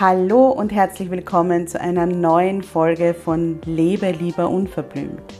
Hallo 0.00 0.50
und 0.50 0.70
herzlich 0.70 1.10
willkommen 1.10 1.66
zu 1.66 1.80
einer 1.80 2.06
neuen 2.06 2.62
Folge 2.62 3.14
von 3.14 3.60
Lebe 3.64 4.12
lieber 4.12 4.48
unverblümt. 4.48 5.34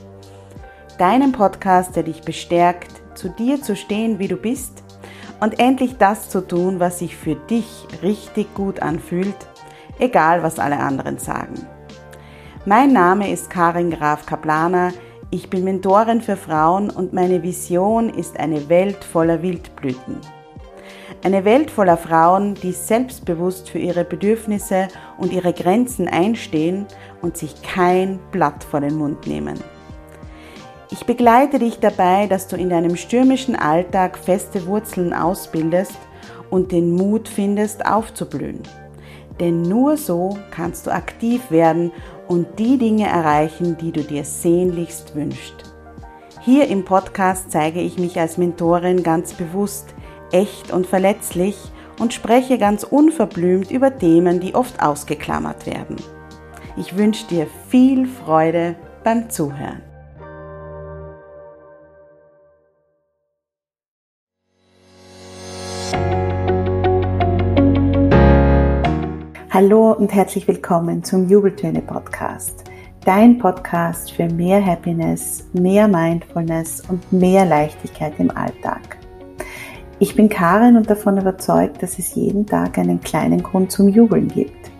Deinem 0.98 1.30
Podcast, 1.30 1.94
der 1.94 2.02
dich 2.02 2.22
bestärkt, 2.22 2.90
zu 3.14 3.28
dir 3.28 3.62
zu 3.62 3.76
stehen, 3.76 4.18
wie 4.18 4.26
du 4.26 4.34
bist 4.34 4.82
und 5.38 5.60
endlich 5.60 5.96
das 5.98 6.28
zu 6.28 6.44
tun, 6.44 6.80
was 6.80 6.98
sich 6.98 7.14
für 7.14 7.36
dich 7.36 7.86
richtig 8.02 8.52
gut 8.54 8.82
anfühlt, 8.82 9.36
egal 10.00 10.42
was 10.42 10.58
alle 10.58 10.80
anderen 10.80 11.18
sagen. 11.18 11.54
Mein 12.66 12.92
Name 12.92 13.30
ist 13.30 13.50
Karin 13.50 13.92
Graf 13.92 14.26
Kaplaner, 14.26 14.92
ich 15.30 15.50
bin 15.50 15.62
Mentorin 15.62 16.20
für 16.20 16.36
Frauen 16.36 16.90
und 16.90 17.12
meine 17.12 17.44
Vision 17.44 18.08
ist 18.08 18.36
eine 18.40 18.68
Welt 18.68 19.04
voller 19.04 19.40
Wildblüten. 19.40 20.16
Eine 21.22 21.44
Welt 21.44 21.70
voller 21.70 21.96
Frauen, 21.96 22.54
die 22.54 22.72
selbstbewusst 22.72 23.70
für 23.70 23.78
ihre 23.78 24.04
Bedürfnisse 24.04 24.88
und 25.16 25.32
ihre 25.32 25.52
Grenzen 25.52 26.06
einstehen 26.06 26.86
und 27.22 27.36
sich 27.36 27.62
kein 27.62 28.20
Blatt 28.30 28.62
vor 28.62 28.80
den 28.80 28.96
Mund 28.96 29.26
nehmen. 29.26 29.58
Ich 30.90 31.04
begleite 31.04 31.58
dich 31.58 31.80
dabei, 31.80 32.26
dass 32.26 32.48
du 32.48 32.56
in 32.56 32.70
deinem 32.70 32.96
stürmischen 32.96 33.56
Alltag 33.56 34.16
feste 34.16 34.66
Wurzeln 34.66 35.12
ausbildest 35.12 35.98
und 36.50 36.72
den 36.72 36.92
Mut 36.94 37.28
findest, 37.28 37.84
aufzublühen. 37.84 38.62
Denn 39.38 39.62
nur 39.62 39.96
so 39.96 40.38
kannst 40.50 40.86
du 40.86 40.90
aktiv 40.90 41.50
werden 41.50 41.92
und 42.26 42.58
die 42.58 42.78
Dinge 42.78 43.06
erreichen, 43.06 43.76
die 43.78 43.92
du 43.92 44.02
dir 44.02 44.24
sehnlichst 44.24 45.14
wünschst. 45.14 45.74
Hier 46.40 46.68
im 46.68 46.84
Podcast 46.84 47.50
zeige 47.50 47.80
ich 47.80 47.98
mich 47.98 48.18
als 48.18 48.38
Mentorin 48.38 49.02
ganz 49.02 49.34
bewusst, 49.34 49.94
echt 50.32 50.72
und 50.72 50.86
verletzlich 50.86 51.56
und 51.98 52.14
spreche 52.14 52.58
ganz 52.58 52.84
unverblümt 52.84 53.70
über 53.70 53.96
Themen, 53.96 54.40
die 54.40 54.54
oft 54.54 54.82
ausgeklammert 54.82 55.66
werden. 55.66 55.96
Ich 56.76 56.96
wünsche 56.96 57.26
dir 57.26 57.46
viel 57.68 58.06
Freude 58.06 58.76
beim 59.02 59.28
Zuhören. 59.30 59.82
Hallo 69.50 69.90
und 69.90 70.14
herzlich 70.14 70.46
willkommen 70.46 71.02
zum 71.02 71.28
Jubeltöne 71.28 71.82
Podcast. 71.82 72.62
Dein 73.04 73.38
Podcast 73.38 74.12
für 74.12 74.28
mehr 74.28 74.64
Happiness, 74.64 75.48
mehr 75.52 75.88
Mindfulness 75.88 76.82
und 76.88 77.12
mehr 77.12 77.44
Leichtigkeit 77.44 78.12
im 78.18 78.30
Alltag. 78.30 78.98
Ich 80.00 80.14
bin 80.14 80.28
Karin 80.28 80.76
und 80.76 80.88
davon 80.88 81.18
überzeugt, 81.18 81.82
dass 81.82 81.98
es 81.98 82.14
jeden 82.14 82.46
Tag 82.46 82.78
einen 82.78 83.00
kleinen 83.00 83.42
Grund 83.42 83.72
zum 83.72 83.88
Jubeln 83.88 84.28
gibt. 84.28 84.70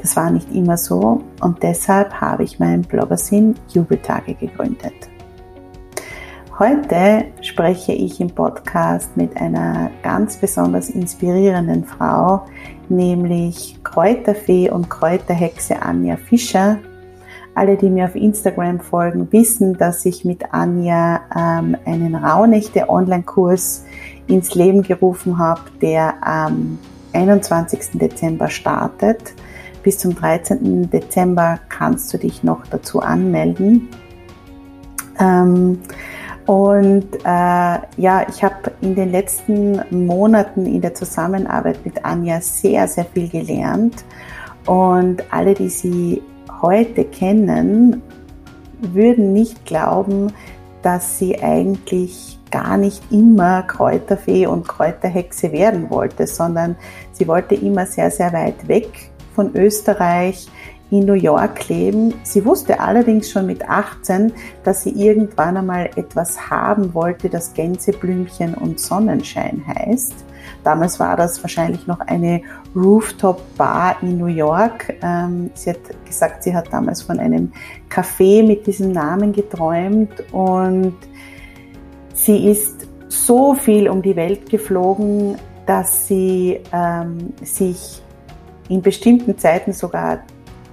Das 0.00 0.14
war 0.14 0.30
nicht 0.30 0.54
immer 0.54 0.76
so 0.76 1.22
und 1.40 1.60
deshalb 1.64 2.12
habe 2.20 2.44
ich 2.44 2.60
meinen 2.60 2.82
Bloggersinn 2.82 3.56
Jubeltage 3.68 4.34
gegründet. 4.34 4.94
Heute 6.56 7.24
spreche 7.40 7.92
ich 7.92 8.20
im 8.20 8.28
Podcast 8.28 9.16
mit 9.16 9.36
einer 9.40 9.90
ganz 10.04 10.36
besonders 10.36 10.88
inspirierenden 10.88 11.84
Frau, 11.84 12.44
nämlich 12.88 13.76
Kräuterfee 13.82 14.70
und 14.70 14.88
Kräuterhexe 14.88 15.82
Anja 15.82 16.16
Fischer. 16.16 16.78
Alle, 17.56 17.76
die 17.76 17.90
mir 17.90 18.04
auf 18.04 18.14
Instagram 18.14 18.78
folgen, 18.78 19.26
wissen, 19.32 19.76
dass 19.76 20.06
ich 20.06 20.24
mit 20.24 20.52
Anja 20.52 21.22
ähm, 21.36 21.76
einen 21.84 22.14
Rauhnächte 22.14 22.88
Online-Kurs 22.88 23.84
ins 24.30 24.54
Leben 24.54 24.82
gerufen 24.82 25.38
habe, 25.38 25.62
der 25.82 26.26
am 26.26 26.78
21. 27.12 27.98
Dezember 27.98 28.48
startet. 28.48 29.34
Bis 29.82 29.98
zum 29.98 30.14
13. 30.14 30.90
Dezember 30.90 31.58
kannst 31.68 32.12
du 32.12 32.18
dich 32.18 32.42
noch 32.42 32.66
dazu 32.66 33.00
anmelden. 33.00 33.88
Ähm, 35.18 35.80
und 36.46 37.06
äh, 37.24 37.78
ja, 37.96 38.26
ich 38.28 38.42
habe 38.42 38.72
in 38.80 38.94
den 38.94 39.10
letzten 39.10 39.80
Monaten 39.90 40.66
in 40.66 40.80
der 40.80 40.94
Zusammenarbeit 40.94 41.84
mit 41.84 42.04
Anja 42.04 42.40
sehr, 42.40 42.88
sehr 42.88 43.04
viel 43.04 43.28
gelernt. 43.28 44.04
Und 44.66 45.22
alle, 45.32 45.54
die 45.54 45.68
sie 45.68 46.22
heute 46.60 47.04
kennen, 47.04 48.02
würden 48.80 49.32
nicht 49.32 49.64
glauben, 49.64 50.32
dass 50.82 51.18
sie 51.18 51.40
eigentlich 51.40 52.39
gar 52.50 52.76
nicht 52.76 53.02
immer 53.10 53.62
Kräuterfee 53.62 54.46
und 54.46 54.66
Kräuterhexe 54.66 55.52
werden 55.52 55.90
wollte, 55.90 56.26
sondern 56.26 56.76
sie 57.12 57.28
wollte 57.28 57.54
immer 57.54 57.86
sehr, 57.86 58.10
sehr 58.10 58.32
weit 58.32 58.68
weg 58.68 59.10
von 59.34 59.54
Österreich 59.54 60.48
in 60.90 61.06
New 61.06 61.14
York 61.14 61.68
leben. 61.68 62.14
Sie 62.24 62.44
wusste 62.44 62.80
allerdings 62.80 63.30
schon 63.30 63.46
mit 63.46 63.68
18, 63.68 64.32
dass 64.64 64.82
sie 64.82 64.90
irgendwann 64.90 65.56
einmal 65.56 65.90
etwas 65.96 66.50
haben 66.50 66.94
wollte, 66.94 67.28
das 67.28 67.54
Gänseblümchen 67.54 68.54
und 68.54 68.80
Sonnenschein 68.80 69.62
heißt. 69.66 70.24
Damals 70.64 70.98
war 70.98 71.16
das 71.16 71.42
wahrscheinlich 71.42 71.86
noch 71.86 72.00
eine 72.00 72.42
Rooftop-Bar 72.74 73.96
in 74.02 74.18
New 74.18 74.26
York. 74.26 74.94
Ähm, 75.02 75.50
sie 75.54 75.70
hat 75.70 75.78
gesagt, 76.04 76.42
sie 76.42 76.54
hat 76.54 76.72
damals 76.72 77.02
von 77.02 77.18
einem 77.18 77.52
Café 77.88 78.44
mit 78.44 78.66
diesem 78.66 78.92
Namen 78.92 79.32
geträumt 79.32 80.24
und 80.32 80.96
Sie 82.22 82.50
ist 82.50 82.86
so 83.08 83.54
viel 83.54 83.88
um 83.88 84.02
die 84.02 84.14
Welt 84.14 84.50
geflogen, 84.50 85.36
dass 85.64 86.06
sie 86.06 86.60
ähm, 86.70 87.32
sich 87.42 88.02
in 88.68 88.82
bestimmten 88.82 89.38
Zeiten 89.38 89.72
sogar 89.72 90.20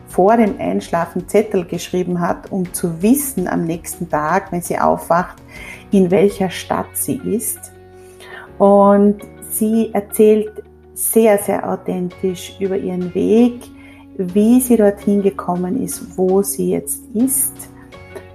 vor 0.09 0.35
dem 0.35 0.59
Einschlafen 0.59 1.25
Zettel 1.29 1.63
geschrieben 1.63 2.19
hat, 2.19 2.51
um 2.51 2.73
zu 2.73 3.01
wissen 3.01 3.47
am 3.47 3.63
nächsten 3.63 4.09
Tag, 4.09 4.51
wenn 4.51 4.61
sie 4.61 4.77
aufwacht, 4.77 5.37
in 5.91 6.11
welcher 6.11 6.49
Stadt 6.49 6.87
sie 6.93 7.21
ist. 7.23 7.71
Und 8.57 9.21
sie 9.49 9.91
erzählt 9.93 10.51
sehr, 10.95 11.37
sehr 11.37 11.69
authentisch 11.69 12.57
über 12.59 12.75
ihren 12.75 13.15
Weg, 13.15 13.61
wie 14.17 14.59
sie 14.59 14.75
dorthin 14.75 15.21
gekommen 15.21 15.81
ist, 15.81 16.17
wo 16.17 16.41
sie 16.41 16.71
jetzt 16.71 17.05
ist. 17.13 17.53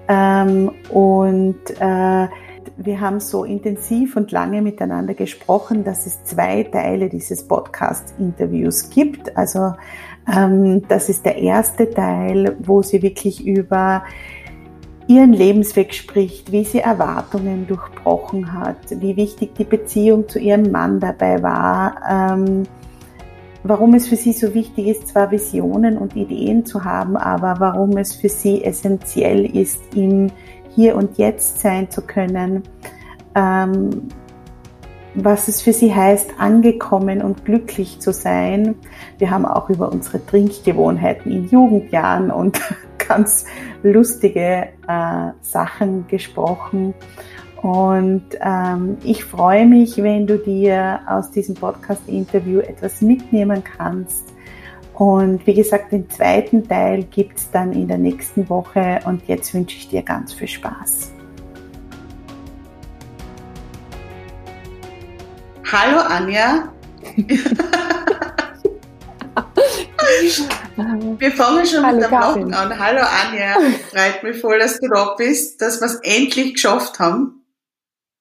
Ähm, 0.08 0.70
und 0.90 1.58
äh, 1.78 2.28
wir 2.76 3.00
haben 3.00 3.20
so 3.20 3.44
intensiv 3.44 4.16
und 4.16 4.32
lange 4.32 4.62
miteinander 4.62 5.14
gesprochen, 5.14 5.84
dass 5.84 6.06
es 6.06 6.24
zwei 6.24 6.62
Teile 6.64 7.08
dieses 7.08 7.46
Podcast-Interviews 7.46 8.90
gibt. 8.90 9.36
Also 9.36 9.74
ähm, 10.34 10.86
das 10.88 11.08
ist 11.08 11.24
der 11.24 11.36
erste 11.36 11.90
Teil, 11.90 12.56
wo 12.60 12.82
sie 12.82 13.02
wirklich 13.02 13.46
über 13.46 14.04
ihren 15.06 15.32
Lebensweg 15.32 15.92
spricht, 15.94 16.52
wie 16.52 16.64
sie 16.64 16.78
Erwartungen 16.78 17.66
durchbrochen 17.66 18.52
hat, 18.52 18.78
wie 18.90 19.16
wichtig 19.16 19.54
die 19.54 19.64
Beziehung 19.64 20.28
zu 20.28 20.38
ihrem 20.38 20.70
Mann 20.70 21.00
dabei 21.00 21.42
war, 21.42 21.96
ähm, 22.08 22.62
warum 23.64 23.94
es 23.94 24.08
für 24.08 24.16
sie 24.16 24.32
so 24.32 24.54
wichtig 24.54 24.86
ist, 24.86 25.08
zwar 25.08 25.30
Visionen 25.30 25.98
und 25.98 26.16
Ideen 26.16 26.64
zu 26.64 26.84
haben, 26.84 27.16
aber 27.16 27.56
warum 27.58 27.96
es 27.96 28.14
für 28.14 28.28
sie 28.28 28.64
essentiell 28.64 29.44
ist, 29.44 29.80
im 29.94 30.30
hier 30.74 30.96
und 30.96 31.18
jetzt 31.18 31.60
sein 31.60 31.90
zu 31.90 32.02
können, 32.02 32.62
ähm, 33.34 34.08
was 35.14 35.48
es 35.48 35.60
für 35.60 35.72
sie 35.72 35.94
heißt, 35.94 36.34
angekommen 36.38 37.20
und 37.22 37.44
glücklich 37.44 38.00
zu 38.00 38.12
sein. 38.12 38.76
Wir 39.18 39.30
haben 39.30 39.44
auch 39.44 39.68
über 39.68 39.92
unsere 39.92 40.24
Trinkgewohnheiten 40.24 41.30
in 41.30 41.48
Jugendjahren 41.48 42.30
und 42.30 42.60
ganz 42.98 43.44
lustige 43.82 44.68
äh, 44.88 45.30
Sachen 45.42 46.06
gesprochen. 46.08 46.94
Und 47.60 48.24
ähm, 48.40 48.96
ich 49.04 49.24
freue 49.24 49.66
mich, 49.66 50.02
wenn 50.02 50.26
du 50.26 50.38
dir 50.38 51.00
aus 51.06 51.30
diesem 51.30 51.54
Podcast-Interview 51.54 52.60
etwas 52.60 53.02
mitnehmen 53.02 53.62
kannst 53.62 54.31
und 55.02 55.44
wie 55.48 55.54
gesagt, 55.54 55.90
den 55.90 56.08
zweiten 56.08 56.69
Teil 56.69 57.02
gibt 57.02 57.37
es 57.37 57.50
dann 57.50 57.72
in 57.72 57.88
der 57.88 57.99
nächsten 57.99 58.49
Woche 58.49 59.00
und 59.04 59.26
jetzt 59.26 59.52
wünsche 59.52 59.76
ich 59.76 59.88
dir 59.88 60.02
ganz 60.02 60.32
viel 60.32 60.46
Spaß. 60.46 61.10
Hallo 65.72 65.99
Anja. 65.99 66.72
Wir 71.19 71.32
fangen 71.32 71.66
schon 71.66 71.84
Hallo, 71.84 71.96
mit 71.96 72.04
dem 72.04 72.10
Blocken 72.10 72.54
an. 72.54 72.78
Hallo 72.78 73.00
Anja, 73.00 73.56
freut 73.90 74.22
mich 74.22 74.40
voll, 74.40 74.60
dass 74.60 74.78
du 74.78 74.87
da 74.87 75.16
bist, 75.19 75.60
dass 75.60 75.81
wir 75.81 75.87
es 75.87 75.96
endlich 75.96 76.54
geschafft 76.54 77.00
haben. 77.00 77.44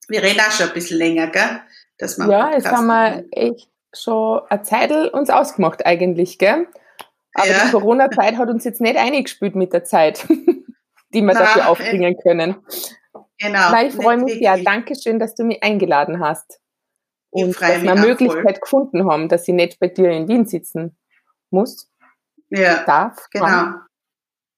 Wir 0.08 0.24
reden 0.24 0.40
auch 0.40 0.52
schon 0.52 0.70
ein 0.70 0.74
bisschen 0.74 0.98
länger, 0.98 1.28
gell? 1.28 1.62
Ja, 2.00 2.52
jetzt 2.54 2.72
haben 2.72 2.88
wir 2.88 3.24
echt 3.34 3.72
schon 3.94 4.42
eine 4.50 4.62
Zeit 4.64 4.92
uns 5.14 5.30
ausgemacht 5.30 5.86
eigentlich, 5.86 6.38
gell? 6.38 6.68
Aber 7.34 7.48
ja. 7.48 7.66
die 7.66 7.72
Corona-Zeit 7.72 8.38
hat 8.38 8.50
uns 8.50 8.64
jetzt 8.64 8.82
nicht 8.82 8.98
eingespielt 8.98 9.56
mit 9.56 9.74
der 9.74 9.84
Zeit, 9.84 10.28
die 11.14 11.22
wir 11.22 11.34
Na, 11.34 11.40
dafür 11.40 11.70
aufbringen 11.70 12.16
können. 12.22 12.56
Genau. 13.38 13.72
Weil 13.72 13.88
ich 13.88 13.96
freue 13.96 14.18
mich 14.18 14.34
sehr. 14.34 14.58
Dankeschön, 14.58 15.20
dass 15.20 15.36
du 15.36 15.44
mich 15.44 15.64
eingeladen 15.64 16.20
hast. 16.20 16.60
Und 17.30 17.60
dass 17.62 17.82
wir 17.82 17.92
eine 17.92 18.02
Möglichkeit 18.02 18.58
voll. 18.58 18.62
gefunden 18.62 19.10
haben, 19.10 19.30
dass 19.30 19.48
ich 19.48 19.54
nicht 19.54 19.80
bei 19.80 19.88
dir 19.88 20.12
in 20.12 20.28
Wien 20.28 20.46
sitzen 20.46 20.98
muss. 21.50 21.90
ja, 22.50 22.84
darf. 22.84 23.28
Genau. 23.32 23.76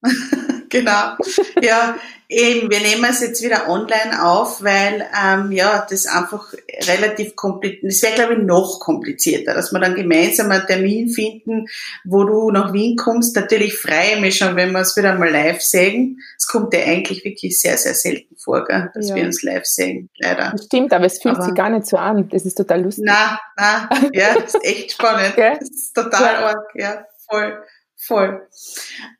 genau. 0.73 1.15
Ja, 1.61 1.95
eben, 2.33 2.69
wir 2.69 2.79
nehmen 2.79 3.05
es 3.09 3.21
jetzt 3.21 3.43
wieder 3.43 3.69
online 3.69 4.23
auf, 4.23 4.63
weil 4.63 5.07
ähm, 5.23 5.51
ja, 5.51 5.85
das 5.89 6.07
einfach 6.07 6.53
relativ 6.87 7.35
kompliziert, 7.35 7.83
das 7.83 8.01
wäre 8.01 8.15
glaube 8.15 8.33
ich 8.33 8.39
noch 8.39 8.79
komplizierter, 8.79 9.53
dass 9.53 9.71
wir 9.71 9.79
dann 9.79 9.95
gemeinsam 9.95 10.51
einen 10.51 10.65
Termin 10.65 11.09
finden, 11.09 11.67
wo 12.03 12.23
du 12.23 12.51
nach 12.51 12.73
Wien 12.73 12.97
kommst. 12.97 13.35
Natürlich 13.35 13.77
freue 13.77 14.15
ich 14.15 14.21
mich 14.21 14.37
schon, 14.37 14.55
wenn 14.55 14.71
wir 14.71 14.81
es 14.81 14.97
wieder 14.97 15.15
mal 15.15 15.29
live 15.29 15.61
sehen. 15.61 16.19
Es 16.37 16.47
kommt 16.47 16.73
ja 16.73 16.81
eigentlich 16.81 17.23
wirklich 17.23 17.59
sehr, 17.59 17.77
sehr 17.77 17.93
selten 17.93 18.35
vor, 18.35 18.65
gell, 18.65 18.89
dass 18.93 19.09
ja. 19.09 19.15
wir 19.15 19.25
uns 19.25 19.43
live 19.43 19.65
sehen, 19.65 20.09
leider. 20.17 20.51
Das 20.51 20.65
stimmt, 20.65 20.93
aber 20.93 21.05
es 21.05 21.21
fühlt 21.21 21.35
aber, 21.35 21.45
sich 21.45 21.55
gar 21.55 21.69
nicht 21.69 21.85
so 21.85 21.97
an. 21.97 22.27
Das 22.29 22.45
ist 22.45 22.55
total 22.55 22.81
lustig. 22.81 23.05
Na, 23.07 23.39
na, 23.57 23.89
ja, 24.13 24.33
das 24.33 24.55
ist 24.55 24.65
echt 24.65 24.91
spannend. 24.93 25.33
das 25.37 25.69
ist 25.69 25.93
total 25.93 26.33
ja. 26.33 26.47
arg, 26.47 26.65
ja, 26.75 27.05
voll, 27.29 27.63
voll. 27.95 28.47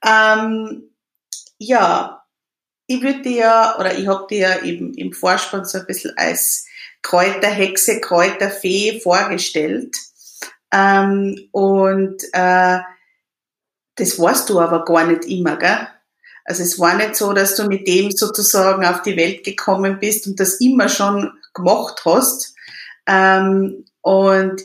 Ähm, 0.05 0.89
ja, 1.67 2.25
ich 2.87 3.01
würde 3.01 3.21
dir 3.21 3.75
oder 3.79 3.97
ich 3.97 4.07
habe 4.07 4.27
dir 4.29 4.39
ja 4.39 4.61
eben 4.63 4.93
im 4.93 5.13
Vorspann 5.13 5.65
so 5.65 5.79
ein 5.79 5.85
bisschen 5.85 6.17
als 6.17 6.65
Kräuterhexe, 7.01 8.01
Kräuterfee 8.01 8.99
vorgestellt. 8.99 9.95
Ähm, 10.71 11.49
und 11.51 12.23
äh, 12.33 12.79
das 13.95 14.19
warst 14.19 14.49
du 14.49 14.59
aber 14.59 14.83
gar 14.85 15.05
nicht 15.05 15.25
immer, 15.25 15.57
gell? 15.57 15.87
Also 16.45 16.63
es 16.63 16.77
war 16.79 16.95
nicht 16.95 17.15
so, 17.15 17.31
dass 17.31 17.55
du 17.55 17.65
mit 17.65 17.87
dem 17.87 18.11
sozusagen 18.11 18.85
auf 18.85 19.01
die 19.01 19.15
Welt 19.15 19.45
gekommen 19.45 19.99
bist 19.99 20.27
und 20.27 20.39
das 20.39 20.55
immer 20.55 20.89
schon 20.89 21.31
gemacht 21.53 22.01
hast. 22.03 22.53
Ähm, 23.05 23.85
und 24.01 24.61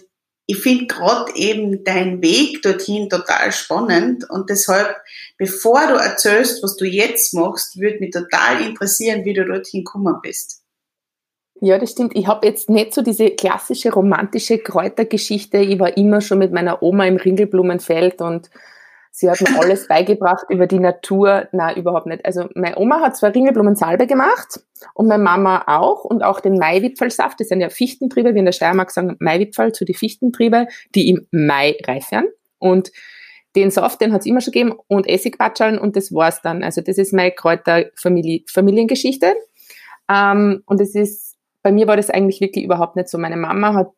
ich 0.51 0.59
finde 0.61 0.87
gerade 0.87 1.31
eben 1.37 1.85
deinen 1.85 2.23
Weg 2.23 2.63
dorthin 2.63 3.11
total 3.11 3.53
spannend 3.53 4.29
und 4.31 4.49
deshalb, 4.49 4.97
bevor 5.37 5.87
du 5.87 5.95
erzählst, 5.97 6.63
was 6.63 6.77
du 6.77 6.87
jetzt 6.87 7.35
machst, 7.35 7.79
würde 7.79 7.99
mich 7.99 8.13
total 8.13 8.63
interessieren, 8.63 9.27
wie 9.27 9.35
du 9.35 9.45
dorthin 9.45 9.85
gekommen 9.85 10.17
bist. 10.23 10.63
Ja, 11.61 11.77
das 11.77 11.91
stimmt. 11.91 12.17
Ich 12.17 12.27
habe 12.27 12.47
jetzt 12.47 12.71
nicht 12.71 12.95
so 12.95 13.03
diese 13.03 13.31
klassische 13.31 13.93
romantische 13.93 14.57
Kräutergeschichte. 14.59 15.59
Ich 15.59 15.79
war 15.79 15.95
immer 15.99 16.23
schon 16.23 16.39
mit 16.39 16.51
meiner 16.51 16.83
Oma 16.83 17.05
im 17.05 17.17
Ringelblumenfeld 17.17 18.23
und 18.23 18.49
Sie 19.19 19.29
hat 19.29 19.41
mir 19.41 19.59
alles 19.59 19.89
beigebracht 19.89 20.45
über 20.49 20.69
die 20.69 20.79
Natur. 20.79 21.49
Na, 21.51 21.75
überhaupt 21.75 22.07
nicht. 22.07 22.25
Also 22.25 22.49
meine 22.55 22.79
Oma 22.79 23.01
hat 23.01 23.17
zwar 23.17 23.35
Ringelblumensalbe 23.35 24.07
gemacht 24.07 24.61
und 24.95 25.09
meine 25.09 25.25
Mama 25.25 25.65
auch 25.67 26.05
und 26.05 26.23
auch 26.23 26.39
den 26.39 26.57
Maiwipfelsaft. 26.57 27.41
Das 27.41 27.49
sind 27.49 27.61
ja 27.61 27.69
Fichtentriebe, 27.69 28.37
wie 28.37 28.39
in 28.39 28.45
der 28.45 28.53
Steiermark 28.53 28.93
sagen 28.93 29.17
Maiwipfel 29.19 29.73
zu 29.73 29.85
die 29.85 29.95
Fichtentriebe, 29.95 30.69
die 30.95 31.09
im 31.09 31.27
Mai 31.33 31.77
reifen. 31.85 32.29
Und 32.61 32.93
den 33.57 33.73
Saft, 33.73 34.01
den 34.01 34.13
hat 34.13 34.21
es 34.21 34.27
immer 34.27 34.41
schon 34.41 34.53
gegeben 34.53 34.77
und 34.87 35.09
Essigpatscheln 35.09 35.81
und 35.81 35.97
das 35.97 36.15
war's 36.15 36.41
dann. 36.41 36.63
Also 36.63 36.81
das 36.81 36.97
ist 36.97 37.13
meine 37.13 37.33
Kräuterfamiliengeschichte. 37.33 39.35
Ähm, 40.09 40.63
und 40.65 40.81
es 40.81 40.95
ist, 40.95 41.35
bei 41.65 41.73
mir 41.73 41.89
war 41.89 41.97
das 41.97 42.09
eigentlich 42.09 42.41
wirklich 42.41 42.65
überhaupt 42.65 42.95
nicht 42.95 43.09
so. 43.09 43.19
Meine 43.19 43.37
Mama 43.37 43.75
hat 43.75 43.91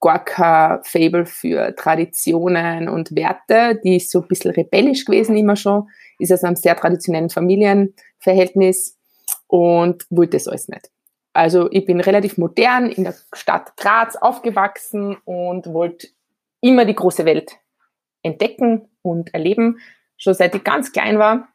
gar 0.00 0.24
kein 0.24 0.82
Fable 0.82 1.26
für 1.26 1.74
Traditionen 1.76 2.88
und 2.88 3.14
Werte. 3.14 3.80
Die 3.84 3.96
ist 3.96 4.10
so 4.10 4.22
ein 4.22 4.28
bisschen 4.28 4.52
rebellisch 4.52 5.04
gewesen 5.04 5.36
immer 5.36 5.56
schon, 5.56 5.88
ist 6.18 6.32
aus 6.32 6.42
einem 6.42 6.56
sehr 6.56 6.76
traditionellen 6.76 7.30
Familienverhältnis 7.30 8.98
und 9.46 10.06
wollte 10.10 10.36
das 10.36 10.48
alles 10.48 10.68
nicht. 10.68 10.90
Also 11.32 11.70
ich 11.70 11.84
bin 11.84 12.00
relativ 12.00 12.38
modern 12.38 12.90
in 12.90 13.04
der 13.04 13.14
Stadt 13.32 13.76
Graz 13.76 14.16
aufgewachsen 14.16 15.16
und 15.24 15.66
wollte 15.72 16.08
immer 16.60 16.84
die 16.84 16.94
große 16.94 17.24
Welt 17.24 17.52
entdecken 18.22 18.88
und 19.02 19.32
erleben. 19.32 19.78
Schon 20.16 20.34
seit 20.34 20.54
ich 20.54 20.64
ganz 20.64 20.92
klein 20.92 21.18
war, 21.18 21.48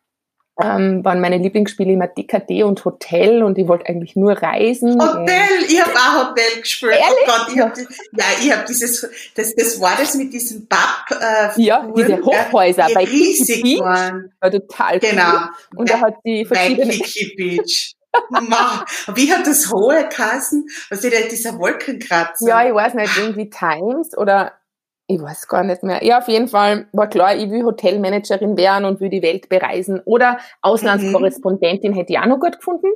ähm, 0.61 1.03
waren 1.03 1.19
meine 1.19 1.37
Lieblingsspiele 1.37 1.93
immer 1.93 2.07
DKD 2.07 2.63
und 2.63 2.83
Hotel 2.85 3.43
und 3.43 3.57
ich 3.57 3.67
wollte 3.67 3.87
eigentlich 3.87 4.15
nur 4.15 4.33
reisen. 4.33 5.01
Hotel, 5.01 5.65
ich 5.67 5.81
habe 5.81 5.91
auch 5.91 6.29
Hotel 6.29 6.61
gespielt. 6.61 6.93
Oh 6.95 7.03
Ehrlich? 7.03 7.23
Oh 7.23 7.31
Gott, 7.31 7.47
ich 7.53 7.61
hab, 7.61 7.77
ja, 7.77 8.25
ich 8.41 8.51
habe 8.51 8.65
dieses, 8.67 9.09
das, 9.35 9.55
das 9.55 9.81
war 9.81 9.95
das 9.97 10.15
mit 10.15 10.31
diesem 10.31 10.65
Bab. 10.67 11.05
Äh, 11.11 11.61
ja, 11.61 11.85
diese 11.95 12.21
Hochhäuser 12.21 12.87
die 12.87 12.93
bei 12.93 13.03
riesig 13.03 13.63
Beach, 13.63 13.79
waren. 13.81 14.31
War 14.39 14.51
total 14.51 14.99
genau. 14.99 15.31
cool. 15.33 15.49
Und 15.79 15.89
da 15.89 15.99
hat 15.99 16.15
die 16.25 16.45
verschiedene. 16.45 16.93
Bei 16.93 17.31
Beach. 17.35 17.95
Wie 19.13 19.33
hat 19.33 19.45
das 19.45 19.69
hohe 19.69 20.07
Kassen? 20.07 20.67
Was 20.89 21.03
ist 21.03 21.13
denn 21.13 21.29
dieser 21.29 21.59
Wolkenkratzer? 21.59 22.47
Ja, 22.47 22.65
ich 22.65 22.73
weiß 22.73 22.93
nicht, 22.93 23.17
irgendwie 23.17 23.49
Times 23.49 24.17
oder 24.17 24.53
ich 25.07 25.21
weiß 25.21 25.47
gar 25.47 25.63
nicht 25.63 25.83
mehr. 25.83 26.03
Ja, 26.03 26.19
auf 26.19 26.27
jeden 26.27 26.47
Fall 26.47 26.87
war 26.91 27.07
klar, 27.07 27.35
ich 27.35 27.49
will 27.51 27.63
Hotelmanagerin 27.63 28.57
werden 28.57 28.85
und 28.85 28.99
will 28.99 29.09
die 29.09 29.21
Welt 29.21 29.49
bereisen. 29.49 30.01
Oder 30.05 30.39
Auslandskorrespondentin 30.61 31.91
mhm. 31.91 31.95
hätte 31.95 32.13
ich 32.13 32.19
auch 32.19 32.25
noch 32.25 32.39
gut 32.39 32.57
gefunden. 32.57 32.87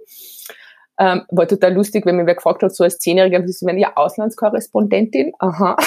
Ähm, 0.97 1.23
war 1.29 1.47
total 1.47 1.73
lustig, 1.73 2.05
wenn 2.05 2.15
mir 2.15 2.25
wer 2.25 2.35
gefragt 2.35 2.63
hat, 2.63 2.75
so 2.75 2.83
als 2.83 2.97
Zehnjähriger, 2.97 3.39
bist 3.39 3.61
du 3.61 3.69
ja 3.69 3.93
Auslandskorrespondentin? 3.95 5.33
Aha. 5.39 5.77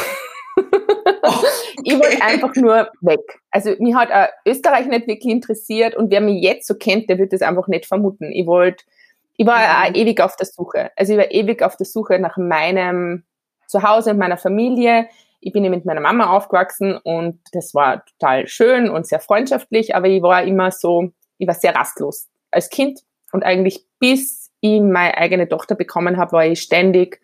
Okay. 1.23 1.47
ich 1.85 1.95
wollte 1.95 2.23
einfach 2.23 2.55
nur 2.55 2.89
weg. 3.01 3.41
Also 3.51 3.75
mich 3.79 3.95
hat 3.95 4.11
auch 4.13 4.29
Österreich 4.47 4.87
nicht 4.87 5.07
wirklich 5.09 5.33
interessiert 5.33 5.97
und 5.97 6.11
wer 6.11 6.21
mich 6.21 6.43
jetzt 6.43 6.67
so 6.67 6.75
kennt, 6.75 7.11
der 7.11 7.19
wird 7.19 7.33
das 7.33 7.43
einfach 7.43 7.67
nicht 7.69 7.87
vermuten. 7.87 8.31
Ich 8.33 8.47
wollte, 8.47 8.85
ich 9.37 9.47
war 9.47 9.59
mhm. 9.59 9.65
auch 9.65 10.01
ewig 10.01 10.21
auf 10.21 10.37
der 10.37 10.47
Suche. 10.47 10.91
Also 10.97 11.13
ich 11.13 11.19
war 11.19 11.31
ewig 11.31 11.63
auf 11.63 11.77
der 11.77 11.87
Suche 11.87 12.19
nach 12.19 12.37
meinem 12.37 13.25
Zuhause 13.67 14.11
und 14.11 14.19
meiner 14.19 14.37
Familie 14.37 15.09
ich 15.43 15.53
bin 15.53 15.65
ja 15.65 15.71
mit 15.71 15.85
meiner 15.85 16.01
Mama 16.01 16.31
aufgewachsen 16.31 16.97
und 16.97 17.41
das 17.53 17.75
war 17.75 18.05
total 18.07 18.47
schön 18.47 18.89
und 18.89 19.07
sehr 19.07 19.19
freundschaftlich, 19.19 19.95
aber 19.95 20.07
ich 20.07 20.23
war 20.23 20.45
immer 20.45 20.71
so, 20.71 21.11
ich 21.39 21.49
war 21.49 21.55
sehr 21.55 21.75
rastlos 21.75 22.29
als 22.53 22.71
Kind 22.71 23.01
und 23.33 23.43
eigentlich 23.43 23.87
bis 23.99 24.51
ich 24.61 24.81
meine 24.81 25.17
eigene 25.19 25.49
Tochter 25.49 25.75
bekommen 25.75 26.17
habe, 26.17 26.33
war 26.33 26.47
ich 26.47 26.63
ständig 26.63 27.21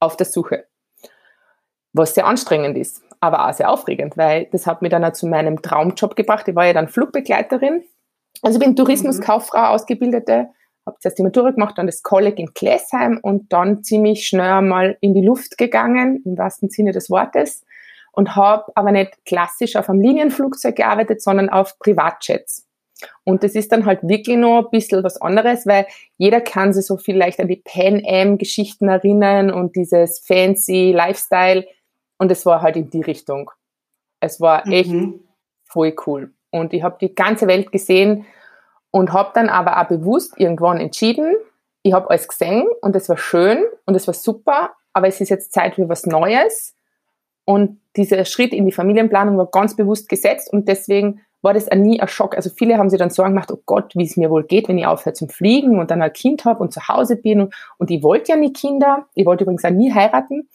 auf 0.00 0.16
der 0.16 0.26
Suche. 0.26 0.66
Was 1.94 2.14
sehr 2.14 2.26
anstrengend 2.26 2.76
ist, 2.76 3.02
aber 3.20 3.48
auch 3.48 3.54
sehr 3.54 3.70
aufregend, 3.70 4.18
weil 4.18 4.46
das 4.52 4.66
hat 4.66 4.82
mich 4.82 4.90
dann 4.90 5.04
auch 5.04 5.12
zu 5.14 5.26
meinem 5.26 5.62
Traumjob 5.62 6.14
gebracht. 6.14 6.46
Ich 6.48 6.54
war 6.54 6.66
ja 6.66 6.74
dann 6.74 6.88
Flugbegleiterin. 6.88 7.84
Also 8.42 8.58
ich 8.58 8.64
bin 8.64 8.76
Tourismuskauffrau, 8.76 9.68
ausgebildete 9.68 10.48
habe 10.86 10.98
zuerst 11.00 11.18
die 11.18 11.22
Matura 11.22 11.50
gemacht, 11.50 11.78
dann 11.78 11.86
das 11.86 12.02
Kolleg 12.02 12.38
in 12.38 12.54
Klesheim 12.54 13.18
und 13.22 13.52
dann 13.52 13.82
ziemlich 13.82 14.26
schnell 14.26 14.62
mal 14.62 14.96
in 15.00 15.14
die 15.14 15.24
Luft 15.24 15.58
gegangen, 15.58 16.22
im 16.24 16.36
wahrsten 16.36 16.70
Sinne 16.70 16.92
des 16.92 17.10
Wortes, 17.10 17.64
und 18.12 18.36
habe 18.36 18.70
aber 18.74 18.92
nicht 18.92 19.24
klassisch 19.24 19.76
auf 19.76 19.88
einem 19.88 20.00
Linienflugzeug 20.00 20.76
gearbeitet, 20.76 21.22
sondern 21.22 21.48
auf 21.48 21.78
Privatjets. 21.78 22.66
Und 23.24 23.42
das 23.42 23.54
ist 23.54 23.72
dann 23.72 23.86
halt 23.86 24.00
wirklich 24.02 24.36
noch 24.36 24.64
ein 24.64 24.70
bisschen 24.70 25.02
was 25.02 25.20
anderes, 25.20 25.66
weil 25.66 25.86
jeder 26.18 26.40
kann 26.40 26.72
sich 26.72 26.86
so 26.86 26.96
vielleicht 26.96 27.40
an 27.40 27.48
die 27.48 27.62
Pan 27.64 28.02
Am 28.06 28.38
Geschichten 28.38 28.88
erinnern 28.88 29.50
und 29.50 29.76
dieses 29.76 30.20
fancy 30.20 30.92
Lifestyle. 30.92 31.66
Und 32.18 32.30
es 32.30 32.46
war 32.46 32.62
halt 32.62 32.76
in 32.76 32.90
die 32.90 33.00
Richtung. 33.00 33.50
Es 34.20 34.40
war 34.40 34.66
echt 34.68 34.90
mhm. 34.90 35.20
voll 35.64 35.94
cool. 36.06 36.32
Und 36.50 36.72
ich 36.74 36.82
habe 36.82 36.98
die 37.00 37.14
ganze 37.14 37.48
Welt 37.48 37.72
gesehen 37.72 38.26
und 38.92 39.12
habe 39.12 39.32
dann 39.34 39.48
aber 39.48 39.80
auch 39.80 39.88
bewusst 39.88 40.34
irgendwann 40.38 40.78
entschieden, 40.78 41.34
ich 41.82 41.92
habe 41.92 42.08
alles 42.10 42.28
gesehen 42.28 42.68
und 42.80 42.94
es 42.94 43.08
war 43.08 43.16
schön 43.16 43.64
und 43.86 43.96
es 43.96 44.06
war 44.06 44.14
super, 44.14 44.70
aber 44.92 45.08
es 45.08 45.20
ist 45.20 45.30
jetzt 45.30 45.52
Zeit 45.52 45.74
für 45.74 45.88
was 45.88 46.06
Neues. 46.06 46.76
Und 47.44 47.80
dieser 47.96 48.24
Schritt 48.24 48.52
in 48.52 48.66
die 48.66 48.72
Familienplanung 48.72 49.36
war 49.36 49.50
ganz 49.50 49.74
bewusst 49.74 50.08
gesetzt 50.08 50.52
und 50.52 50.68
deswegen 50.68 51.22
war 51.40 51.54
das 51.54 51.68
auch 51.68 51.76
nie 51.76 52.00
ein 52.00 52.06
Schock. 52.06 52.36
Also 52.36 52.50
viele 52.50 52.78
haben 52.78 52.88
sich 52.88 53.00
dann 53.00 53.10
Sorgen 53.10 53.32
gemacht, 53.32 53.50
oh 53.50 53.60
Gott, 53.66 53.96
wie 53.96 54.04
es 54.04 54.16
mir 54.16 54.30
wohl 54.30 54.44
geht, 54.44 54.68
wenn 54.68 54.78
ich 54.78 54.86
aufhöre 54.86 55.14
zum 55.14 55.28
Fliegen 55.28 55.80
und 55.80 55.90
dann 55.90 56.00
ein 56.00 56.12
Kind 56.12 56.44
habe 56.44 56.60
und 56.60 56.72
zu 56.72 56.86
Hause 56.86 57.16
bin. 57.16 57.40
Und, 57.40 57.54
und 57.78 57.90
ich 57.90 58.04
wollte 58.04 58.30
ja 58.30 58.38
nie 58.38 58.52
Kinder. 58.52 59.06
Ich 59.14 59.26
wollte 59.26 59.42
übrigens 59.42 59.64
auch 59.64 59.70
nie 59.70 59.92
heiraten. 59.92 60.48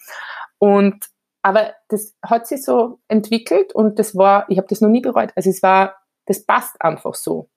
Und 0.59 1.09
aber 1.41 1.73
das 1.89 2.15
hat 2.23 2.47
sich 2.47 2.63
so 2.63 2.99
entwickelt 3.07 3.73
und 3.73 3.99
das 3.99 4.15
war, 4.15 4.49
ich 4.49 4.57
habe 4.57 4.67
das 4.69 4.81
noch 4.81 4.89
nie 4.89 5.01
bereut. 5.01 5.31
Also 5.35 5.49
es 5.49 5.61
war, 5.61 5.95
das 6.25 6.45
passt 6.45 6.81
einfach 6.81 7.15
so. 7.15 7.49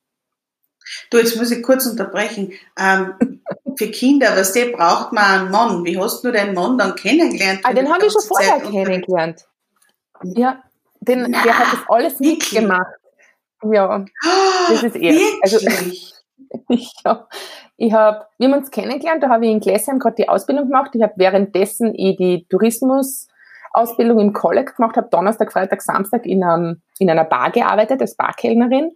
Du, 1.10 1.18
jetzt 1.18 1.36
muss 1.36 1.50
ich 1.50 1.62
kurz 1.62 1.86
unterbrechen. 1.86 2.52
Ähm, 2.78 3.40
für 3.76 3.90
Kinder, 3.90 4.36
was 4.36 4.52
der 4.52 4.66
braucht 4.66 5.12
man 5.12 5.24
einen 5.24 5.50
Mann. 5.50 5.84
Wie 5.84 5.98
hast 5.98 6.22
du 6.24 6.30
deinen 6.30 6.54
Mann 6.54 6.78
dann 6.78 6.94
kennengelernt? 6.94 7.60
Ah, 7.64 7.72
den 7.72 7.92
habe 7.92 8.06
ich 8.06 8.12
schon 8.12 8.22
vorher 8.22 8.58
Zeit 8.58 8.70
kennengelernt. 8.70 9.46
Ja, 10.22 10.62
den, 11.00 11.26
Na, 11.30 11.42
der 11.42 11.58
hat 11.58 11.72
das 11.72 11.80
alles 11.88 12.20
mitgemacht. 12.20 12.94
Ja, 13.62 14.04
das 14.68 14.82
ist 14.82 14.96
er. 14.96 15.20
Also, 15.42 15.58
ich 16.68 16.94
habe, 17.04 17.26
ich 17.76 17.92
hab, 17.92 18.30
wir 18.38 18.48
haben 18.48 18.58
uns 18.58 18.70
kennengelernt, 18.70 19.22
da 19.22 19.28
habe 19.28 19.46
ich 19.46 19.52
in 19.52 19.60
Gläsheim 19.60 19.98
gerade 19.98 20.16
die 20.16 20.28
Ausbildung 20.28 20.66
gemacht. 20.66 20.90
Ich 20.94 21.02
habe 21.02 21.14
währenddessen 21.16 21.94
eh 21.94 22.16
die 22.16 22.46
Tourismusausbildung 22.48 24.18
im 24.18 24.32
Kolleg 24.32 24.76
gemacht, 24.76 24.96
habe 24.96 25.08
Donnerstag, 25.10 25.52
Freitag, 25.52 25.82
Samstag 25.82 26.26
in, 26.26 26.42
einem, 26.42 26.82
in 26.98 27.10
einer 27.10 27.24
Bar 27.24 27.50
gearbeitet 27.50 28.00
als 28.00 28.16
Barkellnerin 28.16 28.92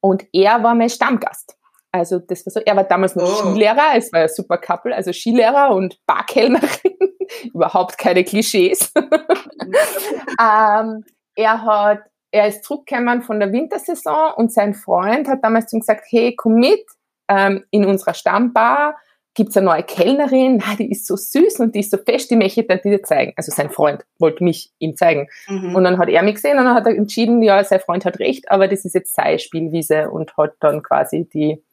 und 0.00 0.24
er 0.32 0.62
war 0.62 0.74
mein 0.74 0.90
Stammgast. 0.90 1.56
Also 1.92 2.20
das 2.20 2.46
war 2.46 2.52
so, 2.52 2.60
er 2.60 2.76
war 2.76 2.84
damals 2.84 3.16
noch 3.16 3.24
oh. 3.24 3.50
Skilehrer, 3.50 3.96
es 3.96 4.12
war 4.12 4.20
ein 4.20 4.28
super 4.28 4.58
Couple, 4.58 4.94
also 4.94 5.12
Skilehrer 5.12 5.74
und 5.74 5.98
Barkellnerin, 6.06 6.96
überhaupt 7.52 7.98
keine 7.98 8.22
Klischees. 8.22 8.92
ähm, 8.96 11.04
er 11.34 11.64
hat 11.64 12.02
er 12.32 12.46
ist 12.46 12.64
zurückgekommen 12.64 13.22
von 13.22 13.40
der 13.40 13.52
Wintersaison 13.52 14.32
und 14.36 14.52
sein 14.52 14.74
Freund 14.74 15.28
hat 15.28 15.42
damals 15.42 15.66
zu 15.66 15.76
ihm 15.76 15.80
gesagt, 15.80 16.04
hey, 16.10 16.34
komm 16.36 16.54
mit 16.54 16.84
ähm, 17.28 17.64
in 17.70 17.84
unserer 17.84 18.14
Stammbar, 18.14 18.96
gibt 19.40 19.52
es 19.52 19.56
eine 19.56 19.64
neue 19.64 19.82
Kellnerin, 19.82 20.62
ah, 20.66 20.76
die 20.78 20.90
ist 20.90 21.06
so 21.06 21.16
süß 21.16 21.60
und 21.60 21.74
die 21.74 21.80
ist 21.80 21.90
so 21.90 21.96
fest, 21.96 22.30
die 22.30 22.36
möchte 22.36 22.60
ich 22.60 22.82
dir 22.82 23.02
zeigen. 23.02 23.32
Also 23.36 23.50
sein 23.50 23.70
Freund 23.70 24.04
wollte 24.18 24.44
mich 24.44 24.70
ihm 24.78 24.96
zeigen. 24.96 25.28
Mhm. 25.48 25.74
Und 25.74 25.84
dann 25.84 25.96
hat 25.96 26.10
er 26.10 26.22
mich 26.22 26.34
gesehen 26.34 26.58
und 26.58 26.66
dann 26.66 26.74
hat 26.74 26.84
er 26.84 26.94
entschieden, 26.94 27.42
ja, 27.42 27.64
sein 27.64 27.80
Freund 27.80 28.04
hat 28.04 28.18
recht, 28.18 28.50
aber 28.50 28.68
das 28.68 28.84
ist 28.84 28.94
jetzt 28.94 29.14
seine 29.14 29.38
Spielwiese 29.38 30.10
und 30.10 30.36
hat 30.36 30.56
dann 30.60 30.82
quasi 30.82 31.26
die, 31.32 31.64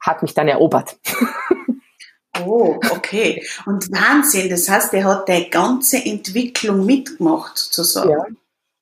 hat 0.00 0.22
mich 0.22 0.32
dann 0.32 0.48
erobert. 0.48 0.96
Oh, 2.46 2.80
okay. 2.90 3.44
Und 3.66 3.92
Wahnsinn, 3.92 4.48
das 4.48 4.66
heißt, 4.66 4.94
er 4.94 5.04
hat 5.04 5.28
die 5.28 5.50
ganze 5.50 5.98
Entwicklung 5.98 6.86
mitgemacht, 6.86 7.58
sozusagen. 7.58 8.10
Ja, 8.10 8.24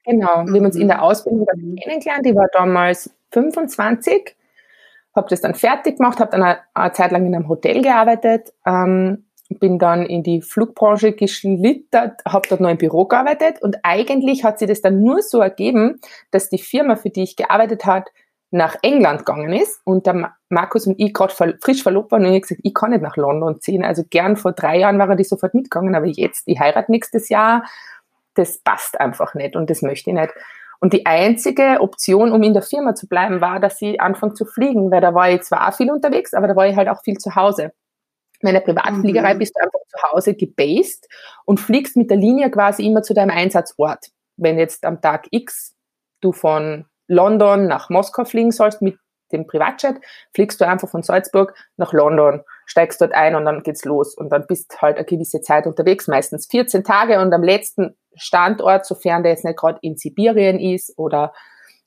genau. 0.05 0.47
Wir 0.47 0.61
haben 0.61 0.67
uns 0.67 0.77
in 0.77 0.87
der 0.87 0.99
mhm. 0.99 1.03
Ausbildung 1.03 1.47
kennengelernt. 1.83 2.25
Ich 2.25 2.35
war 2.37 2.47
damals 2.53 3.11
25 3.33 4.37
habe 5.15 5.29
das 5.29 5.41
dann 5.41 5.55
fertig 5.55 5.99
gemacht, 5.99 6.21
habe 6.21 6.31
dann 6.31 6.43
eine, 6.43 6.59
eine, 6.75 6.93
Zeit 6.93 7.11
lang 7.11 7.27
in 7.27 7.35
einem 7.35 7.49
Hotel 7.49 7.83
gearbeitet, 7.83 8.53
ähm, 8.67 9.27
bin 9.59 9.79
dann 9.79 10.07
in 10.07 10.23
die 10.23 10.43
Flugbranche 10.43 11.13
geschlittert, 11.13 12.21
habe 12.27 12.49
dort 12.49 12.61
noch 12.61 12.71
im 12.71 12.79
Büro 12.79 13.07
gearbeitet 13.07 13.61
und 13.61 13.79
eigentlich 13.83 14.45
hat 14.45 14.61
sich 14.61 14.69
das 14.69 14.81
dann 14.81 15.01
nur 15.01 15.23
so 15.23 15.41
ergeben, 15.41 16.01
dass 16.31 16.51
die 16.51 16.59
Firma, 16.59 16.95
für 16.95 17.11
die 17.11 17.25
ich 17.25 17.35
gearbeitet 17.35 17.85
hat, 17.85 18.11
nach 18.53 18.77
England 18.83 19.21
gegangen 19.21 19.53
ist 19.53 19.81
und 19.85 20.07
der 20.07 20.35
Markus 20.49 20.87
und 20.87 20.99
ich 20.99 21.15
gerade 21.15 21.33
frisch 21.61 21.83
verlobt 21.83 22.11
waren 22.11 22.27
und 22.27 22.33
ich 22.33 22.43
gesagt, 22.43 22.61
ich 22.65 22.75
kann 22.75 22.91
nicht 22.91 23.03
nach 23.03 23.17
London 23.17 23.61
ziehen. 23.61 23.85
Also 23.85 24.03
gern 24.09 24.37
vor 24.37 24.53
drei 24.53 24.79
Jahren 24.79 24.99
war 24.99 25.09
er 25.09 25.17
die 25.17 25.25
sofort 25.25 25.55
mitgegangen, 25.55 25.95
aber 25.95 26.07
jetzt, 26.07 26.43
ich 26.47 26.59
heirate 26.59 26.91
nächstes 26.91 27.29
Jahr, 27.29 27.65
das 28.35 28.59
passt 28.59 28.99
einfach 29.01 29.35
nicht 29.35 29.55
und 29.55 29.71
das 29.71 29.83
möchte 29.83 30.11
ich 30.11 30.17
nicht. 30.17 30.33
Und 30.81 30.95
die 30.95 31.05
einzige 31.05 31.81
Option, 31.81 32.33
um 32.33 32.43
in 32.43 32.55
der 32.55 32.63
Firma 32.63 32.95
zu 32.95 33.07
bleiben, 33.07 33.41
war, 33.43 33.61
dass 33.61 33.79
sie 33.79 34.01
anfangen 34.01 34.35
zu 34.35 34.47
fliegen, 34.47 34.91
weil 34.91 35.03
da 35.03 35.15
war 35.15 35.31
ich 35.31 35.43
zwar 35.43 35.71
viel 35.73 35.91
unterwegs, 35.91 36.33
aber 36.33 36.49
da 36.49 36.57
war 36.57 36.67
ich 36.67 36.77
halt 36.77 36.89
auch 36.89 37.03
viel 37.03 37.19
zu 37.19 37.35
Hause. 37.37 37.73
Meine 38.43 38.63
Privatfliegerei 38.63 39.35
mhm. 39.35 39.39
bist 39.39 39.55
du 39.55 39.63
einfach 39.63 39.81
zu 39.89 40.11
Hause 40.11 40.35
gebased 40.35 41.07
und 41.45 41.61
fliegst 41.61 41.97
mit 41.97 42.11
der 42.11 42.17
Linie 42.17 42.51
quasi 42.51 42.87
immer 42.87 43.03
zu 43.03 43.13
deinem 43.13 43.31
Einsatzort. 43.31 44.07
Wenn 44.37 44.59
jetzt 44.59 44.87
am 44.87 45.03
Tag 45.03 45.27
X 45.31 45.75
du 46.23 46.33
von 46.33 46.87
London 47.07 47.67
nach 47.67 47.91
Moskau 47.91 48.25
fliegen 48.25 48.53
sollst 48.53 48.81
mit 48.81 48.99
dem 49.33 49.47
Privatjet, 49.47 49.97
fliegst 50.35 50.61
du 50.61 50.67
einfach 50.67 50.89
von 50.89 51.03
Salzburg 51.03 51.55
nach 51.77 51.93
London, 51.93 52.43
steigst 52.71 53.01
dort 53.01 53.13
ein 53.13 53.35
und 53.35 53.45
dann 53.45 53.65
geht's 53.65 53.85
los. 53.85 54.15
Und 54.15 54.31
dann 54.31 54.47
bist 54.47 54.81
halt 54.81 54.97
eine 54.97 55.05
gewisse 55.05 55.41
Zeit 55.41 55.67
unterwegs, 55.67 56.07
meistens 56.07 56.47
14 56.47 56.85
Tage 56.85 57.21
und 57.21 57.33
am 57.33 57.43
letzten 57.43 57.97
Standort, 58.15 58.87
sofern 58.87 59.25
der 59.25 59.33
jetzt 59.33 59.45
nicht 59.45 59.59
gerade 59.59 59.81
in 59.83 59.97
Sibirien 59.97 60.61
ist 60.61 60.97
oder 60.97 61.33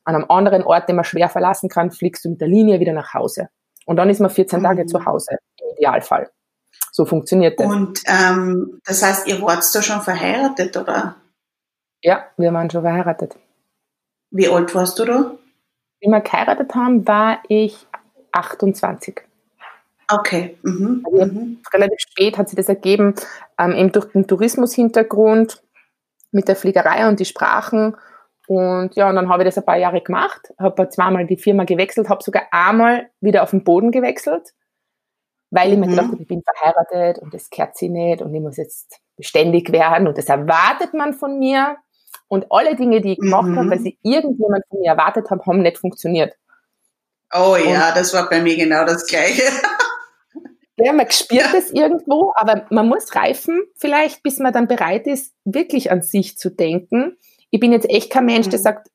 an 0.04 0.16
einem 0.16 0.25
anderen 0.30 0.63
Ort, 0.63 0.90
den 0.90 0.98
man 0.98 1.06
schwer 1.06 1.30
verlassen 1.30 1.70
kann, 1.70 1.92
fliegst 1.92 2.25
du 2.25 2.32
mit 2.32 2.42
der 2.42 2.50
Linie 2.50 2.82
wieder 2.82 2.92
nach 2.92 3.13
Hause. 3.13 3.48
Und 3.86 3.96
dann 3.96 4.10
ist 4.10 4.20
man 4.20 4.30
14 4.30 4.60
mhm. 4.60 4.63
Tage 4.63 4.86
zu 4.86 5.06
Hause, 5.06 5.38
im 5.62 5.78
Idealfall. 5.78 6.30
So 6.92 7.06
funktioniert 7.06 7.58
das. 7.60 7.68
Und 7.68 8.02
ähm, 8.06 8.82
das 8.86 9.02
heißt, 9.04 9.28
ihr 9.28 9.42
wart 9.42 9.63
da 9.74 9.82
schon 9.82 10.02
verheiratet, 10.02 10.75
oder? 10.75 11.16
Ja, 12.02 12.25
wir 12.36 12.52
waren 12.54 12.70
schon 12.70 12.82
verheiratet. 12.82 13.38
Wie 14.32 14.50
alt 14.50 14.75
warst 14.75 15.00
du 15.00 15.06
da? 15.06 15.38
Wie 16.02 16.10
wir 16.10 16.20
geheiratet 16.20 16.75
haben, 16.75 17.08
war 17.08 17.40
ich 17.48 17.88
28. 18.34 19.22
Okay. 20.12 20.57
Mhm. 20.63 21.05
Also 21.05 21.25
mhm. 21.25 21.57
Relativ 21.74 22.00
spät 22.00 22.38
hat 22.38 22.50
sich 22.50 22.57
das 22.57 22.69
ergeben, 22.69 23.15
ähm, 23.57 23.72
eben 23.72 23.91
durch 23.91 24.12
den 24.12 24.27
Tourismushintergrund 24.27 25.62
mit 26.31 26.48
der 26.48 26.55
Fliegerei 26.55 27.07
und 27.07 27.19
die 27.19 27.25
Sprachen. 27.25 27.95
Und 28.48 28.95
ja, 28.95 29.10
und 29.10 29.15
dann 29.15 29.29
habe 29.29 29.43
ich 29.43 29.48
das 29.48 29.57
ein 29.57 29.65
paar 29.65 29.77
Jahre 29.77 30.01
gemacht, 30.01 30.53
habe 30.60 30.89
zweimal 30.89 31.25
die 31.25 31.38
Firma 31.38 31.63
gewechselt, 31.63 32.10
habe 32.10 32.24
sogar 32.24 32.43
einmal 32.51 33.10
wieder 33.22 33.43
auf 33.43 33.51
den 33.51 33.63
Boden 33.63 33.91
gewechselt, 33.91 34.53
weil 35.50 35.72
ich 35.72 35.79
mir 35.79 35.88
gedacht 35.88 36.12
habe, 36.12 36.22
ich 36.22 36.27
bin 36.27 36.43
verheiratet 36.43 37.19
und 37.19 37.33
das 37.33 37.50
kehrt 37.50 37.77
sie 37.77 37.89
nicht 37.89 38.22
und 38.22 38.33
ich 38.33 38.41
muss 38.41 38.57
jetzt 38.57 39.00
beständig 39.15 39.72
werden 39.72 40.07
und 40.07 40.17
das 40.17 40.25
erwartet 40.25 40.93
man 40.93 41.13
von 41.13 41.39
mir. 41.39 41.77
Und 42.27 42.48
alle 42.50 42.75
Dinge, 42.75 43.00
die 43.00 43.13
ich 43.13 43.19
gemacht 43.19 43.48
mhm. 43.48 43.60
habe, 43.60 43.69
weil 43.72 43.79
sie 43.79 43.98
irgendjemand 44.01 44.65
von 44.67 44.79
mir 44.79 44.91
erwartet 44.91 45.29
haben, 45.29 45.41
haben 45.45 45.62
nicht 45.62 45.77
funktioniert. 45.77 46.36
Oh 47.33 47.55
ja, 47.55 47.89
und 47.89 47.98
das 47.98 48.13
war 48.13 48.29
bei 48.29 48.41
mir 48.41 48.55
genau 48.55 48.86
das 48.86 49.05
Gleiche. 49.05 49.43
Ja, 50.77 50.92
man 50.92 51.10
spürt 51.12 51.53
es 51.56 51.72
irgendwo, 51.72 52.34
aber 52.36 52.65
man 52.72 52.88
muss 52.88 53.15
reifen 53.15 53.62
vielleicht, 53.75 54.24
bis 54.24 54.39
man 54.39 54.53
dann 54.53 54.68
bereit 54.68 55.06
ist, 55.06 55.34
wirklich 55.46 55.92
an 55.92 56.01
sich 56.01 56.38
zu 56.38 56.50
denken. 56.50 57.18
Ich 57.51 57.60
bin 57.60 57.72
jetzt 57.72 57.89
echt 57.89 58.12
kein 58.12 58.25
Mensch, 58.25 58.50
der 58.50 58.60
mhm. 58.60 58.63
sagt, 58.63 58.88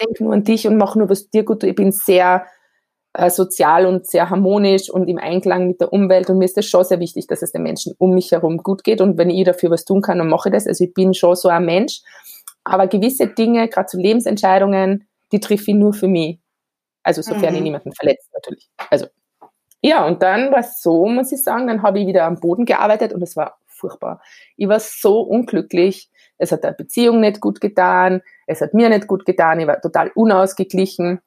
denk 0.00 0.20
nur 0.20 0.32
an 0.32 0.44
dich 0.44 0.66
und 0.66 0.76
mach 0.76 0.96
nur, 0.96 1.10
was 1.10 1.28
dir 1.28 1.44
gut 1.44 1.60
tut. 1.60 1.70
Ich 1.70 1.76
bin 1.76 1.92
sehr 1.92 2.46
äh, 3.12 3.30
sozial 3.30 3.86
und 3.86 4.06
sehr 4.06 4.30
harmonisch 4.30 4.90
und 4.90 5.08
im 5.08 5.18
Einklang 5.18 5.68
mit 5.68 5.80
der 5.80 5.92
Umwelt 5.92 6.30
und 6.30 6.38
mir 6.38 6.46
ist 6.46 6.56
das 6.56 6.66
schon 6.66 6.84
sehr 6.84 7.00
wichtig, 7.00 7.26
dass 7.26 7.42
es 7.42 7.52
den 7.52 7.62
Menschen 7.62 7.94
um 7.98 8.14
mich 8.14 8.32
herum 8.32 8.58
gut 8.58 8.84
geht 8.84 9.00
und 9.00 9.18
wenn 9.18 9.30
ich 9.30 9.44
dafür 9.44 9.70
was 9.70 9.84
tun 9.84 10.02
kann, 10.02 10.18
dann 10.18 10.28
mache 10.28 10.48
ich 10.48 10.54
das. 10.54 10.66
Also 10.66 10.84
ich 10.84 10.94
bin 10.94 11.14
schon 11.14 11.34
so 11.34 11.48
ein 11.48 11.64
Mensch, 11.64 12.02
aber 12.64 12.86
gewisse 12.86 13.26
Dinge, 13.26 13.68
gerade 13.68 13.86
zu 13.86 13.98
Lebensentscheidungen, 13.98 15.08
die 15.32 15.40
treffe 15.40 15.70
ich 15.70 15.76
nur 15.76 15.92
für 15.92 16.08
mich. 16.08 16.40
Also 17.02 17.22
sofern 17.22 17.50
mhm. 17.50 17.56
ich 17.56 17.62
niemanden 17.62 17.92
verletzt 17.92 18.28
natürlich. 18.34 18.68
Also 18.90 19.06
ja, 19.82 20.06
und 20.06 20.22
dann 20.22 20.50
war 20.52 20.60
es 20.60 20.80
so, 20.80 21.06
muss 21.06 21.32
ich 21.32 21.42
sagen, 21.42 21.66
dann 21.66 21.82
habe 21.82 22.00
ich 22.00 22.06
wieder 22.06 22.24
am 22.24 22.40
Boden 22.40 22.64
gearbeitet 22.64 23.12
und 23.12 23.22
es 23.22 23.36
war 23.36 23.58
furchtbar. 23.66 24.20
Ich 24.56 24.68
war 24.68 24.80
so 24.80 25.20
unglücklich. 25.20 26.10
Es 26.38 26.52
hat 26.52 26.64
der 26.64 26.72
Beziehung 26.72 27.20
nicht 27.20 27.40
gut 27.40 27.60
getan. 27.60 28.22
Es 28.46 28.60
hat 28.60 28.74
mir 28.74 28.88
nicht 28.88 29.06
gut 29.06 29.24
getan. 29.24 29.60
Ich 29.60 29.66
war 29.66 29.80
total 29.80 30.10
unausgeglichen. 30.14 31.20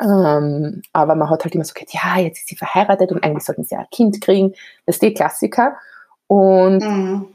Ähm, 0.00 0.82
aber 0.92 1.14
man 1.14 1.30
hat 1.30 1.44
halt 1.44 1.54
immer 1.54 1.64
so 1.64 1.72
gesagt, 1.72 1.94
ja, 1.94 2.18
jetzt 2.18 2.38
ist 2.38 2.48
sie 2.48 2.56
verheiratet 2.56 3.12
und 3.12 3.24
eigentlich 3.24 3.44
sollten 3.44 3.64
sie 3.64 3.74
ja 3.74 3.80
ein 3.80 3.90
Kind 3.90 4.20
kriegen. 4.20 4.52
Das 4.84 4.96
ist 4.96 5.02
die 5.02 5.14
Klassiker. 5.14 5.76
Und 6.26 6.80
mhm. 6.80 7.34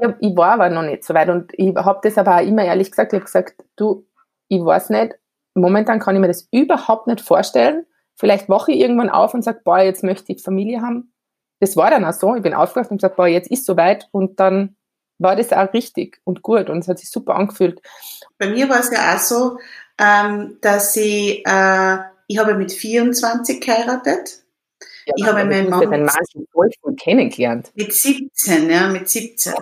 ich, 0.00 0.30
ich, 0.30 0.36
war 0.36 0.54
aber 0.54 0.68
noch 0.68 0.82
nicht 0.82 1.04
so 1.04 1.14
weit. 1.14 1.28
Und 1.28 1.52
ich 1.54 1.74
habe 1.76 2.00
das 2.02 2.18
aber 2.18 2.36
auch 2.36 2.46
immer 2.46 2.64
ehrlich 2.64 2.90
gesagt, 2.90 3.12
ich 3.12 3.18
habe 3.18 3.26
gesagt, 3.26 3.64
du, 3.76 4.04
ich 4.48 4.64
weiß 4.64 4.90
nicht, 4.90 5.14
momentan 5.54 6.00
kann 6.00 6.16
ich 6.16 6.20
mir 6.20 6.28
das 6.28 6.48
überhaupt 6.50 7.06
nicht 7.06 7.20
vorstellen, 7.20 7.86
Vielleicht 8.16 8.48
wache 8.48 8.72
ich 8.72 8.80
irgendwann 8.80 9.10
auf 9.10 9.34
und 9.34 9.42
sage, 9.42 9.60
boah, 9.64 9.78
jetzt 9.78 10.04
möchte 10.04 10.32
ich 10.32 10.42
Familie 10.42 10.82
haben. 10.82 11.12
Das 11.60 11.76
war 11.76 11.90
dann 11.90 12.04
auch 12.04 12.12
so. 12.12 12.34
Ich 12.34 12.42
bin 12.42 12.54
aufgewacht 12.54 12.90
und 12.90 12.98
gesagt, 12.98 13.16
boah, 13.16 13.26
jetzt 13.26 13.50
ist 13.50 13.66
soweit. 13.66 14.08
Und 14.12 14.40
dann 14.40 14.76
war 15.18 15.36
das 15.36 15.52
auch 15.52 15.72
richtig 15.72 16.20
und 16.24 16.42
gut 16.42 16.68
und 16.68 16.78
es 16.78 16.88
hat 16.88 16.98
sich 16.98 17.10
super 17.10 17.36
angefühlt. 17.36 17.80
Bei 18.38 18.48
mir 18.48 18.68
war 18.68 18.80
es 18.80 18.90
ja 18.90 19.14
auch 19.14 19.18
so, 19.18 19.58
ähm, 19.98 20.58
dass 20.60 20.96
ich, 20.96 21.46
äh, 21.46 21.98
ich 22.26 22.38
habe 22.38 22.54
mit 22.54 22.72
24 22.72 23.60
geheiratet. 23.60 24.42
Ja, 25.06 25.14
ich 25.16 25.26
habe 25.26 25.44
meinen 25.44 25.70
Mann 25.70 25.88
mit, 25.88 26.00
Mann 26.00 26.96
kennengelernt. 26.96 27.72
Mit 27.74 27.92
17, 27.92 28.70
ja, 28.70 28.88
mit 28.88 29.08
17. 29.08 29.54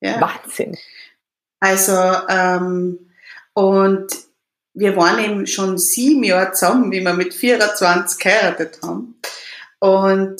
Ja. 0.00 0.20
Wahnsinn. 0.20 0.76
Also, 1.60 1.92
ähm, 2.28 3.10
und 3.54 4.08
wir 4.74 4.96
waren 4.96 5.22
eben 5.22 5.46
schon 5.46 5.78
sieben 5.78 6.22
Jahre 6.22 6.52
zusammen, 6.52 6.92
wie 6.92 7.00
wir 7.00 7.14
mit 7.14 7.34
24 7.34 8.18
geheiratet 8.18 8.78
haben. 8.82 9.20
Und 9.80 10.36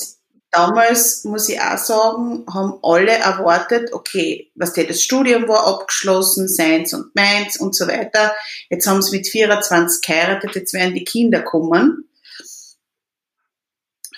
damals, 0.51 1.23
muss 1.23 1.49
ich 1.49 1.59
auch 1.59 1.77
sagen, 1.77 2.45
haben 2.51 2.79
alle 2.83 3.11
erwartet, 3.11 3.93
okay, 3.93 4.51
was 4.55 4.73
der, 4.73 4.85
das 4.85 5.01
Studium 5.01 5.47
war 5.47 5.67
abgeschlossen, 5.67 6.47
seins 6.47 6.93
und 6.93 7.15
meins 7.15 7.59
und 7.59 7.75
so 7.75 7.87
weiter. 7.87 8.33
Jetzt 8.69 8.87
haben 8.87 9.01
sie 9.01 9.17
mit 9.17 9.27
24 9.27 10.01
geheiratet, 10.01 10.55
jetzt 10.55 10.73
werden 10.73 10.93
die 10.93 11.03
Kinder 11.03 11.41
kommen. 11.41 12.07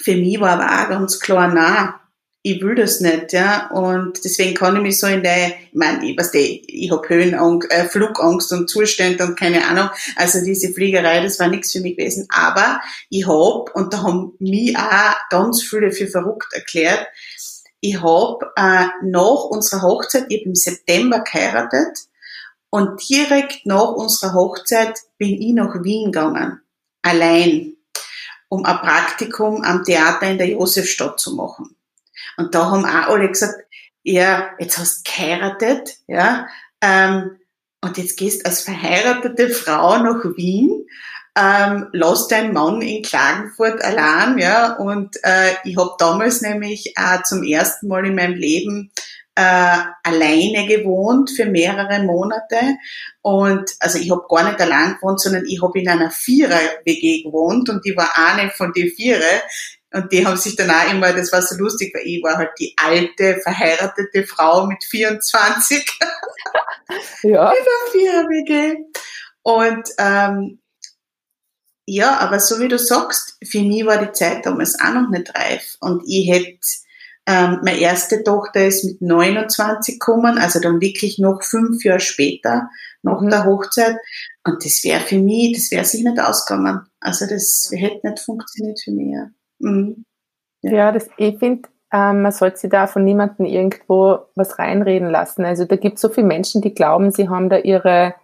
Für 0.01 0.15
mich 0.15 0.39
war 0.39 0.59
aber 0.59 0.83
auch 0.83 0.89
ganz 0.89 1.19
klar, 1.19 1.51
na, 1.53 2.01
ich 2.45 2.61
will 2.61 2.75
das 2.75 2.99
nicht, 2.99 3.31
ja. 3.31 3.71
Und 3.71 4.23
deswegen 4.25 4.53
kann 4.53 4.75
ich 4.75 4.81
mich 4.81 4.99
so 4.99 5.07
in 5.07 5.23
der, 5.23 5.47
ich 5.47 5.73
meine, 5.73 6.05
ich 6.05 6.17
weiß 6.17 6.33
nicht, 6.33 6.65
ich 6.67 6.91
habe 6.91 7.07
Höhenangst, 7.07 7.71
äh, 7.71 7.85
Flugangst 7.85 8.51
und 8.51 8.69
Zustände 8.69 9.23
und 9.23 9.39
keine 9.39 9.65
Ahnung. 9.65 9.89
Also 10.17 10.43
diese 10.43 10.73
Fliegerei, 10.73 11.21
das 11.23 11.39
war 11.39 11.47
nichts 11.47 11.71
für 11.71 11.79
mich 11.79 11.95
gewesen. 11.95 12.27
Aber 12.29 12.81
ich 13.09 13.25
hab 13.25 13.73
und 13.75 13.93
da 13.93 14.03
haben 14.03 14.33
mich 14.39 14.77
auch 14.77 15.15
ganz 15.29 15.63
viele 15.63 15.91
für 15.91 16.07
verrückt 16.07 16.51
erklärt, 16.51 17.07
ich 17.79 18.01
hab 18.01 18.43
äh, 18.57 18.87
nach 19.03 19.45
unserer 19.45 19.81
Hochzeit, 19.81 20.25
ich 20.27 20.41
hab 20.41 20.45
im 20.45 20.55
September 20.55 21.21
geheiratet 21.21 21.97
und 22.69 23.07
direkt 23.09 23.65
nach 23.65 23.93
unserer 23.93 24.33
Hochzeit 24.33 24.99
bin 25.17 25.41
ich 25.41 25.53
nach 25.53 25.81
Wien 25.81 26.11
gegangen. 26.11 26.59
Allein. 27.01 27.77
Um 28.49 28.65
ein 28.65 28.77
Praktikum 28.79 29.63
am 29.63 29.83
Theater 29.83 30.29
in 30.29 30.37
der 30.37 30.49
Josefstadt 30.49 31.19
zu 31.19 31.35
machen. 31.35 31.75
Und 32.37 32.55
da 32.55 32.71
haben 32.71 32.85
auch 32.85 33.09
alle 33.09 33.29
gesagt, 33.29 33.63
ja, 34.03 34.49
jetzt 34.59 34.77
hast 34.77 35.07
du 35.07 35.11
geheiratet, 35.11 35.97
ja, 36.07 36.47
ähm, 36.81 37.37
und 37.81 37.97
jetzt 37.97 38.17
gehst 38.17 38.45
als 38.45 38.61
verheiratete 38.61 39.49
Frau 39.49 39.97
nach 39.97 40.23
Wien, 40.35 40.85
ähm, 41.35 41.87
lass 41.93 42.27
deinen 42.27 42.53
Mann 42.53 42.81
in 42.81 43.01
Klagenfurt 43.01 43.83
allein, 43.83 44.37
ja, 44.37 44.73
und 44.73 45.17
äh, 45.23 45.51
ich 45.63 45.77
habe 45.77 45.95
damals 45.97 46.41
nämlich 46.41 46.93
auch 46.97 47.23
zum 47.23 47.43
ersten 47.43 47.87
Mal 47.87 48.05
in 48.05 48.15
meinem 48.15 48.35
Leben 48.35 48.91
äh, 49.35 49.77
alleine 50.03 50.67
gewohnt 50.67 51.31
für 51.31 51.45
mehrere 51.45 52.03
Monate. 52.03 52.77
Und 53.21 53.71
also 53.79 53.97
ich 53.97 54.11
habe 54.11 54.25
gar 54.29 54.43
nicht 54.47 54.61
allein 54.61 54.95
gewohnt, 54.95 55.19
sondern 55.21 55.45
ich 55.45 55.61
habe 55.61 55.79
in 55.79 55.89
einer 55.89 56.11
Vierer-WG 56.11 57.23
gewohnt 57.23 57.69
und 57.69 57.83
die 57.85 57.95
war 57.95 58.11
eine 58.15 58.51
von 58.51 58.71
den 58.73 58.89
Vierer. 58.91 59.41
Und 59.93 60.11
die 60.11 60.25
haben 60.25 60.37
sich 60.37 60.55
dann 60.55 60.71
auch 60.71 60.91
immer, 60.91 61.13
das 61.13 61.31
war 61.31 61.41
so 61.41 61.55
lustig, 61.55 61.93
weil 61.93 62.05
ich 62.05 62.23
war 62.23 62.35
halt 62.35 62.51
die 62.59 62.73
alte, 62.77 63.39
verheiratete 63.43 64.25
Frau 64.25 64.65
mit 64.65 64.83
24. 64.83 65.85
ja. 67.23 67.51
In 67.51 67.63
der 67.63 67.91
Vierer-WG. 67.91 68.75
Und 69.43 69.89
ähm, 69.99 70.59
ja, 71.85 72.17
aber 72.17 72.39
so 72.39 72.59
wie 72.59 72.69
du 72.69 72.79
sagst, 72.79 73.37
für 73.45 73.61
mich 73.61 73.85
war 73.85 74.03
die 74.03 74.11
Zeit 74.13 74.45
damals 74.45 74.79
auch 74.79 74.93
noch 74.93 75.09
nicht 75.09 75.35
reif. 75.35 75.77
Und 75.79 76.01
ich 76.07 76.27
hätte, 76.27 76.59
ähm, 77.27 77.59
meine 77.63 77.79
erste 77.79 78.23
Tochter 78.23 78.65
ist 78.65 78.83
mit 78.85 79.01
29 79.01 79.99
gekommen, 79.99 80.39
also 80.39 80.59
dann 80.59 80.81
wirklich 80.81 81.19
noch 81.19 81.43
fünf 81.43 81.83
Jahre 81.83 81.99
später, 81.99 82.69
nach 83.03 83.21
mhm. 83.21 83.29
der 83.29 83.45
Hochzeit. 83.45 83.97
Und 84.43 84.65
das 84.65 84.83
wäre 84.83 85.01
für 85.01 85.19
mich, 85.19 85.55
das 85.55 85.71
wäre 85.71 85.85
sich 85.85 86.03
nicht 86.03 86.19
ausgegangen. 86.19 86.81
Also 86.99 87.27
das 87.27 87.69
hätte 87.71 88.07
nicht 88.07 88.23
funktioniert 88.23 88.79
für 88.81 88.91
mich. 88.91 89.13
Ja, 89.13 89.29
mhm. 89.59 90.05
ja. 90.61 90.71
ja 90.71 90.91
das, 90.91 91.09
ich 91.17 91.37
finde, 91.37 91.69
ähm, 91.93 92.23
man 92.23 92.31
sollte 92.31 92.57
sich 92.57 92.69
da 92.69 92.87
von 92.87 93.03
niemandem 93.03 93.45
irgendwo 93.45 94.19
was 94.35 94.57
reinreden 94.57 95.09
lassen. 95.09 95.45
Also 95.45 95.65
da 95.65 95.75
gibt 95.75 95.95
es 95.95 96.01
so 96.01 96.09
viele 96.09 96.27
Menschen, 96.27 96.61
die 96.61 96.73
glauben, 96.73 97.11
sie 97.11 97.29
haben 97.29 97.49
da 97.49 97.57
ihre, 97.57 98.15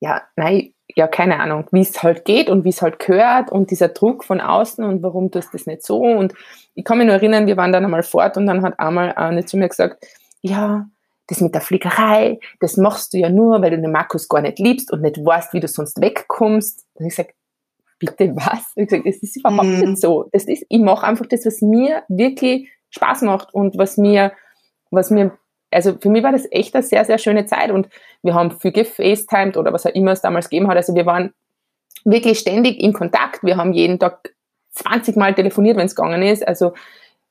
ja, 0.00 0.22
nein, 0.36 0.72
ja, 0.94 1.08
keine 1.08 1.40
Ahnung, 1.40 1.66
wie 1.72 1.80
es 1.80 2.02
halt 2.02 2.24
geht 2.24 2.48
und 2.48 2.64
wie 2.64 2.68
es 2.68 2.82
halt 2.82 2.98
gehört 2.98 3.50
und 3.50 3.70
dieser 3.70 3.88
Druck 3.88 4.24
von 4.24 4.40
außen 4.40 4.84
und 4.84 5.02
warum 5.02 5.30
tust 5.30 5.48
du 5.48 5.58
das 5.58 5.66
nicht 5.66 5.84
so. 5.84 6.02
Und 6.02 6.34
ich 6.74 6.84
kann 6.84 6.98
mich 6.98 7.06
nur 7.06 7.16
erinnern, 7.16 7.46
wir 7.46 7.56
waren 7.56 7.72
dann 7.72 7.84
einmal 7.84 8.02
fort 8.02 8.36
und 8.36 8.46
dann 8.46 8.62
hat 8.62 8.78
einmal 8.78 9.12
eine 9.12 9.44
zu 9.44 9.56
mir 9.56 9.68
gesagt, 9.68 10.04
ja, 10.40 10.86
das 11.26 11.40
mit 11.40 11.54
der 11.54 11.62
Fliegerei, 11.62 12.38
das 12.60 12.76
machst 12.76 13.14
du 13.14 13.18
ja 13.18 13.30
nur, 13.30 13.62
weil 13.62 13.70
du 13.70 13.80
den 13.80 13.90
Markus 13.90 14.28
gar 14.28 14.42
nicht 14.42 14.58
liebst 14.58 14.92
und 14.92 15.00
nicht 15.00 15.16
weißt, 15.16 15.54
wie 15.54 15.60
du 15.60 15.68
sonst 15.68 16.00
wegkommst. 16.00 16.84
Und 16.94 17.06
ich 17.06 17.14
sage, 17.14 17.32
bitte 17.98 18.34
was? 18.36 18.72
Ich 18.76 18.90
sage, 18.90 19.02
das 19.04 19.16
ist 19.16 19.36
überhaupt 19.36 19.64
mm. 19.64 19.80
nicht 19.80 20.00
so. 20.00 20.28
Das 20.32 20.44
ist, 20.44 20.64
ich 20.68 20.80
mache 20.80 21.06
einfach 21.06 21.26
das, 21.26 21.46
was 21.46 21.60
mir 21.60 22.02
wirklich 22.08 22.68
Spaß 22.90 23.22
macht 23.22 23.52
und 23.54 23.76
was 23.78 23.96
mir, 23.96 24.32
was 24.90 25.10
mir 25.10 25.36
also 25.74 25.96
für 26.00 26.08
mich 26.08 26.22
war 26.22 26.32
das 26.32 26.46
echt 26.50 26.74
eine 26.74 26.84
sehr, 26.84 27.04
sehr 27.04 27.18
schöne 27.18 27.46
Zeit 27.46 27.70
und 27.70 27.88
wir 28.22 28.34
haben 28.34 28.52
viel 28.52 28.70
gefacetimed 28.70 29.56
oder 29.56 29.72
was 29.72 29.84
auch 29.84 29.94
immer 29.94 30.12
es 30.12 30.20
damals 30.20 30.48
gegeben 30.48 30.68
hat. 30.68 30.76
Also 30.76 30.94
wir 30.94 31.04
waren 31.04 31.34
wirklich 32.04 32.38
ständig 32.38 32.80
in 32.80 32.92
Kontakt. 32.92 33.42
Wir 33.42 33.56
haben 33.56 33.72
jeden 33.72 33.98
Tag 33.98 34.34
20 34.70 35.16
Mal 35.16 35.34
telefoniert, 35.34 35.76
wenn 35.76 35.86
es 35.86 35.96
gegangen 35.96 36.22
ist. 36.22 36.46
Also 36.46 36.74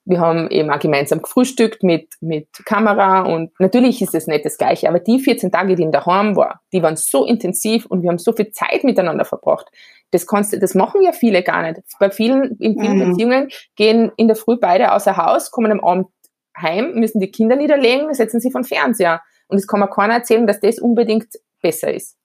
wir 0.06 0.20
haben 0.20 0.50
eben 0.50 0.70
auch 0.70 0.80
gemeinsam 0.80 1.22
gefrühstückt 1.22 1.84
mit, 1.84 2.10
mit 2.20 2.48
Kamera 2.66 3.22
und 3.22 3.58
natürlich 3.60 4.02
ist 4.02 4.14
es 4.14 4.28
nicht 4.28 4.46
das 4.46 4.58
Gleiche, 4.58 4.90
aber 4.90 5.00
die 5.00 5.20
14 5.20 5.52
Tage, 5.52 5.76
die 5.76 5.84
in 5.84 5.92
der 5.92 6.02
daheim 6.02 6.36
war, 6.36 6.62
die 6.74 6.84
waren 6.84 6.98
so 6.98 7.26
intensiv 7.26 7.86
und 7.86 8.02
wir 8.04 8.10
haben 8.10 8.18
so 8.18 8.34
viel 8.34 8.52
Zeit 8.52 8.84
miteinander 8.84 9.26
verbracht. 9.26 9.68
Das 10.12 10.28
kannst, 10.28 10.54
das 10.62 10.76
machen 10.76 11.02
ja 11.02 11.12
viele 11.12 11.42
gar 11.42 11.64
nicht. 11.64 11.82
Bei 12.00 12.12
vielen, 12.12 12.58
in 12.58 12.80
vielen 12.80 12.98
mhm. 13.00 13.12
Beziehungen 13.12 13.50
gehen 13.76 14.12
in 14.18 14.28
der 14.28 14.36
Früh 14.36 14.58
beide 14.58 14.92
außer 14.92 15.18
Haus, 15.18 15.52
kommen 15.52 15.72
am 15.72 15.80
Abend 15.80 16.08
heim, 16.56 16.94
müssen 16.96 17.20
die 17.20 17.32
Kinder 17.32 17.56
niederlegen, 17.56 18.14
setzen 18.14 18.40
sie 18.40 18.52
von 18.52 18.64
Fernseher. 18.64 19.22
Und 19.48 19.58
es 19.58 19.68
kann 19.68 19.80
mir 19.80 19.90
keiner 19.90 20.16
erzählen, 20.16 20.46
dass 20.46 20.60
das 20.60 20.80
unbedingt 20.80 21.28
besser 21.62 21.94
ist. 21.94 22.16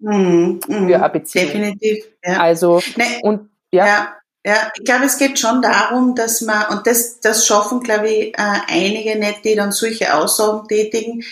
Mhm, 0.00 0.60
mh, 0.66 0.86
für 0.86 0.96
eine 0.96 1.10
Beziehung. 1.10 1.46
Definitiv. 1.46 2.04
Ja. 2.24 2.40
Also, 2.40 2.80
nee, 2.96 3.20
und, 3.22 3.50
ja. 3.72 3.86
ja. 3.86 4.14
Ja, 4.44 4.72
ich 4.74 4.84
glaube, 4.84 5.04
es 5.04 5.18
geht 5.18 5.38
schon 5.38 5.60
darum, 5.60 6.14
dass 6.14 6.40
man, 6.40 6.66
und 6.70 6.86
das, 6.86 7.20
das 7.20 7.46
schaffen, 7.46 7.82
glaube 7.82 8.08
ich, 8.08 8.38
äh, 8.38 8.60
einige 8.68 9.18
nicht, 9.18 9.44
die 9.44 9.54
dann 9.54 9.70
solche 9.70 10.14
Aussagen 10.14 10.66
tätigen. 10.66 11.22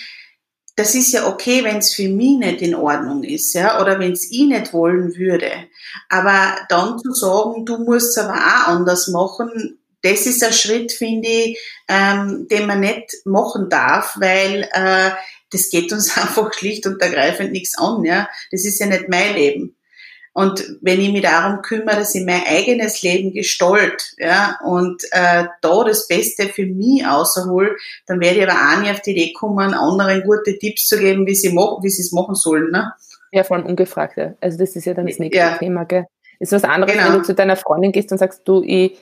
Das 0.76 0.94
ist 0.94 1.12
ja 1.12 1.26
okay, 1.26 1.64
wenn 1.64 1.78
es 1.78 1.94
für 1.94 2.08
mich 2.08 2.38
nicht 2.38 2.60
in 2.60 2.74
Ordnung 2.74 3.24
ist, 3.24 3.54
ja, 3.54 3.80
oder 3.80 3.98
wenn 3.98 4.12
es 4.12 4.30
ich 4.30 4.46
nicht 4.46 4.72
wollen 4.74 5.16
würde. 5.16 5.50
Aber 6.10 6.54
dann 6.68 6.98
zu 6.98 7.12
sagen, 7.14 7.64
du 7.64 7.78
musst 7.78 8.10
es 8.10 8.18
aber 8.18 8.34
auch 8.34 8.68
anders 8.68 9.08
machen, 9.08 9.78
das 10.02 10.26
ist 10.26 10.44
ein 10.44 10.52
Schritt, 10.52 10.92
finde 10.92 11.28
ich, 11.28 11.58
ähm, 11.88 12.46
den 12.48 12.66
man 12.66 12.80
nicht 12.80 13.16
machen 13.24 13.68
darf, 13.68 14.16
weil 14.20 14.68
äh, 14.72 15.10
das 15.50 15.70
geht 15.70 15.92
uns 15.92 16.16
einfach 16.16 16.52
schlicht 16.52 16.86
und 16.86 17.00
ergreifend 17.00 17.52
nichts 17.52 17.76
an. 17.78 18.04
Ja? 18.04 18.28
Das 18.50 18.64
ist 18.64 18.78
ja 18.78 18.86
nicht 18.86 19.08
mein 19.08 19.34
Leben. 19.34 19.77
Und 20.38 20.78
wenn 20.82 21.00
ich 21.00 21.10
mich 21.10 21.22
darum 21.22 21.62
kümmere, 21.62 21.96
dass 21.96 22.14
ich 22.14 22.24
mein 22.24 22.42
eigenes 22.46 23.02
Leben 23.02 23.32
gestalt 23.32 24.14
ja, 24.18 24.56
und 24.64 25.02
äh, 25.10 25.46
da 25.60 25.84
das 25.84 26.06
Beste 26.06 26.44
für 26.44 26.64
mich 26.64 27.04
außerhole, 27.04 27.74
dann 28.06 28.20
werde 28.20 28.38
ich 28.38 28.48
aber 28.48 28.52
auch 28.52 28.80
nicht 28.80 28.92
auf 28.92 29.00
die 29.00 29.10
Idee 29.10 29.32
kommen, 29.32 29.74
anderen 29.74 30.22
gute 30.22 30.56
Tipps 30.56 30.86
zu 30.86 30.96
geben, 30.96 31.26
wie 31.26 31.34
sie 31.34 31.50
wie 31.50 31.90
sie 31.90 32.02
es 32.02 32.12
machen 32.12 32.36
sollen. 32.36 32.70
Ne? 32.70 32.92
Ja, 33.32 33.42
vor 33.42 33.56
allem 33.56 33.66
Ungefragte. 33.66 34.36
Also 34.40 34.58
das 34.58 34.76
ist 34.76 34.84
ja 34.84 34.94
dann 34.94 35.08
das 35.08 35.18
nächste 35.18 35.38
ja. 35.38 35.56
Thema. 35.56 35.84
Gell? 35.84 36.06
ist 36.38 36.52
was 36.52 36.62
anderes, 36.62 36.94
genau. 36.94 37.06
wenn 37.06 37.14
du 37.14 37.22
zu 37.22 37.34
deiner 37.34 37.56
Freundin 37.56 37.90
gehst 37.90 38.12
und 38.12 38.18
sagst, 38.18 38.46
du, 38.46 38.62
ich 38.62 38.96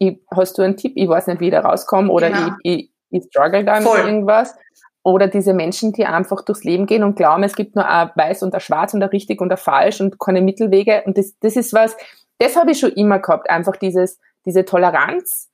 ich, 0.00 0.18
hast 0.34 0.58
du 0.58 0.62
einen 0.62 0.76
Tipp, 0.76 0.94
ich 0.96 1.08
weiß 1.08 1.28
nicht, 1.28 1.40
wie 1.40 1.46
ich 1.46 1.52
da 1.52 1.60
rauskomme 1.60 2.10
oder 2.10 2.30
genau. 2.30 2.54
ich, 2.64 2.72
ich, 2.80 2.90
ich 3.10 3.24
struggle 3.24 3.64
da 3.64 3.78
mit 3.78 3.88
irgendwas. 3.88 4.56
Oder 5.02 5.28
diese 5.28 5.54
Menschen, 5.54 5.92
die 5.92 6.04
einfach 6.04 6.44
durchs 6.44 6.64
Leben 6.64 6.86
gehen 6.86 7.02
und 7.02 7.16
glauben, 7.16 7.42
es 7.42 7.56
gibt 7.56 7.74
nur 7.74 7.88
ein 7.88 8.10
Weiß 8.14 8.42
und 8.42 8.54
ein 8.54 8.60
Schwarz 8.60 8.92
und 8.92 9.02
ein 9.02 9.08
Richtig 9.08 9.40
und 9.40 9.50
ein 9.50 9.56
Falsch 9.56 10.00
und 10.00 10.18
keine 10.20 10.42
Mittelwege. 10.42 11.02
Und 11.06 11.16
das, 11.16 11.38
das 11.40 11.56
ist 11.56 11.72
was, 11.72 11.96
das 12.38 12.56
habe 12.56 12.72
ich 12.72 12.80
schon 12.80 12.92
immer 12.92 13.18
gehabt. 13.18 13.48
Einfach 13.48 13.76
dieses, 13.76 14.18
diese 14.44 14.64
Toleranz 14.64 15.50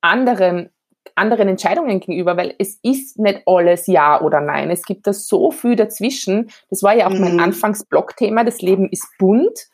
anderen, 0.00 0.70
anderen 1.14 1.48
Entscheidungen 1.48 2.00
gegenüber, 2.00 2.36
weil 2.36 2.54
es 2.58 2.78
ist 2.82 3.18
nicht 3.18 3.42
alles 3.46 3.86
Ja 3.86 4.20
oder 4.20 4.40
Nein. 4.40 4.70
Es 4.70 4.84
gibt 4.84 5.06
da 5.06 5.12
so 5.12 5.50
viel 5.50 5.76
dazwischen. 5.76 6.50
Das 6.70 6.82
war 6.82 6.94
ja 6.94 7.06
auch 7.06 7.12
mhm. 7.12 7.20
mein 7.20 7.40
Anfangsblockthema. 7.40 8.44
Das 8.44 8.62
Leben 8.62 8.88
ist 8.88 9.08
bunt 9.18 9.68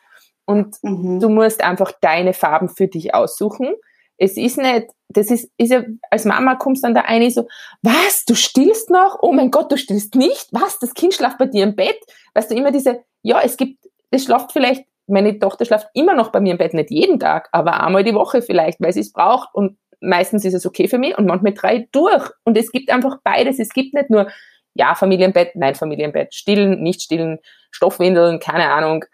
und 0.45 0.75
mhm. 0.83 1.19
du 1.19 1.29
musst 1.29 1.63
einfach 1.63 1.91
deine 2.01 2.33
Farben 2.33 2.69
für 2.69 2.87
dich 2.87 3.13
aussuchen. 3.13 3.73
Es 4.17 4.37
ist 4.37 4.57
nicht, 4.57 4.87
das 5.09 5.31
ist, 5.31 5.51
ist 5.57 5.71
ja, 5.71 5.83
als 6.09 6.25
Mama 6.25 6.55
kommst 6.55 6.83
dann 6.83 6.93
da 6.93 7.01
eine 7.01 7.29
so, 7.31 7.47
was, 7.81 8.25
du 8.25 8.35
stillst 8.35 8.89
noch? 8.89 9.19
Oh 9.21 9.31
mein 9.31 9.51
Gott, 9.51 9.71
du 9.71 9.77
stillst 9.77 10.15
nicht? 10.15 10.47
Was, 10.51 10.79
das 10.79 10.93
Kind 10.93 11.13
schlaft 11.13 11.37
bei 11.37 11.47
dir 11.47 11.63
im 11.63 11.75
Bett? 11.75 11.97
Weißt 12.33 12.51
du, 12.51 12.55
immer 12.55 12.71
diese, 12.71 13.03
ja, 13.23 13.41
es 13.41 13.57
gibt, 13.57 13.87
es 14.11 14.25
schlaft 14.25 14.51
vielleicht, 14.51 14.85
meine 15.07 15.37
Tochter 15.39 15.65
schlaft 15.65 15.87
immer 15.93 16.13
noch 16.13 16.31
bei 16.31 16.39
mir 16.39 16.51
im 16.51 16.57
Bett, 16.57 16.73
nicht 16.73 16.91
jeden 16.91 17.19
Tag, 17.19 17.49
aber 17.51 17.83
einmal 17.83 18.03
die 18.03 18.13
Woche 18.13 18.41
vielleicht, 18.41 18.79
weil 18.79 18.93
sie 18.93 19.01
es 19.01 19.11
braucht 19.11 19.49
und 19.53 19.77
meistens 20.01 20.45
ist 20.45 20.53
es 20.53 20.65
okay 20.65 20.87
für 20.87 20.97
mich 20.97 21.17
und 21.17 21.25
manchmal 21.25 21.53
drei 21.53 21.87
durch. 21.91 22.29
Und 22.43 22.57
es 22.57 22.71
gibt 22.71 22.89
einfach 22.91 23.17
beides. 23.23 23.59
Es 23.59 23.69
gibt 23.69 23.93
nicht 23.93 24.09
nur, 24.09 24.27
ja, 24.73 24.95
Familienbett, 24.95 25.55
nein, 25.55 25.75
Familienbett, 25.75 26.33
stillen, 26.33 26.81
nicht 26.81 27.01
stillen, 27.01 27.39
Stoffwindeln, 27.71 28.39
keine 28.39 28.71
Ahnung, 28.71 29.05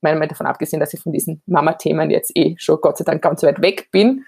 meine 0.00 0.18
mal 0.18 0.28
davon 0.28 0.46
abgesehen, 0.46 0.80
dass 0.80 0.94
ich 0.94 1.00
von 1.00 1.12
diesen 1.12 1.42
Mama-Themen 1.46 2.10
jetzt 2.10 2.36
eh 2.36 2.54
schon 2.58 2.78
Gott 2.80 2.98
sei 2.98 3.04
Dank 3.04 3.22
ganz 3.22 3.42
weit 3.42 3.60
weg 3.60 3.90
bin, 3.90 4.24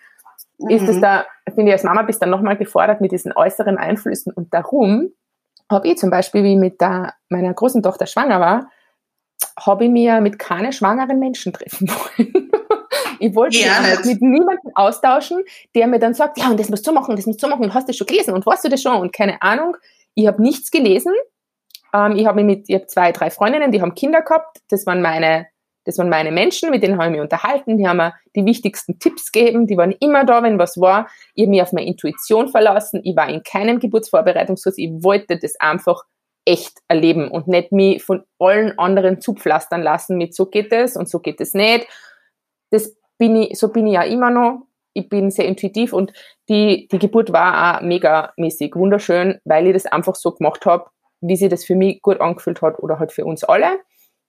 mhm. 0.59 0.71
ist 0.71 0.89
es 0.89 0.97
mhm. 0.97 1.03
da, 1.03 1.27
finde 1.55 1.71
ich, 1.71 1.73
als 1.73 1.85
Mama 1.85 2.03
bist 2.03 2.23
dann 2.23 2.31
nochmal 2.31 2.57
gefordert 2.57 3.01
mit 3.01 3.13
diesen 3.13 3.33
äußeren 3.33 3.79
Einflüssen. 3.79 4.33
Und 4.33 4.53
darum 4.53 5.11
habe 5.71 5.89
ich 5.89 5.99
zum 5.99 6.11
Beispiel, 6.11 6.43
wie 6.43 6.53
ich 6.55 6.59
mit 6.59 6.81
der, 6.81 7.15
meiner 7.29 7.53
großen 7.53 7.83
Tochter 7.83 8.07
schwanger 8.07 8.41
war, 8.41 8.71
habe 9.59 9.85
ich 9.85 9.91
mir 9.91 10.21
mit 10.21 10.39
keine 10.39 10.73
schwangeren 10.73 11.19
Menschen 11.19 11.53
treffen 11.53 11.89
wollen. 11.89 12.51
ich 13.21 13.35
wollte 13.35 13.59
ja, 13.59 13.81
mich 13.81 14.05
mit 14.05 14.23
niemandem 14.23 14.73
austauschen, 14.75 15.43
der 15.75 15.87
mir 15.87 15.99
dann 15.99 16.15
sagt, 16.15 16.39
ja, 16.39 16.49
und 16.49 16.59
das 16.59 16.69
musst 16.69 16.87
du 16.87 16.93
machen, 16.93 17.17
das 17.17 17.27
musst 17.27 17.43
du 17.43 17.49
machen, 17.49 17.65
und 17.65 17.75
hast 17.75 17.89
du 17.89 17.91
das 17.91 17.97
schon 17.97 18.07
gelesen 18.07 18.35
und 18.35 18.47
weißt 18.47 18.65
du 18.65 18.69
das 18.69 18.83
schon 18.83 18.97
und 18.97 19.13
keine 19.13 19.41
Ahnung. 19.43 19.77
Ich 20.15 20.27
habe 20.27 20.43
nichts 20.43 20.71
gelesen. 20.71 21.13
Ähm, 21.95 22.17
ich 22.17 22.27
habe 22.27 22.43
mit, 22.43 22.69
ich 22.69 22.75
habe 22.75 22.87
zwei, 22.87 23.13
drei 23.13 23.31
Freundinnen, 23.31 23.71
die 23.71 23.81
haben 23.81 23.95
Kinder 23.95 24.23
gehabt. 24.23 24.59
Das 24.69 24.85
waren 24.87 25.01
meine 25.01 25.47
das 25.89 25.97
waren 25.97 26.11
meine 26.11 26.31
Menschen, 26.31 26.69
mit 26.69 26.83
denen 26.83 26.99
habe 26.99 27.07
ich 27.07 27.13
mich 27.13 27.21
unterhalten, 27.23 27.79
die 27.79 27.89
haben 27.89 27.97
mir 27.97 28.13
die 28.37 28.45
wichtigsten 28.45 28.99
Tipps 28.99 29.33
gegeben, 29.33 29.67
die 29.67 29.79
waren 29.79 29.93
immer 30.01 30.27
da, 30.27 30.43
wenn 30.43 30.59
was 30.59 30.79
war. 30.79 31.09
Ich 31.35 31.45
habe 31.45 31.51
mich 31.51 31.63
auf 31.63 31.73
meine 31.73 31.87
Intuition 31.87 32.49
verlassen, 32.49 33.01
ich 33.05 33.17
war 33.17 33.27
in 33.31 33.43
keinem 33.43 33.81
Geburtsvorbereitungskurs, 33.81 34.77
ich 34.77 34.91
wollte 35.03 35.39
das 35.39 35.59
einfach 35.59 36.05
echt 36.45 36.81
erleben 36.89 37.31
und 37.31 37.49
nicht 37.49 37.73
mich 37.73 38.05
von 38.05 38.23
allen 38.39 38.79
anderen 38.79 39.23
zupflastern 39.23 39.81
lassen 39.81 40.19
mit 40.19 40.35
so 40.35 40.45
geht 40.45 40.75
es 40.75 40.95
und 40.95 41.09
so 41.09 41.21
geht 41.21 41.41
es 41.41 41.55
nicht. 41.55 41.87
Das 42.71 42.95
bin 43.17 43.37
ich, 43.37 43.59
so 43.59 43.69
bin 43.69 43.87
ich 43.87 43.95
ja 43.95 44.03
immer 44.03 44.29
noch. 44.29 44.67
Ich 44.93 45.09
bin 45.09 45.31
sehr 45.31 45.47
intuitiv 45.47 45.95
und 45.95 46.13
die, 46.51 46.87
die 46.93 46.99
Geburt 46.99 47.33
war 47.33 47.79
auch 47.79 47.81
megamäßig 47.81 48.75
wunderschön, 48.75 49.41
weil 49.47 49.69
ich 49.69 49.73
das 49.73 49.87
einfach 49.87 50.17
so 50.17 50.33
gemacht 50.33 50.67
habe, 50.67 50.91
wie 51.23 51.37
sie 51.37 51.49
das 51.49 51.65
für 51.65 51.77
mich 51.77 52.03
gut 52.03 52.21
angefühlt 52.21 52.61
hat 52.61 52.79
oder 52.79 52.99
halt 52.99 53.11
für 53.11 53.25
uns 53.25 53.43
alle. 53.43 53.79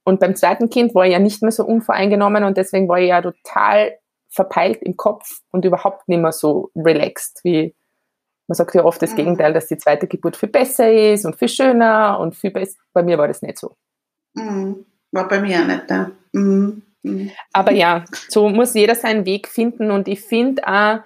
Und 0.03 0.19
beim 0.19 0.35
zweiten 0.35 0.69
Kind 0.69 0.95
war 0.95 1.05
ich 1.05 1.13
ja 1.13 1.19
nicht 1.19 1.41
mehr 1.41 1.51
so 1.51 1.65
unvoreingenommen 1.65 2.43
und 2.43 2.57
deswegen 2.57 2.87
war 2.87 2.99
ich 2.99 3.09
ja 3.09 3.21
total 3.21 3.97
verpeilt 4.29 4.81
im 4.81 4.95
Kopf 4.95 5.41
und 5.51 5.65
überhaupt 5.65 6.07
nicht 6.07 6.21
mehr 6.21 6.31
so 6.31 6.71
relaxed, 6.75 7.41
wie 7.43 7.75
man 8.47 8.55
sagt 8.55 8.73
ja 8.73 8.83
oft 8.83 9.01
das 9.01 9.11
mhm. 9.11 9.17
Gegenteil, 9.17 9.53
dass 9.53 9.67
die 9.67 9.77
zweite 9.77 10.07
Geburt 10.07 10.35
viel 10.35 10.49
besser 10.49 10.91
ist 10.91 11.23
und 11.25 11.35
viel 11.35 11.49
schöner 11.49 12.19
und 12.19 12.35
viel 12.35 12.49
besser. 12.49 12.79
Bei 12.93 13.03
mir 13.03 13.17
war 13.19 13.27
das 13.27 13.43
nicht 13.43 13.59
so. 13.59 13.75
Mhm. 14.33 14.85
War 15.11 15.27
bei 15.27 15.39
mir 15.39 15.61
auch 15.61 15.67
nicht, 15.67 15.89
ja. 15.89 16.11
Mhm. 16.33 16.81
mhm. 17.03 17.31
Aber 17.53 17.71
ja, 17.71 18.05
so 18.27 18.49
muss 18.49 18.73
jeder 18.73 18.95
seinen 18.95 19.25
Weg 19.25 19.47
finden 19.47 19.91
und 19.91 20.07
ich 20.07 20.21
finde 20.21 20.67
auch, 20.67 20.99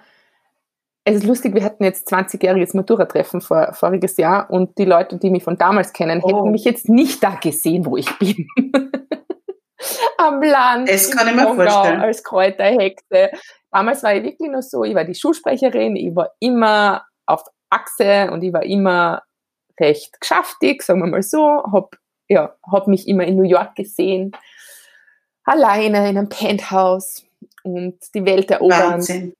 es 1.04 1.16
ist 1.16 1.24
lustig, 1.24 1.54
wir 1.54 1.64
hatten 1.64 1.84
jetzt 1.84 2.10
20-jähriges 2.10 2.74
Matura-Treffen 2.74 3.42
vor, 3.42 3.74
voriges 3.74 4.16
Jahr 4.16 4.50
und 4.50 4.78
die 4.78 4.86
Leute, 4.86 5.18
die 5.18 5.30
mich 5.30 5.44
von 5.44 5.58
damals 5.58 5.92
kennen, 5.92 6.20
oh. 6.22 6.28
hätten 6.28 6.50
mich 6.50 6.64
jetzt 6.64 6.88
nicht 6.88 7.22
da 7.22 7.34
gesehen, 7.34 7.84
wo 7.84 7.96
ich 7.96 8.10
bin. 8.18 8.48
Am 10.16 10.42
Land. 10.42 10.88
Das 10.88 11.10
kann 11.10 11.28
ich 11.28 11.34
mir 11.34 11.54
vorstellen. 11.54 12.00
Als 12.00 12.24
Kräuterhexe. 12.24 13.30
Damals 13.70 14.02
war 14.02 14.14
ich 14.14 14.22
wirklich 14.22 14.50
nur 14.50 14.62
so, 14.62 14.82
ich 14.84 14.94
war 14.94 15.04
die 15.04 15.14
Schulsprecherin, 15.14 15.96
ich 15.96 16.16
war 16.16 16.30
immer 16.40 17.04
auf 17.26 17.42
Achse 17.68 18.30
und 18.30 18.42
ich 18.42 18.52
war 18.52 18.62
immer 18.62 19.22
recht 19.78 20.18
geschäftig, 20.20 20.82
sagen 20.82 21.00
wir 21.00 21.06
mal 21.06 21.22
so, 21.22 21.62
hab, 21.70 21.96
ja, 22.28 22.54
hab 22.70 22.86
mich 22.86 23.06
immer 23.08 23.24
in 23.24 23.36
New 23.36 23.42
York 23.42 23.74
gesehen, 23.74 24.32
alleine 25.44 26.08
in 26.08 26.16
einem 26.16 26.28
Penthouse 26.28 27.26
und 27.62 27.98
die 28.14 28.24
Welt 28.24 28.50
erobern. 28.50 28.92
Wahnsinn. 28.92 29.34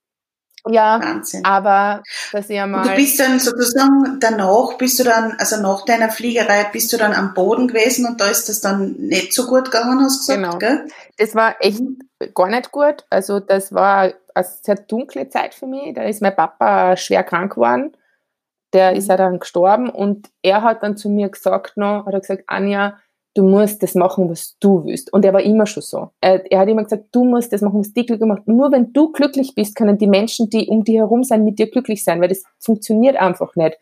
Ja, 0.66 1.00
Wahnsinn. 1.02 1.44
aber 1.44 2.02
dass 2.32 2.48
ich 2.48 2.58
einmal. 2.58 2.82
Und 2.82 2.92
du 2.92 2.96
bist 2.96 3.20
dann 3.20 3.38
sozusagen 3.38 4.18
danach, 4.20 4.78
bist 4.78 4.98
du 4.98 5.04
dann, 5.04 5.36
also 5.38 5.60
nach 5.60 5.84
deiner 5.84 6.08
Fliegerei, 6.08 6.64
bist 6.72 6.92
du 6.92 6.96
dann 6.96 7.12
am 7.12 7.34
Boden 7.34 7.68
gewesen 7.68 8.06
und 8.06 8.20
da 8.20 8.28
ist 8.28 8.48
das 8.48 8.60
dann 8.60 8.92
nicht 8.92 9.34
so 9.34 9.46
gut 9.46 9.66
gegangen, 9.66 10.02
hast 10.02 10.28
du 10.28 10.32
gesagt, 10.34 10.42
genau. 10.42 10.58
gell? 10.58 10.88
Das 11.18 11.34
war 11.34 11.56
echt 11.60 11.82
gar 12.34 12.48
nicht 12.48 12.72
gut. 12.72 13.04
Also 13.10 13.40
das 13.40 13.74
war 13.74 14.12
eine 14.34 14.46
sehr 14.62 14.76
dunkle 14.76 15.28
Zeit 15.28 15.54
für 15.54 15.66
mich. 15.66 15.94
Da 15.94 16.02
ist 16.04 16.22
mein 16.22 16.34
Papa 16.34 16.96
schwer 16.96 17.24
krank 17.24 17.54
geworden. 17.54 17.96
Der 18.72 18.94
ist 18.94 19.08
ja 19.08 19.16
dann 19.16 19.38
gestorben 19.38 19.90
und 19.90 20.30
er 20.42 20.62
hat 20.62 20.82
dann 20.82 20.96
zu 20.96 21.08
mir 21.08 21.28
gesagt 21.28 21.76
noch, 21.76 22.06
hat 22.06 22.14
er 22.14 22.20
gesagt, 22.20 22.44
Anja, 22.46 22.98
du 23.34 23.42
musst 23.42 23.82
das 23.82 23.94
machen, 23.94 24.30
was 24.30 24.56
du 24.60 24.84
willst. 24.84 25.12
Und 25.12 25.24
er 25.24 25.32
war 25.32 25.42
immer 25.42 25.66
schon 25.66 25.82
so. 25.82 26.10
Er, 26.20 26.50
er 26.50 26.60
hat 26.60 26.68
immer 26.68 26.84
gesagt, 26.84 27.06
du 27.12 27.24
musst 27.24 27.52
das 27.52 27.60
machen, 27.60 27.80
was 27.80 27.92
dich 27.92 28.06
glücklich 28.06 28.28
macht. 28.28 28.46
Nur 28.46 28.70
wenn 28.72 28.92
du 28.92 29.12
glücklich 29.12 29.54
bist, 29.54 29.74
können 29.74 29.98
die 29.98 30.06
Menschen, 30.06 30.48
die 30.48 30.68
um 30.68 30.84
dich 30.84 30.96
herum 30.96 31.24
sind, 31.24 31.44
mit 31.44 31.58
dir 31.58 31.70
glücklich 31.70 32.04
sein, 32.04 32.20
weil 32.20 32.28
das 32.28 32.44
funktioniert 32.60 33.16
einfach 33.16 33.54
nicht. 33.56 33.76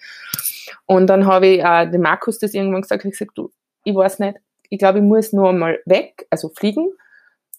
Und 0.87 1.07
dann 1.09 1.27
habe 1.27 1.47
ich 1.47 1.63
äh, 1.63 1.91
dem 1.91 2.01
Markus 2.01 2.39
das 2.39 2.55
irgendwann 2.55 2.83
gesagt, 2.83 3.05
ich 3.05 3.13
gesagt, 3.13 3.33
du, 3.37 3.51
ich 3.85 3.95
weiß 3.95 4.19
nicht, 4.21 4.39
ich 4.71 4.79
glaube, 4.79 4.99
ich 4.99 5.05
muss 5.05 5.33
nur 5.33 5.53
mal 5.53 5.79
weg, 5.85 6.27
also 6.31 6.49
fliegen. 6.49 6.89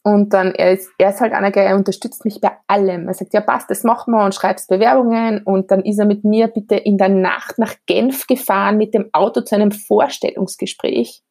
Und 0.05 0.33
dann, 0.33 0.53
er 0.53 0.73
ist, 0.73 0.89
er 0.97 1.11
ist 1.11 1.21
halt 1.21 1.31
einer, 1.31 1.51
der 1.51 1.75
unterstützt 1.77 2.25
mich 2.25 2.41
bei 2.41 2.51
allem. 2.67 3.07
Er 3.07 3.13
sagt, 3.13 3.33
ja 3.33 3.39
passt, 3.39 3.69
das 3.69 3.83
machen 3.83 4.13
wir 4.13 4.25
und 4.25 4.35
schreibst 4.35 4.67
Bewerbungen. 4.67 5.43
Und 5.43 5.71
dann 5.71 5.83
ist 5.83 5.99
er 5.99 6.05
mit 6.05 6.25
mir 6.25 6.47
bitte 6.47 6.75
in 6.75 6.97
der 6.97 7.07
Nacht 7.07 7.57
nach 7.57 7.75
Genf 7.85 8.27
gefahren 8.27 8.77
mit 8.77 8.93
dem 8.93 9.09
Auto 9.13 9.41
zu 9.41 9.55
einem 9.55 9.71
Vorstellungsgespräch 9.71 11.23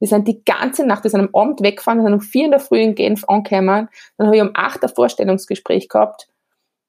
wir 0.00 0.08
sind 0.08 0.28
die 0.28 0.44
ganze 0.44 0.86
Nacht, 0.86 1.04
wir 1.04 1.10
sind 1.10 1.20
am 1.20 1.34
Abend 1.34 1.62
weggefahren, 1.62 2.02
sind 2.02 2.12
um 2.12 2.20
vier 2.20 2.44
in 2.44 2.50
der 2.50 2.60
Früh 2.60 2.80
in 2.80 2.94
Genf 2.94 3.24
angekommen. 3.28 3.88
Dann 4.16 4.26
habe 4.26 4.36
ich 4.36 4.42
um 4.42 4.50
acht 4.54 4.82
ein 4.82 4.88
Vorstellungsgespräch 4.88 5.88
gehabt. 5.88 6.28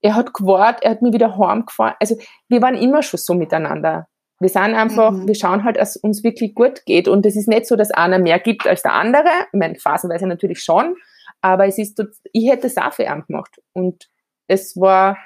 Er 0.02 0.16
hat 0.16 0.34
gewartet, 0.34 0.84
er 0.84 0.92
hat 0.92 1.02
mich 1.02 1.14
wieder 1.14 1.38
heimgefahren. 1.38 1.96
Also 2.00 2.18
wir 2.48 2.62
waren 2.62 2.76
immer 2.76 3.02
schon 3.02 3.20
so 3.20 3.34
miteinander. 3.34 4.08
Wir 4.40 4.50
sind 4.50 4.74
einfach, 4.76 5.12
mhm. 5.12 5.28
wir 5.28 5.36
schauen 5.36 5.66
halt, 5.66 5.78
dass 5.78 5.98
es 5.98 6.02
uns 6.02 6.24
wirklich 6.24 6.56
gut 6.56 6.86
geht. 6.86 7.08
Und 7.08 7.26
es 7.26 7.36
ist 7.36 7.50
nicht 7.50 7.66
so, 7.66 7.76
dass 7.76 7.92
einer 7.92 8.20
mehr 8.20 8.40
gibt 8.40 8.66
als 8.68 8.84
der 8.84 8.94
andere. 8.94 9.28
Ich 9.52 9.60
meine, 9.60 9.76
phasenweise 9.76 10.28
natürlich 10.28 10.62
schon. 10.62 10.96
Aber 11.42 11.66
es 11.66 11.78
ist, 11.78 12.02
ich 12.32 12.50
hätte 12.50 12.68
es 12.68 12.78
auch 12.78 12.94
für 12.94 13.04
ihn 13.04 13.24
gemacht. 13.28 13.60
Und 13.74 14.10
es 14.48 14.78
war, 14.78 15.18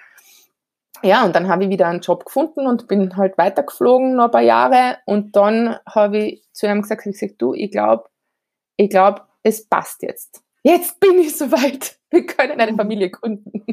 ja, 1.03 1.25
und 1.25 1.35
dann 1.35 1.47
habe 1.47 1.65
ich 1.65 1.69
wieder 1.69 1.87
einen 1.87 2.01
Job 2.01 2.25
gefunden 2.25 2.65
und 2.65 2.87
bin 2.87 3.17
halt 3.17 3.37
weitergeflogen 3.37 4.15
noch 4.15 4.25
ein 4.25 4.31
paar 4.31 4.41
Jahre. 4.41 4.97
Und 5.05 5.35
dann 5.35 5.77
habe 5.85 6.17
ich 6.17 6.43
zu 6.53 6.65
ihm 6.65 6.81
gesagt, 6.81 7.05
ich 7.05 7.19
gesagt, 7.19 7.41
du, 7.41 7.53
ich 7.53 7.71
glaube, 7.71 8.05
ich 8.77 8.89
glaube, 8.89 9.21
es 9.43 9.67
passt 9.67 10.01
jetzt. 10.01 10.41
Jetzt 10.63 10.99
bin 10.99 11.19
ich 11.19 11.35
soweit. 11.35 11.97
Wir 12.09 12.25
können 12.25 12.59
eine 12.59 12.75
Familie 12.75 13.09
gründen. 13.09 13.65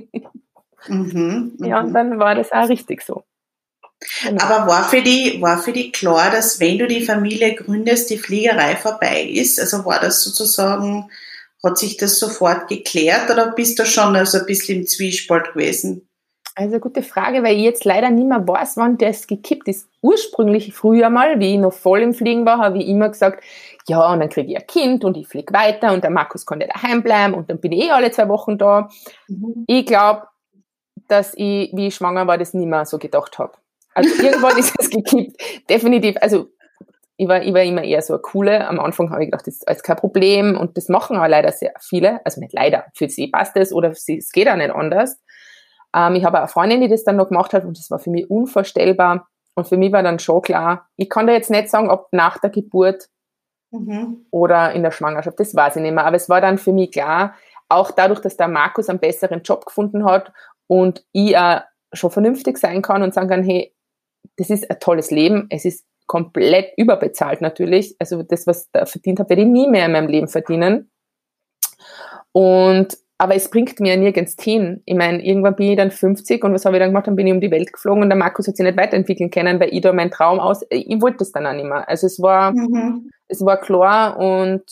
Mhm, 0.88 1.56
ja, 1.64 1.80
und 1.80 1.90
mhm. 1.90 1.94
dann 1.94 2.18
war 2.18 2.34
das 2.34 2.52
auch 2.52 2.68
richtig 2.68 3.02
so. 3.02 3.24
Genau. 4.22 4.42
Aber 4.42 4.66
war 4.66 4.88
für, 4.88 5.02
die, 5.02 5.40
war 5.42 5.58
für 5.58 5.72
die 5.72 5.92
klar, 5.92 6.30
dass 6.30 6.58
wenn 6.58 6.78
du 6.78 6.86
die 6.86 7.04
Familie 7.04 7.54
gründest, 7.54 8.08
die 8.08 8.16
Fliegerei 8.18 8.76
vorbei 8.76 9.22
ist? 9.22 9.60
Also 9.60 9.84
war 9.84 10.00
das 10.00 10.22
sozusagen, 10.22 11.10
hat 11.62 11.76
sich 11.76 11.98
das 11.98 12.18
sofort 12.18 12.68
geklärt 12.68 13.30
oder 13.30 13.52
bist 13.52 13.78
du 13.78 13.84
schon 13.84 14.16
also 14.16 14.38
ein 14.38 14.46
bisschen 14.46 14.80
im 14.80 14.86
Zwiespalt 14.86 15.52
gewesen? 15.52 16.08
Also 16.56 16.78
gute 16.78 17.02
Frage, 17.02 17.42
weil 17.42 17.56
ich 17.56 17.62
jetzt 17.62 17.84
leider 17.84 18.10
nicht 18.10 18.26
mehr 18.26 18.46
weiß, 18.46 18.76
wann 18.76 18.98
das 18.98 19.26
gekippt 19.26 19.68
ist. 19.68 19.88
Ursprünglich 20.02 20.74
früher 20.74 21.08
mal, 21.08 21.38
wie 21.38 21.54
ich 21.54 21.58
noch 21.58 21.72
voll 21.72 22.00
im 22.00 22.12
Fliegen 22.12 22.44
war, 22.44 22.58
habe 22.58 22.78
ich 22.78 22.88
immer 22.88 23.08
gesagt, 23.08 23.44
ja, 23.86 24.12
und 24.12 24.20
dann 24.20 24.28
kriege 24.28 24.52
ich 24.52 24.58
ein 24.58 24.66
Kind 24.66 25.04
und 25.04 25.16
ich 25.16 25.28
fliege 25.28 25.52
weiter 25.52 25.92
und 25.92 26.02
der 26.02 26.10
Markus 26.10 26.44
konnte 26.44 26.66
daheim 26.66 27.02
bleiben 27.02 27.34
und 27.34 27.48
dann 27.50 27.60
bin 27.60 27.72
ich 27.72 27.84
eh 27.84 27.90
alle 27.90 28.10
zwei 28.10 28.28
Wochen 28.28 28.58
da. 28.58 28.88
Mhm. 29.28 29.64
Ich 29.66 29.86
glaube, 29.86 30.26
dass 31.08 31.34
ich, 31.34 31.70
wie 31.74 31.88
ich 31.88 31.94
schwanger 31.94 32.26
war, 32.26 32.38
das 32.38 32.54
nicht 32.54 32.66
mehr 32.66 32.84
so 32.84 32.98
gedacht 32.98 33.38
habe. 33.38 33.52
Also 33.94 34.22
irgendwann 34.22 34.56
ist 34.58 34.74
es 34.78 34.90
gekippt. 34.90 35.40
Definitiv. 35.68 36.16
Also 36.20 36.48
ich 37.16 37.28
war, 37.28 37.42
ich 37.42 37.52
war 37.52 37.62
immer 37.62 37.84
eher 37.84 38.00
so 38.00 38.14
eine 38.14 38.22
coole. 38.22 38.66
Am 38.66 38.80
Anfang 38.80 39.10
habe 39.10 39.22
ich 39.22 39.30
gedacht, 39.30 39.46
das 39.46 39.56
ist 39.56 39.68
alles 39.68 39.82
kein 39.82 39.96
Problem 39.96 40.56
und 40.56 40.76
das 40.76 40.88
machen 40.88 41.16
aber 41.16 41.28
leider 41.28 41.52
sehr 41.52 41.74
viele. 41.78 42.24
Also 42.24 42.40
nicht 42.40 42.54
leider, 42.54 42.86
für 42.94 43.08
sie 43.08 43.28
passt 43.28 43.56
es 43.56 43.72
oder 43.72 43.90
es 43.90 44.32
geht 44.32 44.48
auch 44.48 44.56
nicht 44.56 44.70
anders. 44.70 45.20
Ähm, 45.94 46.14
ich 46.14 46.24
habe 46.24 46.38
eine 46.38 46.48
Freundin, 46.48 46.80
die 46.80 46.88
das 46.88 47.04
dann 47.04 47.16
noch 47.16 47.28
gemacht 47.28 47.52
hat 47.52 47.64
und 47.64 47.78
das 47.78 47.90
war 47.90 47.98
für 47.98 48.10
mich 48.10 48.30
unvorstellbar. 48.30 49.28
Und 49.54 49.68
für 49.68 49.76
mich 49.76 49.92
war 49.92 50.02
dann 50.02 50.18
schon 50.18 50.42
klar, 50.42 50.88
ich 50.96 51.10
kann 51.10 51.26
da 51.26 51.32
jetzt 51.32 51.50
nicht 51.50 51.68
sagen, 51.68 51.90
ob 51.90 52.08
nach 52.12 52.38
der 52.38 52.50
Geburt 52.50 53.08
mhm. 53.70 54.26
oder 54.30 54.72
in 54.72 54.82
der 54.82 54.90
Schwangerschaft, 54.90 55.38
das 55.40 55.54
weiß 55.54 55.76
ich 55.76 55.82
nicht 55.82 55.94
mehr. 55.94 56.06
Aber 56.06 56.16
es 56.16 56.28
war 56.28 56.40
dann 56.40 56.58
für 56.58 56.72
mich 56.72 56.92
klar, 56.92 57.34
auch 57.68 57.90
dadurch, 57.90 58.20
dass 58.20 58.36
der 58.36 58.48
Markus 58.48 58.88
einen 58.88 58.98
besseren 58.98 59.42
Job 59.42 59.66
gefunden 59.66 60.04
hat 60.04 60.32
und 60.66 61.04
ich 61.12 61.36
auch 61.36 61.62
schon 61.92 62.10
vernünftig 62.10 62.58
sein 62.58 62.82
kann 62.82 63.02
und 63.02 63.14
sagen 63.14 63.28
kann, 63.28 63.42
hey, 63.42 63.74
das 64.36 64.50
ist 64.50 64.70
ein 64.70 64.80
tolles 64.80 65.10
Leben, 65.10 65.46
es 65.50 65.64
ist 65.64 65.84
komplett 66.06 66.72
überbezahlt 66.76 67.40
natürlich. 67.40 67.94
Also 67.98 68.22
das, 68.22 68.46
was 68.46 68.64
ich 68.64 68.68
da 68.72 68.86
verdient 68.86 69.20
habe, 69.20 69.30
werde 69.30 69.42
ich 69.42 69.48
nie 69.48 69.68
mehr 69.68 69.86
in 69.86 69.92
meinem 69.92 70.08
Leben 70.08 70.28
verdienen. 70.28 70.90
Und 72.32 72.98
aber 73.20 73.34
es 73.34 73.50
bringt 73.50 73.78
mir 73.80 73.98
nirgends 73.98 74.34
hin. 74.42 74.82
Ich 74.86 74.96
meine, 74.96 75.22
irgendwann 75.22 75.54
bin 75.54 75.72
ich 75.72 75.76
dann 75.76 75.90
50 75.90 76.42
und 76.42 76.54
was 76.54 76.64
habe 76.64 76.76
ich 76.76 76.80
dann 76.80 76.88
gemacht? 76.88 77.06
Dann 77.06 77.16
bin 77.16 77.26
ich 77.26 77.34
um 77.34 77.40
die 77.42 77.50
Welt 77.50 77.70
geflogen 77.70 78.02
und 78.02 78.08
der 78.08 78.16
Markus 78.16 78.48
hat 78.48 78.56
sich 78.56 78.64
nicht 78.64 78.78
weiterentwickeln 78.78 79.30
können, 79.30 79.60
weil 79.60 79.74
ich 79.74 79.82
da 79.82 79.92
meinen 79.92 80.10
Traum 80.10 80.40
aus, 80.40 80.64
ich 80.70 81.02
wollte 81.02 81.18
das 81.18 81.30
dann 81.30 81.46
auch 81.46 81.52
nicht 81.52 81.66
mehr. 81.66 81.86
Also 81.86 82.06
es 82.06 82.22
war, 82.22 82.52
mhm. 82.52 83.10
es 83.28 83.44
war 83.44 83.58
klar 83.60 84.18
und 84.18 84.62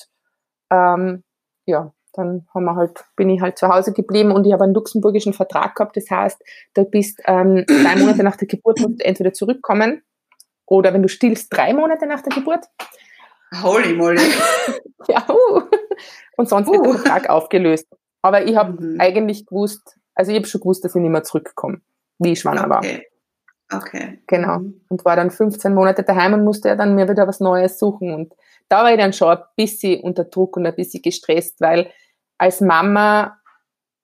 ähm, 0.71 1.25
ja, 1.67 1.93
dann 2.15 2.47
haben 2.55 2.65
wir 2.65 2.75
halt, 2.75 3.05
bin 3.17 3.29
ich 3.29 3.43
halt 3.43 3.59
zu 3.59 3.69
Hause 3.69 3.93
geblieben 3.93 4.33
und 4.33 4.47
ich 4.47 4.53
habe 4.55 4.65
einen 4.65 4.73
luxemburgischen 4.73 5.35
Vertrag 5.35 5.75
gehabt. 5.75 5.99
Das 5.99 6.11
heißt, 6.11 6.43
du 6.73 6.87
bist 6.87 7.21
ähm, 7.27 7.67
drei 7.67 7.97
Monate 7.97 8.23
nach 8.23 8.37
der 8.37 8.49
Geburt 8.49 8.81
musst 8.81 9.03
du 9.03 9.05
entweder 9.05 9.35
zurückkommen 9.35 10.01
oder 10.65 10.95
wenn 10.95 11.03
du 11.03 11.09
stillst, 11.11 11.55
drei 11.55 11.75
Monate 11.75 12.07
nach 12.07 12.23
der 12.23 12.33
Geburt. 12.33 12.65
Holy 13.63 13.93
moly. 13.93 14.23
ja, 15.09 15.27
uh. 15.29 15.61
Und 16.39 16.49
sonst 16.49 16.69
uh. 16.69 16.73
wird 16.73 16.87
der 16.87 16.95
Vertrag 16.95 17.29
aufgelöst. 17.29 17.87
Aber 18.23 18.45
ich 18.45 18.57
habe 18.57 18.81
mhm. 18.81 19.01
eigentlich 19.01 19.47
gewusst, 19.47 19.99
also 20.15 20.31
ich 20.33 20.39
habe 20.39 20.47
schon 20.47 20.61
gewusst, 20.61 20.85
dass 20.85 20.95
ich 20.95 21.01
nicht 21.01 21.11
mehr 21.11 21.25
zurückkomme, 21.25 21.81
wie 22.19 22.33
ich 22.33 22.41
schwanger 22.41 22.65
okay. 22.65 23.05
war. 23.71 23.79
Okay. 23.81 24.23
Genau. 24.27 24.61
Mhm. 24.61 24.81
Und 24.89 25.05
war 25.05 25.17
dann 25.17 25.31
15 25.31 25.75
Monate 25.75 26.03
daheim 26.03 26.35
und 26.35 26.45
musste 26.45 26.69
ja 26.69 26.77
dann 26.77 26.95
mir 26.95 27.09
wieder 27.09 27.27
was 27.29 27.41
Neues 27.41 27.79
suchen. 27.79 28.15
Und 28.15 28.35
da 28.69 28.83
war 28.83 28.93
ich 28.93 28.99
dann 28.99 29.13
schon 29.13 29.37
ein 29.37 29.45
bisschen 29.57 30.01
unter 30.03 30.25
Druck 30.25 30.57
und 30.57 30.67
ein 30.67 30.75
bisschen 30.75 31.03
gestresst, 31.03 31.61
weil 31.61 31.91
als 32.39 32.61
Mama 32.61 33.39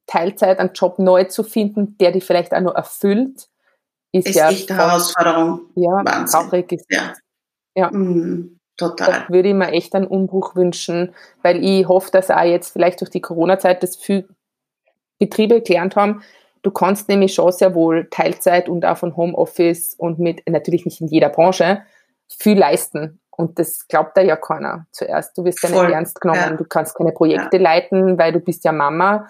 Teilzeit 0.07 0.59
einen 0.59 0.73
Job 0.75 0.99
neu 0.99 1.25
zu 1.25 1.43
finden, 1.43 1.97
der 1.99 2.13
dich 2.13 2.25
vielleicht 2.25 2.53
auch 2.55 2.61
noch 2.61 2.75
erfüllt, 2.75 3.49
ist, 4.13 4.29
ist 4.29 4.37
ja 4.37 4.51
echt 4.51 4.71
eine 4.71 4.81
Herausforderung. 4.81 5.61
Ja, 5.75 6.03
Wahnsinn. 6.05 6.41
traurig 6.41 6.73
ist. 6.73 6.87
Ja. 6.91 7.15
ja. 7.75 7.91
Mhm. 7.91 8.61
Total. 8.77 9.25
Da 9.29 9.33
würde 9.33 9.51
ich 9.51 9.55
mir 9.55 9.71
echt 9.73 9.95
einen 9.95 10.07
Umbruch 10.07 10.57
wünschen, 10.57 11.15
weil 11.43 11.65
ich 11.65 11.87
hoffe, 11.87 12.11
dass 12.11 12.31
auch 12.31 12.43
jetzt 12.43 12.73
vielleicht 12.73 13.01
durch 13.01 13.11
die 13.11 13.21
Corona-Zeit 13.21 13.83
das 13.83 13.97
viele 13.97 14.29
Betriebe 15.19 15.61
gelernt 15.61 15.97
haben. 15.97 16.23
Du 16.63 16.71
kannst 16.71 17.09
nämlich 17.09 17.35
schon 17.35 17.53
sehr 17.53 17.75
wohl 17.75 18.09
Teilzeit 18.11 18.69
und 18.69 18.85
auch 18.85 18.97
von 18.97 19.17
Homeoffice 19.17 19.95
und 19.95 20.19
mit, 20.19 20.43
natürlich 20.49 20.85
nicht 20.85 21.01
in 21.01 21.09
jeder 21.09 21.29
Branche, 21.29 21.83
viel 22.29 22.59
leisten. 22.59 23.21
Und 23.31 23.59
das 23.59 23.87
glaubt 23.87 24.17
da 24.17 24.23
ja 24.23 24.37
keiner 24.37 24.87
zuerst. 24.91 25.37
Du 25.37 25.45
wirst 25.45 25.63
ja 25.63 25.69
nicht 25.69 25.93
ernst 25.93 26.21
genommen. 26.21 26.41
Ja. 26.41 26.57
Du 26.57 26.65
kannst 26.65 26.97
keine 26.97 27.13
Projekte 27.13 27.57
ja. 27.57 27.63
leiten, 27.63 28.19
weil 28.19 28.33
du 28.33 28.41
bist 28.41 28.65
ja 28.65 28.73
Mama. 28.73 29.29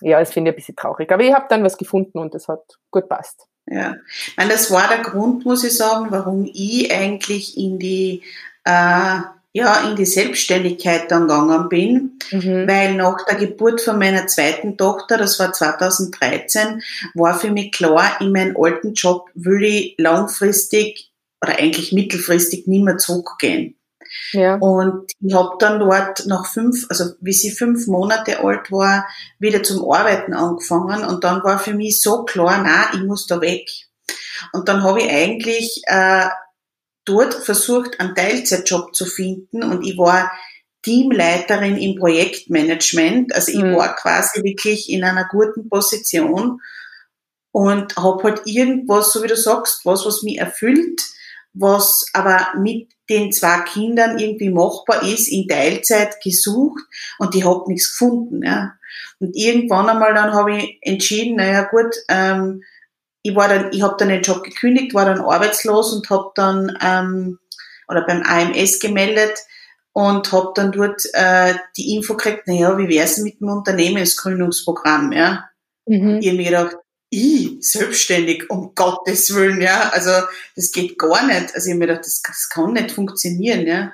Ja, 0.00 0.18
das 0.18 0.32
finde 0.32 0.50
ich 0.50 0.54
ein 0.54 0.56
bisschen 0.56 0.76
traurig. 0.76 1.10
Aber 1.12 1.22
ich 1.22 1.32
habe 1.32 1.46
dann 1.48 1.64
was 1.64 1.76
gefunden 1.76 2.18
und 2.18 2.34
das 2.34 2.48
hat 2.48 2.62
gut 2.90 3.08
passt. 3.08 3.46
Ja, 3.66 3.94
ich 4.08 4.36
meine, 4.36 4.50
das 4.50 4.70
war 4.70 4.88
der 4.88 4.98
Grund, 4.98 5.44
muss 5.44 5.62
ich 5.62 5.76
sagen, 5.76 6.06
warum 6.10 6.48
ich 6.52 6.92
eigentlich 6.92 7.56
in 7.56 7.78
die 7.78 8.22
äh, 8.64 9.20
ja, 9.52 9.88
in 9.88 9.96
die 9.96 10.06
Selbstständigkeit 10.06 11.10
dann 11.10 11.22
gegangen 11.22 11.68
bin, 11.68 12.18
mhm. 12.30 12.68
weil 12.68 12.94
nach 12.94 13.24
der 13.28 13.36
Geburt 13.36 13.80
von 13.80 13.98
meiner 13.98 14.28
zweiten 14.28 14.76
Tochter, 14.76 15.18
das 15.18 15.40
war 15.40 15.52
2013, 15.52 16.82
war 17.14 17.38
für 17.38 17.50
mich 17.50 17.72
klar, 17.72 18.20
in 18.20 18.30
meinen 18.30 18.54
alten 18.56 18.94
Job 18.94 19.28
will 19.34 19.64
ich 19.64 19.94
langfristig 19.98 21.10
oder 21.42 21.58
eigentlich 21.58 21.92
mittelfristig 21.92 22.66
nicht 22.68 22.84
mehr 22.84 22.98
zurückgehen. 22.98 23.76
Ja. 24.32 24.56
Und 24.56 25.12
ich 25.20 25.34
habe 25.34 25.56
dann 25.58 25.78
dort 25.78 26.26
nach 26.26 26.46
fünf, 26.46 26.86
also 26.88 27.12
wie 27.20 27.32
sie 27.32 27.50
fünf 27.50 27.86
Monate 27.86 28.40
alt 28.40 28.70
war, 28.70 29.06
wieder 29.38 29.62
zum 29.62 29.90
Arbeiten 29.90 30.34
angefangen 30.34 31.04
und 31.04 31.24
dann 31.24 31.42
war 31.42 31.58
für 31.58 31.74
mich 31.74 32.00
so 32.00 32.24
klar, 32.24 32.62
na, 32.64 32.92
ich 32.94 33.04
muss 33.04 33.26
da 33.26 33.40
weg. 33.40 33.68
Und 34.52 34.68
dann 34.68 34.82
habe 34.82 35.00
ich 35.00 35.10
eigentlich 35.10 35.82
äh, 35.86 36.26
dort 37.10 37.34
versucht, 37.34 38.00
einen 38.00 38.14
Teilzeitjob 38.14 38.94
zu 38.94 39.04
finden 39.04 39.62
und 39.62 39.84
ich 39.86 39.98
war 39.98 40.30
Teamleiterin 40.82 41.76
im 41.76 41.96
Projektmanagement. 41.96 43.34
Also 43.34 43.52
ich 43.52 43.58
mhm. 43.58 43.76
war 43.76 43.94
quasi 43.96 44.42
wirklich 44.42 44.90
in 44.90 45.04
einer 45.04 45.26
guten 45.28 45.68
Position 45.68 46.60
und 47.52 47.96
habe 47.96 48.22
halt 48.22 48.42
irgendwas, 48.46 49.12
so 49.12 49.22
wie 49.22 49.28
du 49.28 49.36
sagst, 49.36 49.84
was, 49.84 50.06
was 50.06 50.22
mich 50.22 50.38
erfüllt, 50.38 51.02
was 51.52 52.06
aber 52.12 52.58
mit 52.58 52.88
den 53.08 53.32
zwei 53.32 53.60
Kindern 53.62 54.18
irgendwie 54.18 54.50
machbar 54.50 55.02
ist, 55.02 55.28
in 55.28 55.48
Teilzeit 55.48 56.22
gesucht 56.22 56.84
und 57.18 57.34
ich 57.34 57.44
habe 57.44 57.64
nichts 57.66 57.90
gefunden. 57.90 58.42
Ja. 58.44 58.74
Und 59.18 59.36
irgendwann 59.36 59.88
einmal 59.88 60.14
dann 60.14 60.32
habe 60.32 60.56
ich 60.56 60.78
entschieden, 60.80 61.36
naja 61.36 61.68
gut, 61.70 61.94
ähm, 62.08 62.62
ich 63.22 63.34
war 63.34 63.48
dann, 63.48 63.72
ich 63.72 63.82
habe 63.82 63.96
dann 63.98 64.08
den 64.08 64.22
Job 64.22 64.42
gekündigt, 64.42 64.94
war 64.94 65.04
dann 65.04 65.20
arbeitslos 65.20 65.92
und 65.92 66.08
habe 66.10 66.30
dann 66.34 66.76
ähm, 66.82 67.38
oder 67.88 68.06
beim 68.06 68.22
AMS 68.22 68.78
gemeldet 68.78 69.38
und 69.92 70.30
habe 70.32 70.52
dann 70.54 70.72
dort 70.72 71.02
äh, 71.12 71.54
die 71.76 71.94
Info 71.94 72.14
gekriegt, 72.14 72.46
naja, 72.46 72.78
wie 72.78 72.88
wär's 72.88 73.18
mit 73.18 73.40
dem 73.40 73.48
Unternehmensgründungsprogramm, 73.48 75.12
ja. 75.12 75.50
Mhm. 75.86 76.18
Ich 76.20 76.28
habe 76.28 76.36
mir 76.36 76.44
gedacht, 76.44 76.76
ich, 77.10 77.56
selbstständig, 77.60 78.48
um 78.50 78.72
Gottes 78.74 79.34
Willen, 79.34 79.60
ja, 79.60 79.90
also 79.92 80.10
das 80.54 80.70
geht 80.70 80.96
gar 80.96 81.26
nicht. 81.26 81.54
Also 81.54 81.66
ich 81.66 81.72
habe 81.72 81.80
mir 81.80 81.86
gedacht, 81.88 82.06
das, 82.06 82.22
das 82.22 82.48
kann 82.48 82.72
nicht 82.72 82.92
funktionieren, 82.92 83.66
ja. 83.66 83.92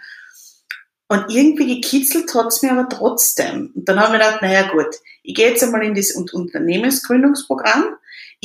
Und 1.09 1.27
irgendwie 1.31 1.81
gekitzelt 1.81 2.35
hat's 2.35 2.63
mir 2.63 2.73
aber 2.73 2.89
trotzdem. 2.89 3.73
Und 3.75 3.89
dann 3.89 4.01
habe 4.01 4.15
ich 4.15 4.19
mir 4.21 4.25
gedacht, 4.25 4.43
naja 4.43 4.71
gut, 4.71 4.97
ich 5.23 5.35
gehe 5.35 5.51
jetzt 5.51 5.63
einmal 5.63 5.85
in 5.85 5.95
das 5.95 6.13
Unternehmensgründungsprogramm. 6.13 7.97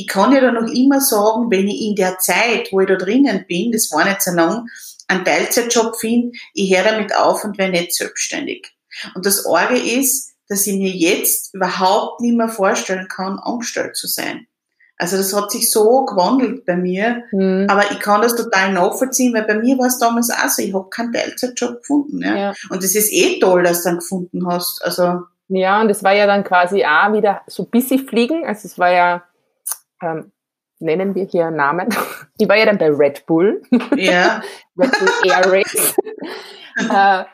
Ich 0.02 0.08
kann 0.08 0.32
ja 0.32 0.40
dann 0.40 0.54
noch 0.54 0.72
immer 0.72 1.00
sagen, 1.00 1.48
wenn 1.48 1.68
ich 1.68 1.80
in 1.80 1.94
der 1.94 2.18
Zeit, 2.18 2.68
wo 2.72 2.80
ich 2.80 2.88
da 2.88 2.96
drinnen 2.96 3.44
bin, 3.46 3.70
das 3.70 3.92
war 3.92 4.04
nicht 4.04 4.20
so 4.20 4.32
lang, 4.32 4.66
einen 5.06 5.24
Teilzeitjob 5.24 5.96
finde, 5.96 6.32
ich 6.54 6.76
höre 6.76 6.90
damit 6.90 7.14
auf 7.16 7.44
und 7.44 7.56
werde 7.56 7.72
nicht 7.72 7.94
selbstständig. 7.94 8.74
Und 9.14 9.26
das 9.26 9.46
Orge 9.46 9.78
ist, 9.78 10.32
dass 10.48 10.66
ich 10.66 10.76
mir 10.76 10.90
jetzt 10.90 11.54
überhaupt 11.54 12.20
nicht 12.20 12.36
mehr 12.36 12.48
vorstellen 12.48 13.06
kann, 13.06 13.38
angestellt 13.38 13.96
zu 13.96 14.08
sein. 14.08 14.48
Also 14.98 15.16
das 15.16 15.32
hat 15.34 15.52
sich 15.52 15.70
so 15.70 16.04
gewandelt 16.04 16.66
bei 16.66 16.76
mir, 16.76 17.22
mhm. 17.30 17.66
aber 17.68 17.92
ich 17.92 18.00
kann 18.00 18.22
das 18.22 18.34
total 18.34 18.72
nachvollziehen, 18.72 19.34
weil 19.34 19.44
bei 19.44 19.54
mir 19.54 19.78
war 19.78 19.86
es 19.86 19.98
damals 19.98 20.30
auch 20.30 20.48
so, 20.48 20.62
ich 20.62 20.74
habe 20.74 20.90
keinen 20.90 21.12
Teilzeitjob 21.12 21.78
gefunden. 21.78 22.22
Ja? 22.22 22.36
ja. 22.36 22.54
Und 22.70 22.82
es 22.82 22.96
ist 22.96 23.12
eh 23.12 23.38
toll, 23.38 23.62
dass 23.62 23.82
du 23.82 23.90
dann 23.90 23.98
gefunden 23.98 24.46
hast. 24.48 24.82
Also 24.84 25.22
ja, 25.48 25.80
und 25.80 25.90
es 25.90 26.02
war 26.02 26.12
ja 26.12 26.26
dann 26.26 26.44
quasi 26.44 26.84
auch 26.84 27.12
wieder 27.12 27.42
so 27.46 27.64
ein 27.64 27.70
bisschen 27.70 28.06
fliegen. 28.06 28.44
Also 28.46 28.66
es 28.66 28.78
war 28.78 28.90
ja, 28.90 29.22
ähm, 30.02 30.32
nennen 30.78 31.14
wir 31.14 31.24
hier 31.24 31.50
Namen. 31.50 31.88
Die 32.40 32.48
war 32.48 32.56
ja 32.56 32.66
dann 32.66 32.78
bei 32.78 32.90
Red 32.90 33.24
Bull. 33.26 33.62
Ja. 33.96 34.42
Red 34.78 34.92
Bull 34.98 35.08
Air 35.24 35.52
Race. 35.52 35.96
äh, 36.90 37.24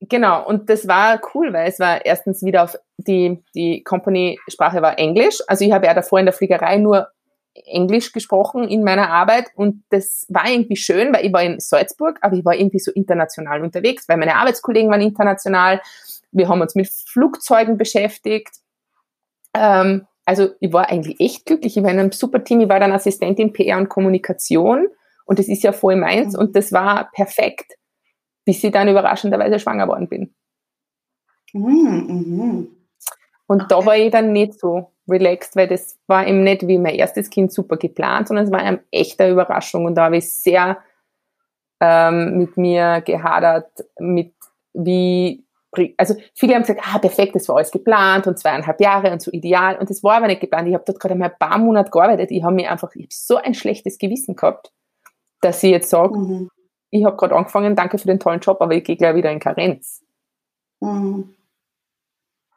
Genau, 0.00 0.46
und 0.46 0.68
das 0.68 0.86
war 0.86 1.20
cool, 1.34 1.52
weil 1.52 1.68
es 1.68 1.80
war 1.80 2.04
erstens 2.04 2.42
wieder 2.44 2.62
auf 2.64 2.76
die, 2.98 3.42
die 3.54 3.82
Company-Sprache 3.82 4.82
war 4.82 4.98
Englisch. 4.98 5.38
Also 5.46 5.64
ich 5.64 5.72
habe 5.72 5.86
ja 5.86 5.94
davor 5.94 6.18
in 6.18 6.26
der 6.26 6.34
Fliegerei 6.34 6.76
nur 6.76 7.08
Englisch 7.54 8.12
gesprochen 8.12 8.68
in 8.68 8.84
meiner 8.84 9.08
Arbeit 9.10 9.46
und 9.54 9.84
das 9.88 10.26
war 10.28 10.48
irgendwie 10.48 10.76
schön, 10.76 11.14
weil 11.14 11.24
ich 11.24 11.32
war 11.32 11.42
in 11.42 11.58
Salzburg, 11.58 12.18
aber 12.20 12.36
ich 12.36 12.44
war 12.44 12.54
irgendwie 12.54 12.78
so 12.78 12.92
international 12.92 13.62
unterwegs, 13.62 14.06
weil 14.08 14.18
meine 14.18 14.36
Arbeitskollegen 14.36 14.90
waren 14.90 15.00
international. 15.00 15.80
Wir 16.30 16.48
haben 16.48 16.60
uns 16.60 16.74
mit 16.74 16.88
Flugzeugen 16.88 17.78
beschäftigt. 17.78 18.56
Ähm, 19.54 20.06
also 20.26 20.50
ich 20.60 20.72
war 20.72 20.90
eigentlich 20.90 21.18
echt 21.20 21.46
glücklich. 21.46 21.76
Ich 21.76 21.82
war 21.82 21.90
in 21.90 21.98
einem 21.98 22.12
super 22.12 22.44
Team. 22.44 22.60
Ich 22.60 22.68
war 22.68 22.80
dann 22.80 22.92
Assistentin 22.92 23.54
PR 23.54 23.78
und 23.78 23.88
Kommunikation 23.88 24.88
und 25.24 25.38
das 25.38 25.48
ist 25.48 25.62
ja 25.62 25.72
voll 25.72 25.96
meins 25.96 26.34
mhm. 26.34 26.40
und 26.40 26.56
das 26.56 26.72
war 26.72 27.10
perfekt 27.12 27.76
bis 28.46 28.62
ich 28.64 28.72
dann 28.72 28.88
überraschenderweise 28.88 29.58
schwanger 29.58 29.88
worden 29.88 30.08
bin. 30.08 30.34
Mhm. 31.52 32.06
mhm. 32.08 32.68
Und 33.48 33.62
okay. 33.62 33.66
da 33.68 33.86
war 33.86 33.96
ich 33.96 34.10
dann 34.10 34.32
nicht 34.32 34.58
so 34.58 34.92
relaxed, 35.08 35.54
weil 35.54 35.68
das 35.68 36.00
war 36.08 36.26
eben 36.26 36.42
nicht 36.42 36.66
wie 36.66 36.78
mein 36.78 36.96
erstes 36.96 37.30
Kind 37.30 37.52
super 37.52 37.76
geplant, 37.76 38.26
sondern 38.26 38.46
es 38.46 38.50
war 38.50 38.58
eine 38.58 38.82
echte 38.90 39.30
Überraschung. 39.30 39.84
Und 39.84 39.94
da 39.94 40.06
habe 40.06 40.16
ich 40.16 40.32
sehr 40.32 40.78
ähm, 41.80 42.38
mit 42.38 42.56
mir 42.56 43.02
gehadert, 43.02 43.70
mit 44.00 44.34
wie, 44.74 45.45
also 45.96 46.14
viele 46.34 46.54
haben 46.54 46.62
gesagt, 46.62 46.80
ah, 46.84 46.98
perfekt, 46.98 47.34
das 47.34 47.48
war 47.48 47.56
alles 47.56 47.70
geplant 47.70 48.26
und 48.26 48.38
zweieinhalb 48.38 48.80
Jahre 48.80 49.12
und 49.12 49.22
so 49.22 49.30
ideal. 49.30 49.78
Und 49.78 49.90
das 49.90 50.02
war 50.02 50.16
aber 50.16 50.26
nicht 50.26 50.40
geplant. 50.40 50.68
Ich 50.68 50.74
habe 50.74 50.84
dort 50.86 51.00
gerade 51.00 51.14
mal 51.14 51.30
ein 51.30 51.38
paar 51.38 51.58
Monate 51.58 51.90
gearbeitet. 51.90 52.30
Ich 52.30 52.42
habe 52.42 52.54
mir 52.54 52.70
einfach, 52.70 52.94
ich 52.94 53.04
habe 53.04 53.08
so 53.10 53.36
ein 53.36 53.54
schlechtes 53.54 53.98
Gewissen 53.98 54.36
gehabt, 54.36 54.72
dass 55.40 55.62
ich 55.62 55.70
jetzt 55.70 55.90
sage, 55.90 56.16
mhm 56.16 56.50
ich 56.90 57.04
habe 57.04 57.16
gerade 57.16 57.34
angefangen, 57.34 57.76
danke 57.76 57.98
für 57.98 58.06
den 58.06 58.20
tollen 58.20 58.40
Job, 58.40 58.60
aber 58.60 58.74
ich 58.74 58.84
gehe 58.84 58.96
gleich 58.96 59.14
wieder 59.14 59.30
in 59.30 59.40
Karenz. 59.40 60.02
Mhm. 60.80 61.34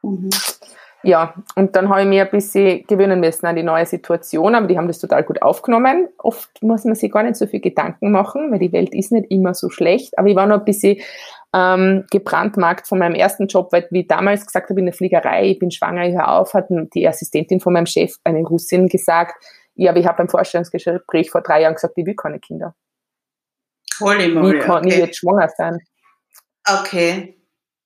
Mhm. 0.01 0.29
Ja, 1.01 1.33
und 1.55 1.77
dann 1.77 1.87
habe 1.87 2.01
ich 2.01 2.07
mir 2.07 2.25
ein 2.25 2.31
bisschen 2.31 2.85
gewöhnen 2.85 3.21
müssen 3.21 3.45
an 3.45 3.55
die 3.55 3.63
neue 3.63 3.85
Situation, 3.85 4.53
aber 4.53 4.67
die 4.67 4.77
haben 4.77 4.87
das 4.87 4.99
total 4.99 5.23
gut 5.23 5.41
aufgenommen. 5.41 6.09
Oft 6.17 6.61
muss 6.61 6.83
man 6.83 6.95
sich 6.95 7.09
gar 7.09 7.23
nicht 7.23 7.37
so 7.37 7.47
viel 7.47 7.61
Gedanken 7.61 8.11
machen, 8.11 8.51
weil 8.51 8.59
die 8.59 8.73
Welt 8.73 8.93
ist 8.93 9.13
nicht 9.13 9.31
immer 9.31 9.53
so 9.53 9.69
schlecht. 9.69 10.17
Aber 10.17 10.27
ich 10.27 10.35
war 10.35 10.45
noch 10.45 10.59
ein 10.59 10.65
bisschen 10.65 10.97
ähm, 11.53 12.05
gebrandmarkt 12.11 12.87
von 12.87 12.99
meinem 12.99 13.15
ersten 13.15 13.47
Job, 13.47 13.71
weil 13.71 13.87
wie 13.91 14.01
ich 14.01 14.07
damals 14.07 14.45
gesagt 14.45 14.69
habe 14.69 14.79
in 14.79 14.85
der 14.85 14.93
Fliegerei, 14.93 15.47
ich 15.47 15.59
bin 15.59 15.71
schwanger, 15.71 16.07
ich 16.07 16.15
höre 16.15 16.27
auf, 16.27 16.53
hat 16.53 16.67
die 16.69 17.07
Assistentin 17.07 17.59
von 17.59 17.73
meinem 17.73 17.87
Chef, 17.87 18.15
eine 18.23 18.41
Russin, 18.41 18.87
gesagt, 18.87 19.33
ja, 19.75 19.91
aber 19.91 19.99
ich 19.99 20.05
habe 20.05 20.17
beim 20.17 20.29
Vorstellungsgespräch 20.29 21.31
vor 21.31 21.41
drei 21.41 21.61
Jahren 21.61 21.73
gesagt, 21.73 21.93
ich 21.97 22.05
will 22.05 22.15
keine 22.15 22.39
Kinder. 22.39 22.75
Holy 23.99 24.29
moly. 24.29 24.55
Wie 24.55 24.59
kann 24.59 24.79
okay. 24.79 24.89
ich 24.89 24.97
jetzt 24.97 25.17
schwanger 25.17 25.49
sein? 25.57 25.79
Okay. 26.67 27.35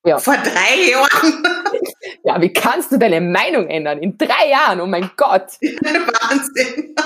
Ja. 0.05 0.17
Vor 0.17 0.33
drei 0.33 0.91
Jahren? 0.91 1.43
ja, 2.23 2.41
wie 2.41 2.51
kannst 2.51 2.91
du 2.91 2.97
deine 2.97 3.21
Meinung 3.21 3.67
ändern? 3.67 3.99
In 3.99 4.17
drei 4.17 4.49
Jahren, 4.49 4.81
oh 4.81 4.85
mein 4.85 5.11
Gott. 5.15 5.53
Wahnsinn. 5.61 6.95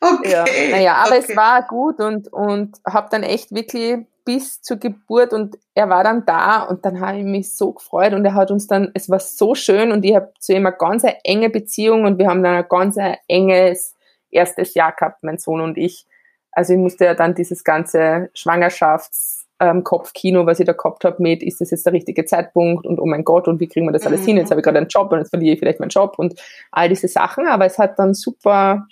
Okay. 0.00 0.30
Ja, 0.30 0.44
naja, 0.70 0.94
aber 0.94 1.16
okay. 1.16 1.26
es 1.28 1.36
war 1.36 1.66
gut 1.66 1.98
und, 1.98 2.32
und 2.32 2.76
habe 2.86 3.08
dann 3.10 3.24
echt 3.24 3.52
wirklich 3.52 4.06
bis 4.28 4.60
zur 4.60 4.76
Geburt 4.76 5.32
und 5.32 5.56
er 5.72 5.88
war 5.88 6.04
dann 6.04 6.26
da 6.26 6.64
und 6.64 6.84
dann 6.84 7.00
habe 7.00 7.16
ich 7.16 7.24
mich 7.24 7.56
so 7.56 7.72
gefreut 7.72 8.12
und 8.12 8.26
er 8.26 8.34
hat 8.34 8.50
uns 8.50 8.66
dann, 8.66 8.90
es 8.92 9.08
war 9.08 9.20
so 9.20 9.54
schön 9.54 9.90
und 9.90 10.04
ich 10.04 10.14
habe 10.14 10.34
zu 10.38 10.52
ihm 10.52 10.66
eine 10.66 10.76
ganz 10.76 11.02
enge 11.24 11.48
Beziehung 11.48 12.04
und 12.04 12.18
wir 12.18 12.28
haben 12.28 12.42
dann 12.42 12.56
ein 12.56 12.66
ganz 12.68 12.98
enges 13.26 13.94
erstes 14.30 14.74
Jahr 14.74 14.92
gehabt, 14.92 15.22
mein 15.22 15.38
Sohn 15.38 15.62
und 15.62 15.78
ich. 15.78 16.04
Also 16.52 16.74
ich 16.74 16.78
musste 16.78 17.06
ja 17.06 17.14
dann 17.14 17.34
dieses 17.34 17.64
ganze 17.64 18.28
Schwangerschaftskopfkino, 18.34 20.40
ähm, 20.40 20.46
was 20.46 20.60
ich 20.60 20.66
da 20.66 20.74
gehabt 20.74 21.06
habe, 21.06 21.22
mit, 21.22 21.42
ist 21.42 21.62
das 21.62 21.70
jetzt 21.70 21.86
der 21.86 21.94
richtige 21.94 22.26
Zeitpunkt 22.26 22.86
und 22.86 23.00
oh 23.00 23.06
mein 23.06 23.24
Gott, 23.24 23.48
und 23.48 23.60
wie 23.60 23.68
kriegen 23.68 23.86
wir 23.86 23.92
das 23.92 24.06
alles 24.06 24.20
mhm. 24.20 24.26
hin? 24.26 24.36
Jetzt 24.36 24.50
habe 24.50 24.60
ich 24.60 24.64
gerade 24.64 24.76
einen 24.76 24.88
Job 24.88 25.10
und 25.10 25.20
jetzt 25.20 25.30
verliere 25.30 25.54
ich 25.54 25.58
vielleicht 25.58 25.80
meinen 25.80 25.88
Job 25.88 26.18
und 26.18 26.38
all 26.70 26.90
diese 26.90 27.08
Sachen. 27.08 27.48
Aber 27.48 27.64
es 27.64 27.78
hat 27.78 27.98
dann 27.98 28.12
super 28.12 28.86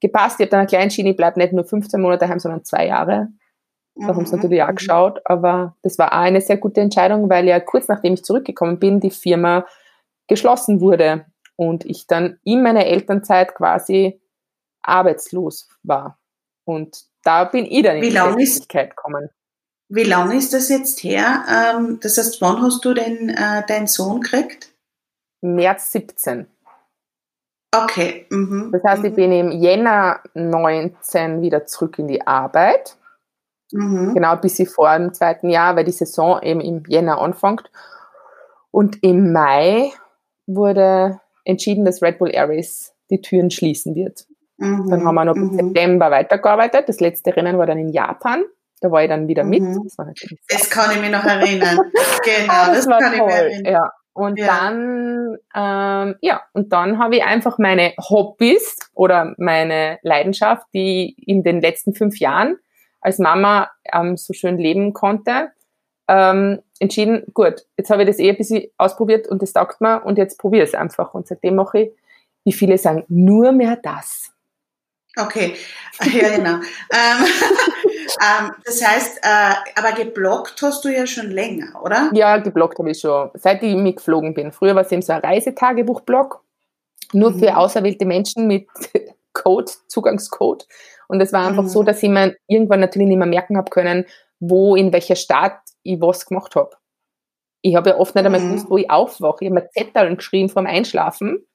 gepasst. 0.00 0.38
Ich 0.38 0.44
habe 0.44 0.50
dann 0.50 0.66
gleich 0.66 0.82
entschieden, 0.82 1.08
ich 1.08 1.16
bleibe 1.16 1.38
nicht 1.38 1.54
nur 1.54 1.64
15 1.64 1.98
Monate 1.98 2.26
daheim, 2.26 2.40
sondern 2.40 2.62
zwei 2.62 2.86
Jahre. 2.86 3.28
Da 3.98 4.08
haben 4.08 4.26
sie 4.26 4.34
mhm. 4.34 4.42
natürlich 4.42 4.62
auch 4.62 4.70
mhm. 4.70 4.76
geschaut, 4.76 5.20
aber 5.24 5.74
das 5.82 5.98
war 5.98 6.12
auch 6.12 6.18
eine 6.18 6.40
sehr 6.40 6.58
gute 6.58 6.80
Entscheidung, 6.80 7.30
weil 7.30 7.46
ja 7.46 7.60
kurz 7.60 7.88
nachdem 7.88 8.14
ich 8.14 8.24
zurückgekommen 8.24 8.78
bin, 8.78 9.00
die 9.00 9.10
Firma 9.10 9.66
geschlossen 10.28 10.80
wurde 10.80 11.24
und 11.56 11.84
ich 11.86 12.06
dann 12.06 12.38
in 12.44 12.62
meiner 12.62 12.86
Elternzeit 12.86 13.54
quasi 13.54 14.20
arbeitslos 14.82 15.68
war. 15.82 16.18
Und 16.64 17.04
da 17.24 17.44
bin 17.44 17.64
ich 17.64 17.82
dann 17.82 17.96
in 17.96 18.02
wie 18.02 18.10
die 18.10 18.12
Selbstständigkeit 18.12 18.90
gekommen. 18.90 19.30
Wie 19.88 20.02
lange 20.02 20.36
ist 20.36 20.52
das 20.52 20.68
jetzt 20.68 21.02
her? 21.02 21.44
Ähm, 21.48 21.98
das 22.02 22.18
heißt, 22.18 22.40
wann 22.42 22.60
hast 22.60 22.84
du 22.84 22.92
denn 22.92 23.30
äh, 23.30 23.64
deinen 23.66 23.86
Sohn 23.86 24.20
gekriegt? 24.20 24.74
März 25.42 25.92
17. 25.92 26.46
Okay. 27.72 28.26
Mhm. 28.30 28.70
Das 28.72 28.82
heißt, 28.82 29.04
ich 29.04 29.12
mhm. 29.12 29.16
bin 29.16 29.32
im 29.32 29.52
Jänner 29.52 30.20
19 30.34 31.40
wieder 31.40 31.66
zurück 31.66 31.98
in 31.98 32.08
die 32.08 32.26
Arbeit. 32.26 32.96
Mhm. 33.72 34.14
Genau 34.14 34.32
ein 34.32 34.40
bisschen 34.40 34.68
vor 34.68 34.96
dem 34.96 35.12
zweiten 35.12 35.48
Jahr, 35.48 35.76
weil 35.76 35.84
die 35.84 35.92
Saison 35.92 36.40
eben 36.42 36.60
im 36.60 36.82
Jänner 36.86 37.20
anfängt. 37.20 37.70
Und 38.70 39.02
im 39.02 39.32
Mai 39.32 39.92
wurde 40.46 41.20
entschieden, 41.44 41.84
dass 41.84 42.02
Red 42.02 42.18
Bull 42.18 42.34
Airways 42.34 42.94
die 43.10 43.20
Türen 43.20 43.50
schließen 43.50 43.94
wird. 43.94 44.26
Mhm. 44.58 44.88
Dann 44.88 45.04
haben 45.04 45.14
wir 45.14 45.24
noch 45.24 45.34
bis 45.34 45.50
mhm. 45.50 45.56
September 45.56 46.10
weitergearbeitet. 46.10 46.88
Das 46.88 47.00
letzte 47.00 47.34
Rennen 47.36 47.58
war 47.58 47.66
dann 47.66 47.78
in 47.78 47.88
Japan. 47.88 48.44
Da 48.80 48.90
war 48.90 49.02
ich 49.02 49.08
dann 49.08 49.28
wieder 49.28 49.44
mit. 49.44 49.62
Mhm. 49.62 49.84
Das, 49.84 49.96
das 50.48 50.70
kann 50.70 50.90
ich 50.92 51.00
mich 51.00 51.10
noch 51.10 51.24
erinnern. 51.24 51.78
genau, 52.24 52.52
ah, 52.52 52.66
das, 52.68 52.78
das 52.78 52.86
war 52.88 53.00
kann 53.00 53.12
toll. 53.14 53.28
ich 53.28 53.34
mich 53.34 53.34
erinnern. 53.34 53.72
Ja. 53.72 53.92
Und 54.12 54.38
ja. 54.38 54.46
dann, 54.46 55.36
ähm, 55.54 56.14
ja, 56.22 56.40
und 56.54 56.72
dann 56.72 56.98
habe 56.98 57.16
ich 57.16 57.24
einfach 57.24 57.58
meine 57.58 57.92
Hobbys 57.98 58.78
oder 58.94 59.34
meine 59.36 59.98
Leidenschaft, 60.00 60.66
die 60.72 61.14
in 61.26 61.42
den 61.42 61.60
letzten 61.60 61.92
fünf 61.92 62.18
Jahren 62.18 62.56
als 63.00 63.18
Mama 63.18 63.70
ähm, 63.92 64.16
so 64.16 64.32
schön 64.32 64.58
leben 64.58 64.92
konnte, 64.92 65.50
ähm, 66.08 66.60
entschieden, 66.78 67.24
gut, 67.34 67.66
jetzt 67.76 67.90
habe 67.90 68.02
ich 68.02 68.08
das 68.08 68.18
eh 68.18 68.30
ein 68.30 68.36
bisschen 68.36 68.64
ausprobiert 68.76 69.26
und 69.28 69.42
das 69.42 69.52
taugt 69.52 69.80
mir 69.80 70.04
und 70.04 70.18
jetzt 70.18 70.38
probiere 70.38 70.64
ich 70.64 70.70
es 70.70 70.74
einfach. 70.74 71.14
Und 71.14 71.26
seitdem 71.26 71.56
mache 71.56 71.78
ich, 71.80 71.90
wie 72.44 72.52
viele 72.52 72.78
sagen, 72.78 73.04
nur 73.08 73.52
mehr 73.52 73.76
das. 73.76 74.30
Okay, 75.18 75.54
ja 76.12 76.36
genau. 76.36 76.56
ähm, 76.56 76.62
ähm, 78.22 78.50
das 78.64 78.86
heißt, 78.86 79.18
äh, 79.22 79.54
aber 79.74 79.92
geblockt 79.92 80.60
hast 80.60 80.84
du 80.84 80.90
ja 80.90 81.06
schon 81.06 81.30
länger, 81.30 81.80
oder? 81.82 82.10
Ja, 82.12 82.36
geblockt 82.36 82.78
habe 82.78 82.90
ich 82.90 83.00
schon, 83.00 83.30
seit 83.34 83.62
ich 83.62 83.74
mitgeflogen 83.74 84.34
bin. 84.34 84.52
Früher 84.52 84.74
war 84.74 84.82
es 84.82 84.92
eben 84.92 85.02
so 85.02 85.14
ein 85.14 85.22
Reisetagebuch-Blog, 85.22 86.42
nur 87.14 87.30
mhm. 87.30 87.38
für 87.38 87.56
auserwählte 87.56 88.04
Menschen 88.04 88.46
mit 88.46 88.68
Code, 89.36 89.70
Zugangscode. 89.88 90.66
Und 91.08 91.20
es 91.20 91.32
war 91.32 91.46
einfach 91.46 91.64
mhm. 91.64 91.68
so, 91.68 91.82
dass 91.82 92.02
ich 92.02 92.08
mir 92.08 92.36
irgendwann 92.48 92.80
natürlich 92.80 93.08
nicht 93.08 93.18
mehr 93.18 93.26
merken 93.26 93.56
habe 93.56 93.70
können, 93.70 94.06
wo, 94.40 94.74
in 94.74 94.92
welcher 94.92 95.16
Stadt 95.16 95.58
ich 95.82 96.00
was 96.00 96.26
gemacht 96.26 96.56
habe. 96.56 96.70
Ich 97.62 97.76
habe 97.76 97.90
ja 97.90 97.96
oft 97.98 98.14
nicht 98.14 98.24
einmal 98.24 98.40
mhm. 98.40 98.50
gewusst, 98.50 98.70
wo 98.70 98.78
ich 98.78 98.90
aufwache. 98.90 99.44
Ich 99.44 99.50
habe 99.50 99.60
mir 99.60 99.68
Zettel 99.70 100.16
geschrieben 100.16 100.48
vorm 100.48 100.66
Einschlafen 100.66 101.46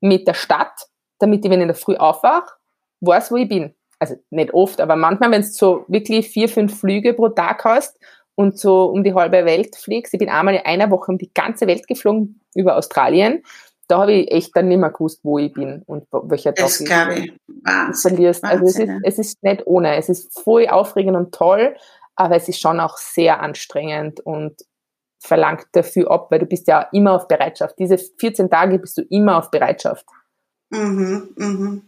mit 0.00 0.26
der 0.26 0.34
Stadt, 0.34 0.88
damit 1.18 1.44
ich, 1.44 1.50
wenn 1.50 1.60
ich 1.60 1.64
in 1.64 1.68
der 1.68 1.76
Früh 1.76 1.96
aufwache, 1.96 2.54
weiß, 3.00 3.30
wo 3.30 3.36
ich 3.36 3.48
bin. 3.48 3.74
Also 3.98 4.16
nicht 4.30 4.54
oft, 4.54 4.80
aber 4.80 4.94
manchmal, 4.94 5.32
wenn 5.32 5.42
du 5.42 5.48
so 5.48 5.84
wirklich 5.88 6.28
vier, 6.28 6.48
fünf 6.48 6.80
Flüge 6.80 7.14
pro 7.14 7.30
Tag 7.30 7.64
hast 7.64 7.98
und 8.36 8.56
so 8.56 8.84
um 8.84 9.02
die 9.02 9.14
halbe 9.14 9.44
Welt 9.44 9.74
fliegst. 9.74 10.14
Ich 10.14 10.20
bin 10.20 10.28
einmal 10.28 10.54
in 10.54 10.64
einer 10.64 10.92
Woche 10.92 11.10
um 11.10 11.18
die 11.18 11.32
ganze 11.34 11.66
Welt 11.66 11.88
geflogen 11.88 12.40
über 12.54 12.76
Australien. 12.76 13.42
Da 13.88 14.00
habe 14.02 14.12
ich 14.12 14.30
echt 14.30 14.56
dann 14.56 14.68
nicht 14.68 14.78
mehr 14.78 14.90
gewusst, 14.90 15.20
wo 15.22 15.38
ich 15.38 15.52
bin 15.52 15.82
und 15.86 16.06
welcher 16.12 16.54
Tag 16.54 16.66
das 16.66 16.80
ich 16.80 16.88
ich. 16.88 17.32
Wahnsinn. 17.64 18.10
verlierst. 18.10 18.42
Wahnsinn. 18.42 18.60
Also 18.60 18.66
es 18.66 18.78
ist, 18.78 19.00
es 19.02 19.18
ist 19.18 19.42
nicht 19.42 19.66
ohne. 19.66 19.96
Es 19.96 20.08
ist 20.08 20.38
voll 20.38 20.68
aufregend 20.68 21.16
und 21.16 21.34
toll, 21.34 21.74
aber 22.14 22.36
es 22.36 22.48
ist 22.48 22.60
schon 22.60 22.80
auch 22.80 22.96
sehr 22.98 23.40
anstrengend 23.40 24.20
und 24.20 24.54
verlangt 25.20 25.66
dafür 25.72 26.10
ab, 26.10 26.30
weil 26.30 26.38
du 26.38 26.46
bist 26.46 26.68
ja 26.68 26.82
immer 26.92 27.12
auf 27.12 27.28
Bereitschaft. 27.28 27.78
Diese 27.78 27.98
14 27.98 28.50
Tage 28.50 28.78
bist 28.78 28.98
du 28.98 29.02
immer 29.02 29.38
auf 29.38 29.50
Bereitschaft. 29.50 30.06
Mhm, 30.70 31.30
mhm. 31.36 31.82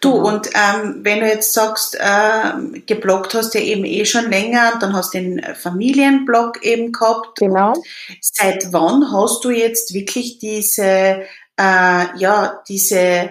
Du, 0.00 0.12
genau. 0.12 0.28
und 0.28 0.48
ähm, 0.54 1.00
wenn 1.02 1.20
du 1.20 1.26
jetzt 1.26 1.52
sagst, 1.52 1.96
äh, 1.98 2.80
geblockt 2.86 3.34
hast 3.34 3.54
du 3.54 3.58
ja 3.58 3.64
eben 3.64 3.84
eh 3.84 4.04
schon 4.04 4.30
länger, 4.30 4.78
dann 4.80 4.94
hast 4.94 5.14
du 5.14 5.18
den 5.18 5.42
Familienblog 5.54 6.64
eben 6.64 6.92
gehabt. 6.92 7.38
Genau. 7.38 7.74
Seit 8.20 8.72
wann 8.72 9.12
hast 9.12 9.44
du 9.44 9.50
jetzt 9.50 9.92
wirklich 9.92 10.38
diese, 10.38 10.82
äh, 10.82 11.24
ja, 11.56 12.62
diese 12.68 13.30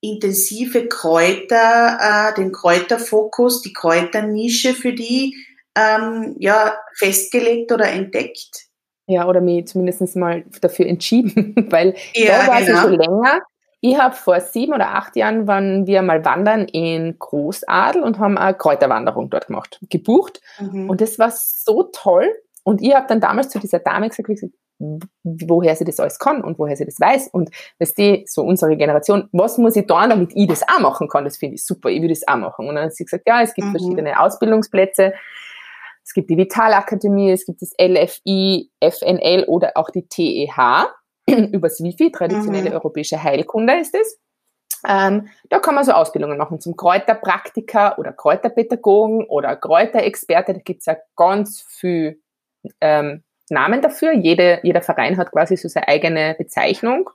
intensive 0.00 0.88
Kräuter, 0.88 2.30
äh, 2.30 2.34
den 2.34 2.52
Kräuterfokus, 2.52 3.60
die 3.62 3.72
Kräuternische 3.72 4.72
für 4.74 4.94
die, 4.94 5.36
ähm, 5.76 6.36
ja, 6.38 6.78
festgelegt 6.96 7.72
oder 7.72 7.88
entdeckt? 7.88 8.68
Ja, 9.06 9.26
oder 9.26 9.40
mich 9.40 9.66
zumindest 9.66 10.16
mal 10.16 10.44
dafür 10.60 10.86
entschieden, 10.86 11.54
weil 11.70 11.94
ja, 12.14 12.46
da 12.46 12.46
war 12.46 12.62
genau. 12.62 12.82
schon 12.82 12.94
länger 12.94 13.42
ich 13.80 13.98
habe 13.98 14.14
vor 14.14 14.40
sieben 14.40 14.74
oder 14.74 14.94
acht 14.94 15.14
Jahren 15.14 15.46
waren 15.46 15.86
wir 15.86 16.02
mal 16.02 16.24
wandern 16.24 16.64
in 16.64 17.18
Großadel 17.18 18.02
und 18.02 18.18
haben 18.18 18.36
eine 18.36 18.54
Kräuterwanderung 18.54 19.30
dort 19.30 19.46
gemacht, 19.46 19.78
gebucht. 19.88 20.40
Mhm. 20.58 20.90
Und 20.90 21.00
das 21.00 21.18
war 21.18 21.30
so 21.30 21.84
toll. 21.92 22.28
Und 22.64 22.82
ich 22.82 22.94
habe 22.94 23.06
dann 23.08 23.20
damals 23.20 23.50
zu 23.50 23.58
dieser 23.60 23.78
Dame 23.78 24.08
gesagt, 24.08 24.28
woher 25.24 25.74
sie 25.76 25.84
das 25.84 25.98
alles 25.98 26.18
kann 26.18 26.42
und 26.42 26.58
woher 26.58 26.76
sie 26.76 26.84
das 26.84 27.00
weiß. 27.00 27.28
Und 27.28 27.50
dass 27.78 27.94
die, 27.94 28.24
so 28.26 28.42
unsere 28.42 28.76
Generation, 28.76 29.28
was 29.32 29.58
muss 29.58 29.76
ich 29.76 29.86
tun, 29.86 30.10
damit 30.10 30.32
ich 30.34 30.48
das 30.48 30.62
auch 30.62 30.80
machen 30.80 31.08
kann? 31.08 31.24
Das 31.24 31.36
finde 31.36 31.54
ich 31.54 31.64
super, 31.64 31.88
ich 31.88 32.02
will 32.02 32.08
das 32.08 32.26
auch 32.26 32.36
machen. 32.36 32.68
Und 32.68 32.74
dann 32.74 32.84
hat 32.84 32.94
sie 32.94 33.04
gesagt, 33.04 33.24
ja, 33.26 33.42
es 33.42 33.54
gibt 33.54 33.68
mhm. 33.68 33.72
verschiedene 33.72 34.20
Ausbildungsplätze. 34.20 35.14
Es 36.04 36.14
gibt 36.14 36.30
die 36.30 36.36
Vitalakademie, 36.36 37.32
es 37.32 37.44
gibt 37.44 37.60
das 37.60 37.72
LFI, 37.80 38.70
FNL 38.80 39.44
oder 39.46 39.72
auch 39.74 39.90
die 39.90 40.06
TEH. 40.08 40.88
übers 41.52 41.82
Wifi, 41.82 42.10
traditionelle 42.10 42.70
mhm. 42.70 42.76
europäische 42.76 43.22
Heilkunde 43.22 43.78
ist 43.78 43.94
es. 43.94 44.18
Ähm, 44.86 45.28
da 45.48 45.58
kann 45.58 45.74
man 45.74 45.84
so 45.84 45.92
Ausbildungen 45.92 46.38
machen 46.38 46.60
zum 46.60 46.76
Kräuterpraktiker 46.76 47.98
oder 47.98 48.12
Kräuterpädagogen 48.12 49.24
oder 49.24 49.56
Kräuterexperte. 49.56 50.54
Da 50.54 50.60
gibt 50.60 50.80
es 50.80 50.86
ja 50.86 50.96
ganz 51.16 51.62
viel 51.62 52.20
ähm, 52.80 53.22
Namen 53.50 53.82
dafür. 53.82 54.12
Jede, 54.12 54.60
jeder 54.62 54.82
Verein 54.82 55.16
hat 55.16 55.32
quasi 55.32 55.56
so 55.56 55.68
seine 55.68 55.88
eigene 55.88 56.36
Bezeichnung. 56.38 57.10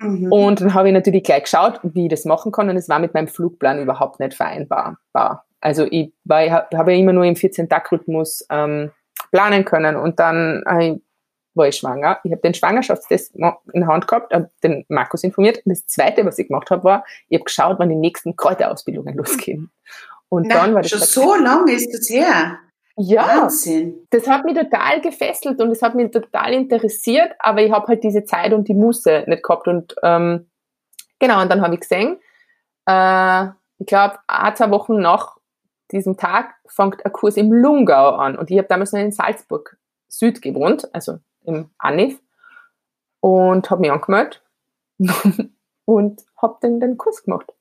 Mhm. 0.00 0.32
Und 0.32 0.60
dann 0.60 0.74
habe 0.74 0.88
ich 0.88 0.94
natürlich 0.94 1.22
gleich 1.22 1.44
geschaut, 1.44 1.80
wie 1.82 2.04
ich 2.04 2.10
das 2.10 2.24
machen 2.24 2.50
kann. 2.52 2.68
Und 2.68 2.76
es 2.76 2.88
war 2.88 2.98
mit 2.98 3.14
meinem 3.14 3.28
Flugplan 3.28 3.80
überhaupt 3.80 4.20
nicht 4.20 4.34
vereinbar. 4.34 4.98
Also 5.60 5.84
ich, 5.84 6.12
ich 6.12 6.50
habe 6.50 6.92
ja 6.92 6.98
immer 6.98 7.12
nur 7.12 7.24
im 7.24 7.34
14-Tag-Rhythmus 7.34 8.46
ähm, 8.50 8.90
planen 9.30 9.64
können. 9.64 9.96
Und 9.96 10.18
dann 10.18 10.62
äh, 10.66 10.96
war 11.54 11.68
ich 11.68 11.76
schwanger. 11.76 12.18
Ich 12.24 12.32
habe 12.32 12.42
den 12.42 12.54
Schwangerschaftstest 12.54 13.34
in 13.36 13.42
der 13.74 13.86
Hand 13.86 14.08
gehabt, 14.08 14.32
habe 14.32 14.50
den 14.62 14.84
Markus 14.88 15.22
informiert. 15.24 15.58
Und 15.64 15.70
das 15.72 15.86
Zweite, 15.86 16.24
was 16.24 16.38
ich 16.38 16.48
gemacht 16.48 16.70
habe, 16.70 16.84
war, 16.84 17.04
ich 17.28 17.38
habe 17.38 17.44
geschaut, 17.44 17.78
wann 17.78 17.88
die 17.88 17.96
nächsten 17.96 18.36
Kräuterausbildungen 18.36 19.16
losgehen. 19.16 19.70
Und 20.28 20.48
Na, 20.48 20.54
dann 20.56 20.74
war 20.74 20.82
das 20.82 20.90
schon 20.90 21.00
so 21.00 21.34
lange 21.36 21.72
ist 21.72 21.92
das 21.92 22.10
her. 22.10 22.58
Ja, 22.96 23.42
Wahnsinn. 23.42 24.06
das 24.10 24.28
hat 24.28 24.44
mich 24.44 24.56
total 24.56 25.00
gefesselt 25.00 25.60
und 25.60 25.70
es 25.70 25.82
hat 25.82 25.96
mich 25.96 26.12
total 26.12 26.52
interessiert, 26.52 27.32
aber 27.40 27.60
ich 27.62 27.72
habe 27.72 27.88
halt 27.88 28.04
diese 28.04 28.24
Zeit 28.24 28.52
und 28.52 28.68
die 28.68 28.74
Muße 28.74 29.24
nicht 29.26 29.42
gehabt. 29.42 29.66
Und 29.66 29.96
ähm, 30.04 30.48
genau, 31.18 31.42
und 31.42 31.50
dann 31.50 31.60
habe 31.60 31.74
ich 31.74 31.80
gesehen, 31.80 32.18
äh, 32.86 33.46
ich 33.78 33.86
glaube, 33.86 34.18
ein, 34.28 34.54
zwei 34.54 34.70
Wochen 34.70 35.00
nach 35.00 35.36
diesem 35.90 36.16
Tag 36.16 36.54
fängt 36.66 37.04
ein 37.04 37.12
Kurs 37.12 37.36
im 37.36 37.52
Lungau 37.52 38.10
an. 38.10 38.38
Und 38.38 38.50
ich 38.50 38.58
habe 38.58 38.68
damals 38.68 38.92
noch 38.92 39.00
in 39.00 39.12
Salzburg 39.12 39.76
Süd 40.08 40.40
gewohnt, 40.40 40.88
also 40.94 41.18
im 41.44 41.70
Anif 41.78 42.20
und 43.20 43.70
habe 43.70 43.80
mich 43.80 43.92
angemeldet 43.92 44.42
und 45.84 46.22
habe 46.40 46.58
dann 46.60 46.80
den 46.80 46.96
Kurs 46.96 47.22
gemacht. 47.22 47.52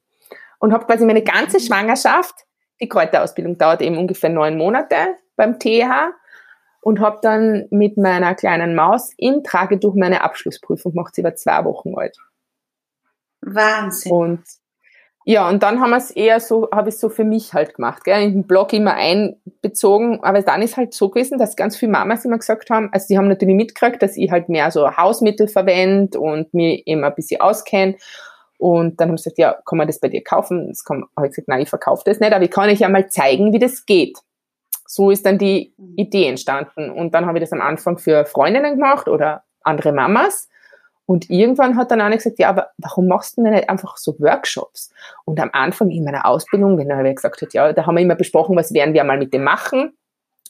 Und 0.59 0.73
habe 0.73 0.85
quasi 0.85 1.05
meine 1.05 1.23
ganze 1.23 1.59
Schwangerschaft, 1.59 2.45
die 2.81 2.87
Kräuterausbildung 2.87 3.57
dauert 3.57 3.81
eben 3.81 3.97
ungefähr 3.97 4.29
neun 4.29 4.57
Monate 4.57 4.95
beim 5.35 5.59
TH 5.59 6.13
und 6.81 6.99
habe 6.99 7.19
dann 7.21 7.67
mit 7.69 7.97
meiner 7.97 8.35
kleinen 8.35 8.75
Maus 8.75 9.11
im 9.17 9.43
Tragetuch 9.43 9.95
meine 9.95 10.21
Abschlussprüfung 10.21 10.93
gemacht. 10.93 11.15
Sie 11.15 11.23
war 11.23 11.35
zwei 11.35 11.63
Wochen 11.65 11.97
alt. 11.97 12.17
Wahnsinn. 13.41 14.11
Und 14.11 14.43
ja, 15.25 15.47
und 15.47 15.63
dann 15.63 15.79
haben 15.79 15.91
wir 15.91 15.97
es 15.97 16.11
eher 16.11 16.39
so, 16.39 16.67
habe 16.71 16.89
ich 16.89 16.95
es 16.95 17.01
so 17.01 17.09
für 17.09 17.23
mich 17.23 17.53
halt 17.53 17.75
gemacht, 17.75 18.03
gell, 18.03 18.21
in 18.23 18.33
den 18.33 18.43
Blog 18.47 18.73
immer 18.73 18.93
einbezogen, 18.93 20.21
aber 20.23 20.41
dann 20.41 20.61
ist 20.61 20.75
halt 20.75 20.93
so 20.93 21.09
gewesen, 21.09 21.37
dass 21.37 21.55
ganz 21.55 21.77
viele 21.77 21.91
Mamas 21.93 22.25
immer 22.25 22.37
gesagt 22.37 22.69
haben, 22.69 22.89
also 22.91 23.07
die 23.09 23.17
haben 23.17 23.29
natürlich 23.29 23.55
mitgekriegt, 23.55 24.01
dass 24.01 24.17
ich 24.17 24.31
halt 24.31 24.49
mehr 24.49 24.69
so 24.71 24.97
Hausmittel 24.97 25.47
verwende 25.47 26.19
und 26.19 26.53
mir 26.53 26.85
immer 26.85 27.07
ein 27.07 27.15
bisschen 27.15 27.39
auskenne 27.39 27.95
und 28.57 28.99
dann 28.99 29.09
haben 29.09 29.17
sie 29.17 29.23
gesagt, 29.23 29.39
ja, 29.39 29.57
kann 29.65 29.77
man 29.77 29.87
das 29.87 29.99
bei 29.99 30.09
dir 30.09 30.23
kaufen? 30.23 30.67
Das 30.69 30.83
kann, 30.83 31.05
habe 31.15 31.27
ich 31.27 31.31
gesagt, 31.31 31.47
nein, 31.47 31.61
ich 31.61 31.69
verkaufe 31.69 32.03
das 32.05 32.19
nicht, 32.19 32.33
aber 32.33 32.43
ich 32.43 32.51
kann 32.51 32.69
euch 32.69 32.79
ja 32.79 32.89
mal 32.89 33.09
zeigen, 33.09 33.53
wie 33.53 33.59
das 33.59 33.85
geht. 33.85 34.17
So 34.85 35.09
ist 35.09 35.25
dann 35.25 35.37
die 35.37 35.73
mhm. 35.77 35.93
Idee 35.95 36.27
entstanden 36.27 36.89
und 36.89 37.13
dann 37.13 37.25
habe 37.25 37.37
ich 37.37 37.43
das 37.43 37.53
am 37.53 37.61
Anfang 37.61 37.97
für 37.97 38.25
Freundinnen 38.25 38.75
gemacht 38.75 39.07
oder 39.07 39.43
andere 39.63 39.93
Mamas 39.93 40.49
und 41.05 41.29
irgendwann 41.29 41.75
hat 41.75 41.91
dann 41.91 42.01
einer 42.01 42.15
gesagt, 42.15 42.39
ja, 42.39 42.49
aber 42.49 42.67
warum 42.77 43.07
machst 43.07 43.37
du 43.37 43.43
denn 43.43 43.53
nicht 43.53 43.69
einfach 43.69 43.97
so 43.97 44.15
Workshops? 44.19 44.91
Und 45.25 45.39
am 45.39 45.49
Anfang 45.51 45.89
in 45.89 46.03
meiner 46.03 46.25
Ausbildung, 46.25 46.77
wenn 46.77 46.89
er 46.89 47.13
gesagt 47.13 47.41
hat, 47.41 47.53
ja, 47.53 47.73
da 47.73 47.85
haben 47.85 47.95
wir 47.95 48.01
immer 48.01 48.15
besprochen, 48.15 48.55
was 48.55 48.73
werden 48.73 48.93
wir 48.93 49.03
mal 49.03 49.17
mit 49.17 49.33
dem 49.33 49.43
machen. 49.43 49.93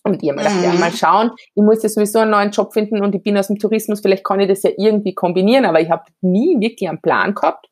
Und 0.04 0.22
ich 0.22 0.30
habe 0.30 0.38
mir 0.38 0.48
gedacht, 0.48 0.64
ja, 0.64 0.72
mhm. 0.72 0.80
mal 0.80 0.92
schauen, 0.92 1.32
ich 1.56 1.64
muss 1.64 1.82
ja 1.82 1.90
sowieso 1.90 2.20
einen 2.20 2.32
neuen 2.32 2.52
Job 2.52 2.74
finden 2.74 3.02
und 3.02 3.16
ich 3.16 3.24
bin 3.24 3.38
aus 3.38 3.48
dem 3.48 3.58
Tourismus, 3.58 4.02
vielleicht 4.02 4.26
kann 4.26 4.40
ich 4.42 4.50
das 4.50 4.64
ja 4.64 4.72
irgendwie 4.76 5.16
kombinieren, 5.16 5.66
aber 5.66 5.80
ich 5.80 5.90
habe 5.90 6.04
nie 6.22 6.60
wirklich 6.60 6.90
einen 6.90 7.02
Plan 7.02 7.34
gehabt. 7.34 7.70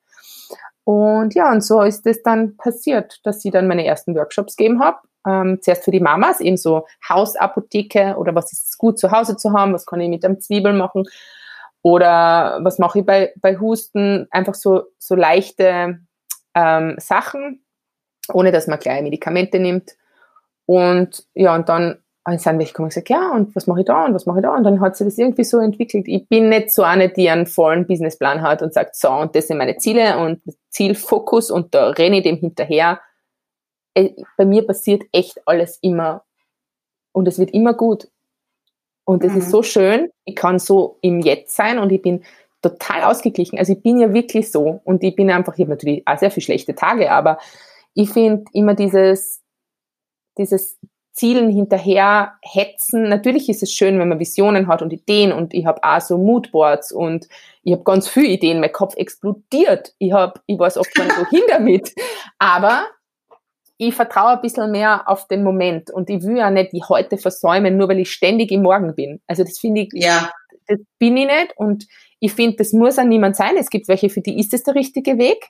Und 0.84 1.36
ja, 1.36 1.52
und 1.52 1.62
so 1.62 1.82
ist 1.82 2.08
es 2.08 2.24
dann 2.24 2.56
passiert, 2.58 3.20
dass 3.24 3.46
ich 3.46 3.52
dann 3.52 3.68
meine 3.68 3.86
ersten 3.86 4.16
Workshops 4.16 4.56
gegeben 4.56 4.82
habe. 4.82 4.98
Ähm, 5.28 5.60
zuerst 5.62 5.84
für 5.84 5.92
die 5.92 6.00
Mamas, 6.00 6.40
eben 6.40 6.58
so 6.58 6.88
Hausapotheke 7.08 8.16
oder 8.18 8.34
was 8.34 8.52
ist 8.52 8.78
gut 8.80 8.98
zu 8.98 9.12
Hause 9.12 9.38
zu 9.38 9.54
haben, 9.54 9.74
was 9.74 9.86
kann 9.86 10.02
ich 10.02 10.10
mit 10.10 10.26
einem 10.26 10.40
Zwiebel 10.40 10.74
machen. 10.74 11.04
Oder 11.84 12.60
was 12.62 12.80
mache 12.80 13.00
ich 13.00 13.06
bei, 13.06 13.34
bei 13.38 13.58
Husten? 13.58 14.28
Einfach 14.32 14.54
so, 14.54 14.84
so 15.00 15.16
leichte 15.16 16.00
ähm, 16.56 16.96
Sachen, 16.98 17.66
ohne 18.32 18.52
dass 18.52 18.68
man 18.68 18.80
gleich 18.80 19.02
Medikamente 19.02 19.60
nimmt. 19.60 19.96
Und 20.66 21.26
ja, 21.34 21.56
und 21.56 21.70
dann 21.70 22.02
sind 22.38 22.60
welche 22.60 22.72
gekommen 22.72 22.86
und 22.86 22.90
gesagt, 22.90 23.10
ja, 23.10 23.32
und 23.32 23.56
was 23.56 23.68
mache 23.68 23.80
ich 23.82 23.86
da 23.86 24.06
und 24.06 24.14
was 24.14 24.26
mache 24.26 24.40
ich 24.40 24.44
da? 24.44 24.56
Und 24.56 24.64
dann 24.64 24.80
hat 24.80 24.96
sich 24.96 25.08
das 25.08 25.18
irgendwie 25.18 25.44
so 25.44 25.60
entwickelt. 25.60 26.08
Ich 26.08 26.28
bin 26.30 26.50
nicht 26.50 26.72
so 26.72 26.84
eine, 26.84 27.10
die 27.10 27.30
einen 27.30 27.48
vollen 27.48 27.88
Businessplan 27.88 28.42
hat 28.42 28.62
und 28.62 28.74
sagt, 28.74 28.96
so, 28.96 29.10
und 29.10 29.36
das 29.36 29.48
sind 29.48 29.58
meine 29.58 29.78
Ziele 29.78 30.20
und 30.20 30.42
Zielfokus 30.70 31.50
und 31.50 31.74
da 31.74 31.90
renne 31.90 32.18
ich 32.18 32.24
dem 32.24 32.38
hinterher. 32.38 33.02
Äh, 33.96 34.12
bei 34.38 34.46
mir 34.46 34.66
passiert 34.66 35.04
echt 35.12 35.42
alles 35.46 35.80
immer 35.82 36.24
und 37.12 37.28
es 37.28 37.40
wird 37.40 37.52
immer 37.52 37.74
gut. 37.74 38.08
Und 39.06 39.24
es 39.24 39.34
mhm. 39.34 39.40
ist 39.40 39.50
so 39.50 39.64
schön, 39.64 40.10
ich 40.26 40.36
kann 40.36 40.60
so 40.60 40.98
im 41.02 41.20
Jetzt 41.20 41.56
sein 41.56 41.80
und 41.80 41.92
ich 41.92 42.02
bin 42.02 42.24
total 42.62 43.04
ausgeglichen. 43.04 43.58
Also 43.58 43.74
ich 43.74 43.82
bin 43.82 44.00
ja 44.00 44.14
wirklich 44.14 44.52
so 44.52 44.82
und 44.84 45.04
ich 45.04 45.16
bin 45.16 45.32
einfach, 45.32 45.54
ich 45.56 45.62
habe 45.62 45.72
natürlich 45.72 46.08
auch 46.08 46.18
sehr 46.18 46.32
viele 46.32 46.44
schlechte 46.44 46.76
Tage, 46.76 47.12
aber 47.12 47.40
ich 47.94 48.10
finde 48.10 48.46
immer 48.54 48.76
dieses, 48.76 49.42
dieses 50.38 50.78
Zielen 51.14 51.50
hinterher 51.50 52.34
hetzen. 52.42 53.10
Natürlich 53.10 53.50
ist 53.50 53.64
es 53.64 53.74
schön, 53.74 54.00
wenn 54.00 54.08
man 54.08 54.20
Visionen 54.20 54.68
hat 54.68 54.82
und 54.82 54.94
Ideen 54.94 55.34
und 55.34 55.54
ich 55.54 55.66
habe 55.66 55.84
auch 55.84 56.00
so 56.00 56.18
Moodboards 56.18 56.92
und 56.92 57.28
ich 57.64 57.74
habe 57.74 57.84
ganz 57.84 58.08
viele 58.08 58.28
Ideen, 58.28 58.60
mein 58.60 58.72
Kopf 58.72 58.96
explodiert. 58.96 59.94
Ich, 59.98 60.14
hab, 60.14 60.42
ich 60.46 60.58
weiß 60.58 60.78
oft 60.78 60.94
gar 60.96 61.04
nicht, 61.04 61.18
wohin 61.18 61.44
damit. 61.50 61.94
Aber 62.40 62.86
ich 63.82 63.96
vertraue 63.96 64.34
ein 64.34 64.42
bisschen 64.42 64.70
mehr 64.70 65.10
auf 65.10 65.28
den 65.28 65.44
Moment 65.44 65.90
und 65.90 66.08
ich 66.12 66.22
will 66.22 66.38
ja 66.38 66.52
nicht 66.52 66.72
die 66.72 66.84
heute 66.84 67.18
versäumen, 67.18 67.78
nur 67.78 67.90
weil 67.90 67.98
ich 67.98 68.12
ständig 68.12 68.52
im 68.52 68.62
Morgen 68.62 68.94
bin. 68.94 69.22
Also 69.26 69.44
das 69.44 69.58
finde 69.58 69.82
ich, 69.82 69.90
ja. 69.94 70.32
das 70.68 70.78
bin 71.00 71.18
ich 71.18 71.26
nicht 71.26 71.58
und 71.58 71.88
ich 72.20 72.32
finde, 72.32 72.58
das 72.58 72.74
muss 72.74 73.00
an 73.00 73.10
niemand 73.10 73.36
sein. 73.36 73.58
Es 73.58 73.72
gibt 73.72 73.88
welche, 73.88 74.12
für 74.12 74.22
die 74.22 74.40
ist 74.40 74.54
es 74.54 74.62
der 74.62 74.76
richtige 74.76 75.18
Weg 75.18 75.50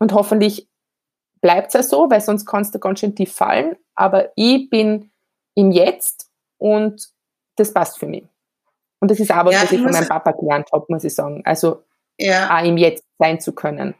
und 0.00 0.12
hoffentlich 0.12 0.68
bleibt 1.40 1.68
es 1.68 1.74
ja 1.74 1.82
so, 1.84 2.10
weil 2.10 2.20
sonst 2.20 2.46
kannst 2.46 2.74
du 2.74 2.80
ganz 2.80 2.98
schön 2.98 3.14
tief 3.14 3.32
fallen. 3.32 3.76
Aber 3.94 4.32
ich 4.34 4.68
bin 4.68 5.12
im 5.54 5.70
Jetzt 5.70 6.28
und 6.58 7.10
das 7.54 7.72
passt 7.72 8.00
für 8.00 8.06
mich. 8.06 8.24
Und 8.98 9.12
das 9.12 9.20
ist 9.20 9.30
auch 9.30 9.44
was, 9.44 9.54
ja, 9.54 9.62
was 9.62 9.70
ich 9.70 9.80
von 9.80 9.92
meinem 9.92 10.08
Papa 10.08 10.32
gelernt 10.32 10.68
habe, 10.72 10.86
muss 10.88 11.04
ich 11.04 11.14
sagen. 11.14 11.42
Also 11.44 11.84
ja. 12.18 12.58
auch 12.58 12.64
im 12.64 12.76
Jetzt 12.76 13.04
sein 13.20 13.40
zu 13.40 13.52
können. 13.52 13.94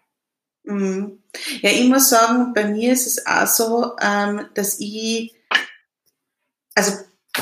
Mhm. 0.65 1.23
Ja, 1.61 1.71
ich 1.71 1.85
muss 1.89 2.11
sagen, 2.11 2.53
bei 2.55 2.67
mir 2.67 2.93
ist 2.93 3.07
es 3.07 3.27
auch 3.27 3.47
so, 3.47 3.93
ähm, 4.01 4.47
dass 4.55 4.79
ich, 4.79 5.35
also 6.75 6.93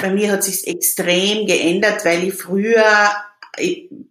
bei 0.01 0.11
mir 0.11 0.33
hat 0.33 0.45
sich 0.45 0.67
extrem 0.67 1.47
geändert, 1.47 2.05
weil 2.05 2.29
ich 2.29 2.35
früher, 2.35 2.85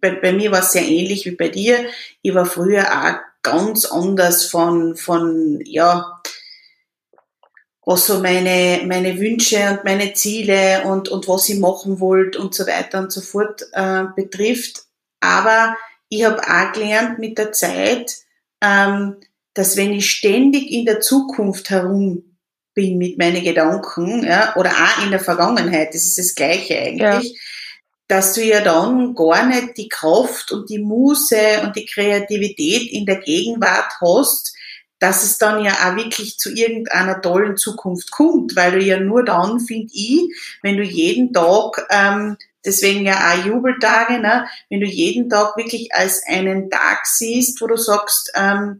bei, 0.00 0.10
bei, 0.10 0.32
mir 0.32 0.52
war 0.52 0.60
es 0.60 0.72
sehr 0.72 0.86
ähnlich 0.86 1.24
wie 1.26 1.32
bei 1.32 1.48
dir. 1.48 1.86
Ich 2.22 2.34
war 2.34 2.44
früher 2.44 2.84
auch 2.84 3.18
ganz 3.42 3.86
anders 3.86 4.46
von, 4.46 4.96
von 4.96 5.60
ja, 5.64 6.20
was 7.82 8.06
so 8.06 8.20
meine, 8.20 8.82
meine 8.86 9.18
Wünsche 9.18 9.70
und 9.70 9.84
meine 9.84 10.12
Ziele 10.12 10.82
und, 10.84 11.08
und 11.08 11.26
was 11.26 11.48
ich 11.48 11.58
machen 11.58 11.98
wollte 11.98 12.38
und 12.38 12.54
so 12.54 12.66
weiter 12.66 13.00
und 13.00 13.10
so 13.10 13.20
fort 13.20 13.66
äh, 13.72 14.04
betrifft. 14.14 14.82
Aber 15.20 15.76
ich 16.08 16.24
habe 16.24 16.42
auch 16.42 16.72
gelernt 16.72 17.18
mit 17.18 17.38
der 17.38 17.52
Zeit, 17.52 18.14
dass 18.60 19.76
wenn 19.76 19.92
ich 19.92 20.10
ständig 20.10 20.70
in 20.70 20.84
der 20.84 21.00
Zukunft 21.00 21.70
herum 21.70 22.22
bin 22.74 22.98
mit 22.98 23.18
meinen 23.18 23.42
Gedanken, 23.42 24.24
ja, 24.24 24.54
oder 24.56 24.70
auch 24.70 25.04
in 25.04 25.10
der 25.10 25.20
Vergangenheit, 25.20 25.94
das 25.94 26.04
ist 26.04 26.18
das 26.18 26.34
Gleiche 26.34 26.78
eigentlich, 26.78 27.32
ja. 27.32 27.38
dass 28.08 28.34
du 28.34 28.44
ja 28.44 28.60
dann 28.60 29.14
gar 29.14 29.46
nicht 29.46 29.76
die 29.76 29.88
Kraft 29.88 30.52
und 30.52 30.70
die 30.70 30.78
Muße 30.78 31.62
und 31.64 31.76
die 31.76 31.86
Kreativität 31.86 32.92
in 32.92 33.06
der 33.06 33.16
Gegenwart 33.16 33.92
hast, 34.00 34.54
dass 35.00 35.24
es 35.24 35.38
dann 35.38 35.64
ja 35.64 35.72
auch 35.72 35.96
wirklich 35.96 36.38
zu 36.38 36.52
irgendeiner 36.52 37.20
tollen 37.20 37.56
Zukunft 37.56 38.10
kommt, 38.10 38.54
weil 38.54 38.72
du 38.72 38.84
ja 38.84 39.00
nur 39.00 39.24
dann, 39.24 39.58
finde 39.58 39.90
ich, 39.94 40.30
wenn 40.62 40.76
du 40.76 40.84
jeden 40.84 41.32
Tag 41.32 41.86
ähm, 41.90 42.36
deswegen 42.64 43.04
ja 43.04 43.16
auch 43.16 43.44
Jubeltage, 43.44 44.18
ne? 44.20 44.46
wenn 44.68 44.80
du 44.80 44.86
jeden 44.86 45.28
Tag 45.28 45.56
wirklich 45.56 45.92
als 45.92 46.22
einen 46.26 46.70
Tag 46.70 47.06
siehst, 47.06 47.60
wo 47.60 47.66
du 47.66 47.76
sagst, 47.76 48.32
ähm, 48.34 48.78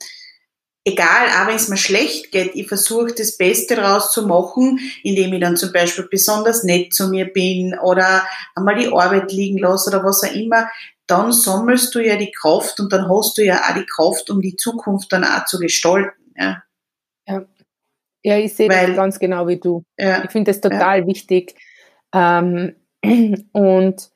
egal, 0.85 1.29
auch 1.29 1.47
wenn 1.47 1.57
es 1.57 1.69
mir 1.69 1.77
schlecht 1.77 2.33
geht, 2.33 2.55
ich 2.55 2.69
versuche 2.69 3.13
das 3.13 3.37
Beste 3.37 3.77
daraus 3.77 4.13
zu 4.13 4.27
machen, 4.27 4.79
indem 5.03 5.33
ich 5.33 5.41
dann 5.41 5.57
zum 5.57 5.73
Beispiel 5.73 6.09
besonders 6.11 6.65
nett 6.65 6.95
zu 6.95 7.09
mir 7.09 7.27
bin 7.27 7.79
oder 7.79 8.25
einmal 8.55 8.77
die 8.77 8.89
Arbeit 8.89 9.33
liegen 9.33 9.59
lasse 9.59 9.91
oder 9.91 10.05
was 10.05 10.25
auch 10.25 10.35
immer, 10.35 10.69
dann 11.07 11.33
sammelst 11.33 11.95
du 11.95 12.01
ja 12.01 12.17
die 12.17 12.31
Kraft 12.31 12.79
und 12.81 12.93
dann 12.93 13.09
hast 13.09 13.37
du 13.37 13.45
ja 13.45 13.61
auch 13.69 13.75
die 13.75 13.87
Kraft, 13.87 14.31
um 14.31 14.41
die 14.41 14.57
Zukunft 14.57 15.13
dann 15.13 15.25
auch 15.25 15.45
zu 15.45 15.59
gestalten. 15.59 16.33
Ja, 16.37 16.63
ja. 17.27 17.45
ja 18.23 18.39
ich 18.39 18.55
sehe 18.55 18.69
das 18.69 18.95
ganz 18.95 19.19
genau 19.19 19.47
wie 19.49 19.59
du. 19.59 19.83
Ja, 19.99 20.25
ich 20.25 20.31
finde 20.31 20.53
das 20.53 20.61
total 20.61 21.01
ja. 21.01 21.07
wichtig. 21.07 21.57
Ähm, 22.15 22.77
und 23.53 24.11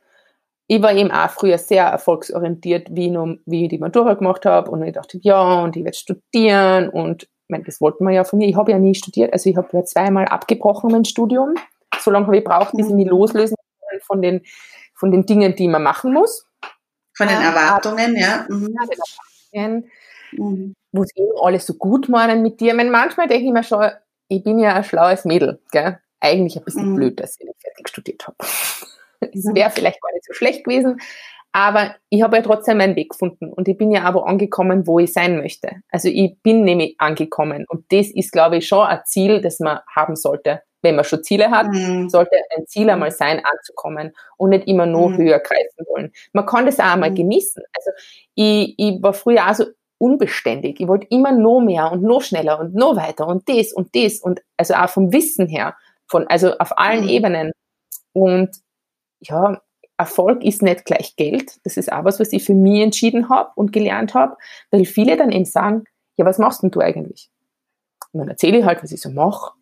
ich 0.66 0.82
war 0.82 0.92
eben 0.94 1.10
auch 1.10 1.30
früher 1.30 1.58
sehr 1.58 1.84
erfolgsorientiert, 1.84 2.88
wie, 2.90 3.10
noch, 3.10 3.36
wie 3.44 3.64
ich 3.64 3.70
die 3.70 3.78
Matura 3.78 4.14
gemacht 4.14 4.46
habe. 4.46 4.70
Und 4.70 4.82
ich 4.82 4.94
dachte, 4.94 5.18
ja, 5.22 5.62
und 5.62 5.76
ich 5.76 5.84
werde 5.84 5.96
studieren. 5.96 6.88
Und 6.88 7.24
ich 7.24 7.28
meine, 7.48 7.64
das 7.64 7.80
wollten 7.80 8.04
wir 8.04 8.12
ja 8.12 8.24
von 8.24 8.38
mir. 8.38 8.48
Ich 8.48 8.56
habe 8.56 8.72
ja 8.72 8.78
nie 8.78 8.94
studiert. 8.94 9.32
Also 9.32 9.50
ich 9.50 9.56
habe 9.56 9.68
ja 9.72 9.84
zweimal 9.84 10.26
abgebrochen 10.26 10.90
mein 10.90 11.04
Studium. 11.04 11.54
So 12.00 12.10
lange 12.10 12.26
habe 12.26 12.38
ich 12.38 12.44
braucht, 12.44 12.72
bis 12.72 12.88
ich 12.88 12.94
mich 12.94 13.06
loslösen 13.06 13.56
von 14.02 14.22
den, 14.22 14.42
von 14.94 15.12
den 15.12 15.26
Dingen, 15.26 15.54
die 15.54 15.68
man 15.68 15.82
machen 15.82 16.12
muss. 16.12 16.46
Von 17.16 17.28
den 17.28 17.40
Erwartungen, 17.40 18.16
ja. 18.16 18.46
Mhm. 18.48 18.74
Mhm. 20.32 20.74
Wo 20.92 21.04
sie 21.04 21.12
eben 21.16 21.38
alle 21.40 21.60
so 21.60 21.74
gut 21.74 22.08
meinen 22.08 22.42
mit 22.42 22.60
dir. 22.60 22.70
Ich 22.70 22.76
meine, 22.76 22.90
manchmal 22.90 23.28
denke 23.28 23.46
ich 23.46 23.52
mir 23.52 23.62
schon, 23.62 23.86
ich 24.28 24.42
bin 24.42 24.58
ja 24.58 24.74
ein 24.74 24.84
schlaues 24.84 25.24
Mädel, 25.24 25.60
gell? 25.70 25.98
eigentlich 26.24 26.56
ein 26.56 26.64
bisschen 26.64 26.90
mhm. 26.90 26.96
blöd, 26.96 27.20
dass 27.20 27.36
ich 27.38 27.46
nicht 27.46 27.60
fertig 27.60 27.88
studiert 27.88 28.26
habe. 28.26 28.36
Es 29.32 29.44
wäre 29.54 29.70
vielleicht 29.70 30.00
gar 30.00 30.12
nicht 30.12 30.24
so 30.24 30.32
schlecht 30.32 30.64
gewesen, 30.64 31.00
aber 31.52 31.94
ich 32.10 32.22
habe 32.22 32.36
ja 32.36 32.42
trotzdem 32.42 32.78
meinen 32.78 32.96
Weg 32.96 33.10
gefunden 33.10 33.52
und 33.52 33.68
ich 33.68 33.78
bin 33.78 33.92
ja 33.92 34.02
aber 34.02 34.26
angekommen, 34.26 34.88
wo 34.88 34.98
ich 34.98 35.12
sein 35.12 35.38
möchte. 35.38 35.70
Also 35.90 36.08
ich 36.08 36.36
bin 36.42 36.64
nämlich 36.64 36.96
angekommen 36.98 37.64
und 37.68 37.84
das 37.92 38.10
ist, 38.10 38.32
glaube 38.32 38.56
ich, 38.56 38.66
schon 38.66 38.84
ein 38.84 39.00
Ziel, 39.04 39.40
das 39.40 39.60
man 39.60 39.78
haben 39.94 40.16
sollte. 40.16 40.62
Wenn 40.82 40.96
man 40.96 41.04
schon 41.04 41.22
Ziele 41.22 41.50
hat, 41.50 41.68
mhm. 41.68 42.08
sollte 42.08 42.36
ein 42.56 42.66
Ziel 42.66 42.90
einmal 42.90 43.12
sein, 43.12 43.40
anzukommen 43.44 44.12
und 44.36 44.50
nicht 44.50 44.66
immer 44.66 44.84
nur 44.84 45.10
mhm. 45.10 45.18
höher 45.18 45.38
greifen 45.38 45.86
wollen. 45.88 46.12
Man 46.32 46.44
kann 46.44 46.66
das 46.66 46.80
auch 46.80 46.92
einmal 46.92 47.12
mhm. 47.12 47.16
genießen. 47.16 47.62
Also 47.72 47.90
ich, 48.34 48.74
ich 48.76 49.00
war 49.00 49.14
früher 49.14 49.48
auch 49.48 49.54
so 49.54 49.66
unbeständig. 49.98 50.80
Ich 50.80 50.88
wollte 50.88 51.06
immer 51.08 51.30
noch 51.30 51.60
mehr 51.60 51.92
und 51.92 52.02
noch 52.02 52.22
schneller 52.22 52.58
und 52.58 52.74
noch 52.74 52.96
weiter 52.96 53.28
und 53.28 53.48
das 53.48 53.72
und 53.72 53.94
das 53.94 54.18
und 54.18 54.42
also 54.56 54.74
auch 54.74 54.88
vom 54.88 55.12
Wissen 55.12 55.46
her 55.46 55.76
von, 56.08 56.26
also 56.26 56.58
auf 56.58 56.76
allen 56.78 57.04
mhm. 57.04 57.10
Ebenen. 57.10 57.52
Und 58.12 58.50
ja, 59.20 59.60
Erfolg 59.96 60.42
ist 60.44 60.62
nicht 60.62 60.84
gleich 60.84 61.16
Geld. 61.16 61.60
Das 61.64 61.76
ist 61.76 61.92
auch 61.92 62.04
was, 62.04 62.18
was 62.18 62.32
ich 62.32 62.44
für 62.44 62.54
mich 62.54 62.82
entschieden 62.82 63.28
habe 63.28 63.50
und 63.54 63.72
gelernt 63.72 64.14
habe, 64.14 64.36
weil 64.70 64.84
viele 64.84 65.16
dann 65.16 65.30
eben 65.30 65.44
sagen, 65.44 65.84
ja, 66.16 66.24
was 66.24 66.38
machst 66.38 66.62
denn 66.62 66.70
du 66.70 66.80
eigentlich? 66.80 67.30
Und 68.12 68.20
dann 68.20 68.28
erzähle 68.28 68.58
ich 68.58 68.64
halt, 68.64 68.82
was 68.82 68.92
ich 68.92 69.00
so 69.00 69.10
mache. 69.10 69.52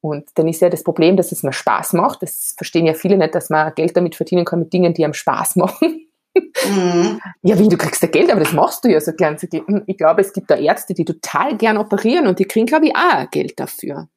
Und 0.00 0.28
dann 0.34 0.48
ist 0.48 0.60
ja 0.60 0.68
das 0.68 0.82
Problem, 0.82 1.16
dass 1.16 1.32
es 1.32 1.42
mir 1.42 1.52
Spaß 1.52 1.92
macht. 1.92 2.22
Das 2.22 2.54
verstehen 2.56 2.86
ja 2.86 2.94
viele 2.94 3.16
nicht, 3.16 3.34
dass 3.34 3.50
man 3.50 3.72
Geld 3.74 3.96
damit 3.96 4.16
verdienen 4.16 4.44
kann 4.44 4.58
mit 4.58 4.72
Dingen, 4.72 4.94
die 4.94 5.04
einem 5.04 5.14
Spaß 5.14 5.56
machen. 5.56 6.06
Mhm. 6.34 7.20
Ja, 7.42 7.58
wie, 7.58 7.68
du 7.68 7.76
kriegst 7.76 8.02
ja 8.02 8.08
Geld, 8.08 8.30
aber 8.30 8.40
das 8.40 8.52
machst 8.52 8.84
du 8.84 8.88
ja 8.88 9.00
so 9.00 9.12
gern. 9.12 9.36
Hm, 9.38 9.82
ich 9.86 9.96
glaube, 9.96 10.22
es 10.22 10.32
gibt 10.32 10.50
da 10.50 10.56
Ärzte, 10.56 10.94
die 10.94 11.04
total 11.04 11.56
gern 11.56 11.76
operieren 11.76 12.26
und 12.26 12.38
die 12.38 12.46
kriegen, 12.46 12.66
glaube 12.66 12.86
ich, 12.86 12.96
auch 12.96 13.30
Geld 13.30 13.60
dafür. 13.60 14.08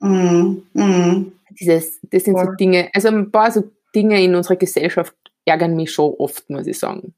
Mhm. 0.00 0.62
Mhm. 0.72 1.32
Dieses, 1.58 2.00
das 2.02 2.24
sind 2.24 2.38
so 2.38 2.52
Dinge, 2.52 2.90
also 2.92 3.08
ein 3.08 3.30
paar 3.30 3.50
so 3.50 3.64
Dinge 3.94 4.22
in 4.22 4.34
unserer 4.34 4.56
Gesellschaft 4.56 5.14
ärgern 5.44 5.74
mich 5.74 5.92
schon 5.92 6.14
oft, 6.18 6.48
muss 6.50 6.66
ich 6.66 6.78
sagen. 6.78 7.14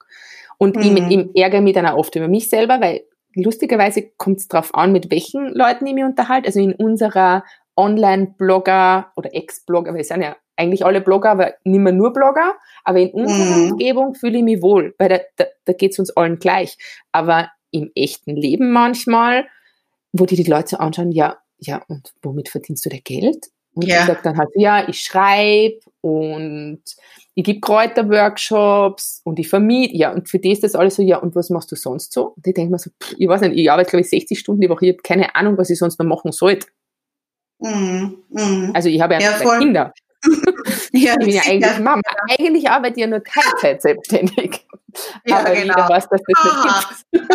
Und 0.59 0.77
mhm. 0.77 0.83
ich, 0.83 1.19
ich 1.35 1.43
ärgere 1.43 1.61
mich 1.61 1.75
dann 1.75 1.87
auch 1.87 1.97
oft 1.97 2.15
über 2.15 2.29
mich 2.29 2.49
selber, 2.49 2.81
weil 2.81 3.03
lustigerweise 3.35 4.11
kommt 4.17 4.41
es 4.41 4.49
darauf 4.49 4.75
an, 4.75 4.93
mit 4.93 5.11
welchen 5.11 5.49
Leuten 5.55 5.87
ich 5.87 5.95
mich 5.95 6.05
unterhalte. 6.05 6.47
Also 6.47 6.61
in 6.61 6.75
unserer 6.75 7.45
Online-Blogger 7.77 9.13
oder 9.17 9.35
Ex-Blogger, 9.35 9.95
wir 9.95 10.05
sind 10.05 10.23
ja 10.23 10.37
eigentlich 10.57 10.85
alle 10.85 11.01
Blogger, 11.01 11.31
aber 11.31 11.55
nicht 11.65 11.81
mehr 11.81 11.93
nur 11.93 12.13
Blogger, 12.13 12.55
aber 12.85 12.99
in 12.99 13.11
unserer 13.11 13.57
mhm. 13.57 13.73
Umgebung 13.73 14.15
fühle 14.15 14.39
ich 14.39 14.45
mich 14.45 14.63
wohl, 14.63 14.95
weil 14.99 15.09
da, 15.09 15.19
da, 15.37 15.45
da 15.65 15.73
geht 15.73 15.93
es 15.93 15.99
uns 15.99 16.11
allen 16.11 16.39
gleich. 16.39 16.77
Aber 17.13 17.51
im 17.71 17.91
echten 17.95 18.37
Leben 18.37 18.73
manchmal, 18.73 19.47
wo 20.13 20.27
die 20.27 20.37
die 20.37 20.51
Leute 20.51 20.81
anschauen, 20.81 21.13
ja, 21.13 21.39
ja, 21.59 21.83
und 21.89 22.13
womit 22.23 22.49
verdienst 22.49 22.85
du 22.85 22.91
da 22.91 22.97
Geld? 23.03 23.47
Und 23.75 23.87
ja. 23.87 24.01
ich 24.01 24.07
sage 24.07 24.21
dann 24.23 24.37
halt, 24.37 24.51
ja, 24.55 24.89
ich 24.89 25.01
schreibe 25.01 25.81
und 26.01 26.83
ich 27.35 27.45
gebe 27.45 27.61
Kräuterworkshops 27.61 29.21
und 29.25 29.39
ich 29.39 29.49
vermiete, 29.49 29.97
ja, 29.97 30.13
und 30.13 30.29
für 30.29 30.39
die 30.39 30.53
ist 30.53 30.65
das 30.65 30.75
alles 30.75 30.97
so, 30.97 31.03
ja, 31.03 31.19
und 31.19 31.35
was 31.37 31.51
machst 31.51 31.71
du 31.71 31.77
sonst 31.77 32.13
so? 32.13 32.35
Und 32.37 32.47
ich 32.47 32.55
denke 32.55 32.73
mir 32.73 32.79
so, 32.79 32.91
pff, 33.03 33.15
ich 33.17 33.29
weiß 33.29 33.43
nicht, 33.43 33.57
ich 33.57 33.71
arbeite, 33.71 33.91
glaube 33.91 34.03
ich, 34.03 34.11
60 34.11 34.39
Stunden 34.39 34.61
die 34.61 34.69
Woche, 34.69 34.87
ich 34.87 34.93
habe 34.93 35.03
keine 35.03 35.35
Ahnung, 35.37 35.57
was 35.57 35.71
ich 35.71 35.79
sonst 35.79 35.99
noch 35.99 36.07
machen 36.07 36.33
sollte. 36.33 36.67
Mm, 37.61 38.15
mm. 38.31 38.71
Also 38.75 38.89
ich 38.89 39.01
habe 39.01 39.15
ja, 39.15 39.21
ja 39.21 39.59
Kinder. 39.59 39.93
ja, 40.93 41.13
ich 41.13 41.19
bin 41.19 41.29
ja 41.31 41.43
eigentlich 41.47 41.73
ja. 41.73 41.81
Mama. 41.81 42.03
Eigentlich 42.29 42.69
arbeite 42.69 42.95
ich 42.97 43.01
ja 43.01 43.07
nur 43.07 43.23
Teilzeit 43.25 43.81
selbstständig. 43.81 44.67
Ja, 45.25 45.39
Aber 45.39 45.51
genau. 45.51 45.63
jeder 45.63 45.89
weiß, 45.89 46.09
dass 46.09 46.21
das 46.21 46.45
ah. 46.45 46.85
nicht 47.13 47.13
gibt. 47.13 47.33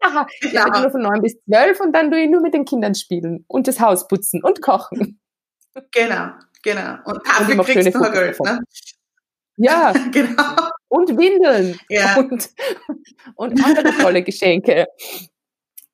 Aha, 0.00 0.26
ich 0.40 0.52
ja. 0.52 0.64
arbeite 0.64 0.80
nur 0.80 0.90
von 0.90 1.02
9 1.02 1.22
bis 1.22 1.36
12 1.44 1.80
und 1.80 1.92
dann 1.92 2.10
tue 2.10 2.20
ich 2.20 2.30
nur 2.30 2.40
mit 2.40 2.54
den 2.54 2.64
Kindern 2.64 2.94
spielen 2.94 3.44
und 3.46 3.68
das 3.68 3.78
Haus 3.80 4.08
putzen 4.08 4.42
und 4.42 4.62
kochen. 4.62 5.20
Genau, 5.90 6.30
genau. 6.62 6.96
Und 7.04 7.26
dafür 7.26 7.58
und 7.58 7.64
kriegst 7.66 7.94
du 7.94 8.10
Geld, 8.10 8.40
ne? 8.40 8.60
Ja, 9.56 9.92
genau. 10.12 10.70
Und 10.88 11.16
Windeln. 11.16 11.78
Ja. 11.88 12.16
Und, 12.16 12.50
und 13.34 13.64
andere 13.64 13.96
tolle 13.98 14.22
Geschenke. 14.22 14.86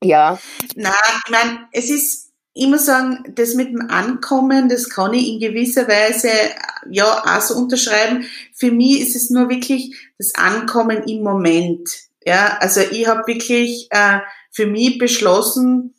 Ja. 0.02 0.38
Na, 0.74 0.92
ich 1.24 1.30
meine, 1.30 1.68
es 1.72 1.90
ist 1.90 2.32
ich 2.54 2.66
muss 2.66 2.84
sagen, 2.84 3.32
das 3.34 3.54
mit 3.54 3.68
dem 3.68 3.88
Ankommen, 3.88 4.68
das 4.68 4.90
kann 4.90 5.14
ich 5.14 5.26
in 5.26 5.40
gewisser 5.40 5.88
Weise 5.88 6.28
ja 6.90 7.22
auch 7.24 7.40
so 7.40 7.54
unterschreiben. 7.54 8.26
Für 8.52 8.70
mich 8.70 9.00
ist 9.00 9.16
es 9.16 9.30
nur 9.30 9.48
wirklich 9.48 9.96
das 10.18 10.34
Ankommen 10.34 11.04
im 11.04 11.22
Moment. 11.22 11.88
Ja, 12.24 12.58
also 12.60 12.80
ich 12.80 13.06
habe 13.06 13.26
wirklich 13.26 13.88
äh, 13.90 14.18
für 14.50 14.66
mich 14.66 14.98
beschlossen, 14.98 15.94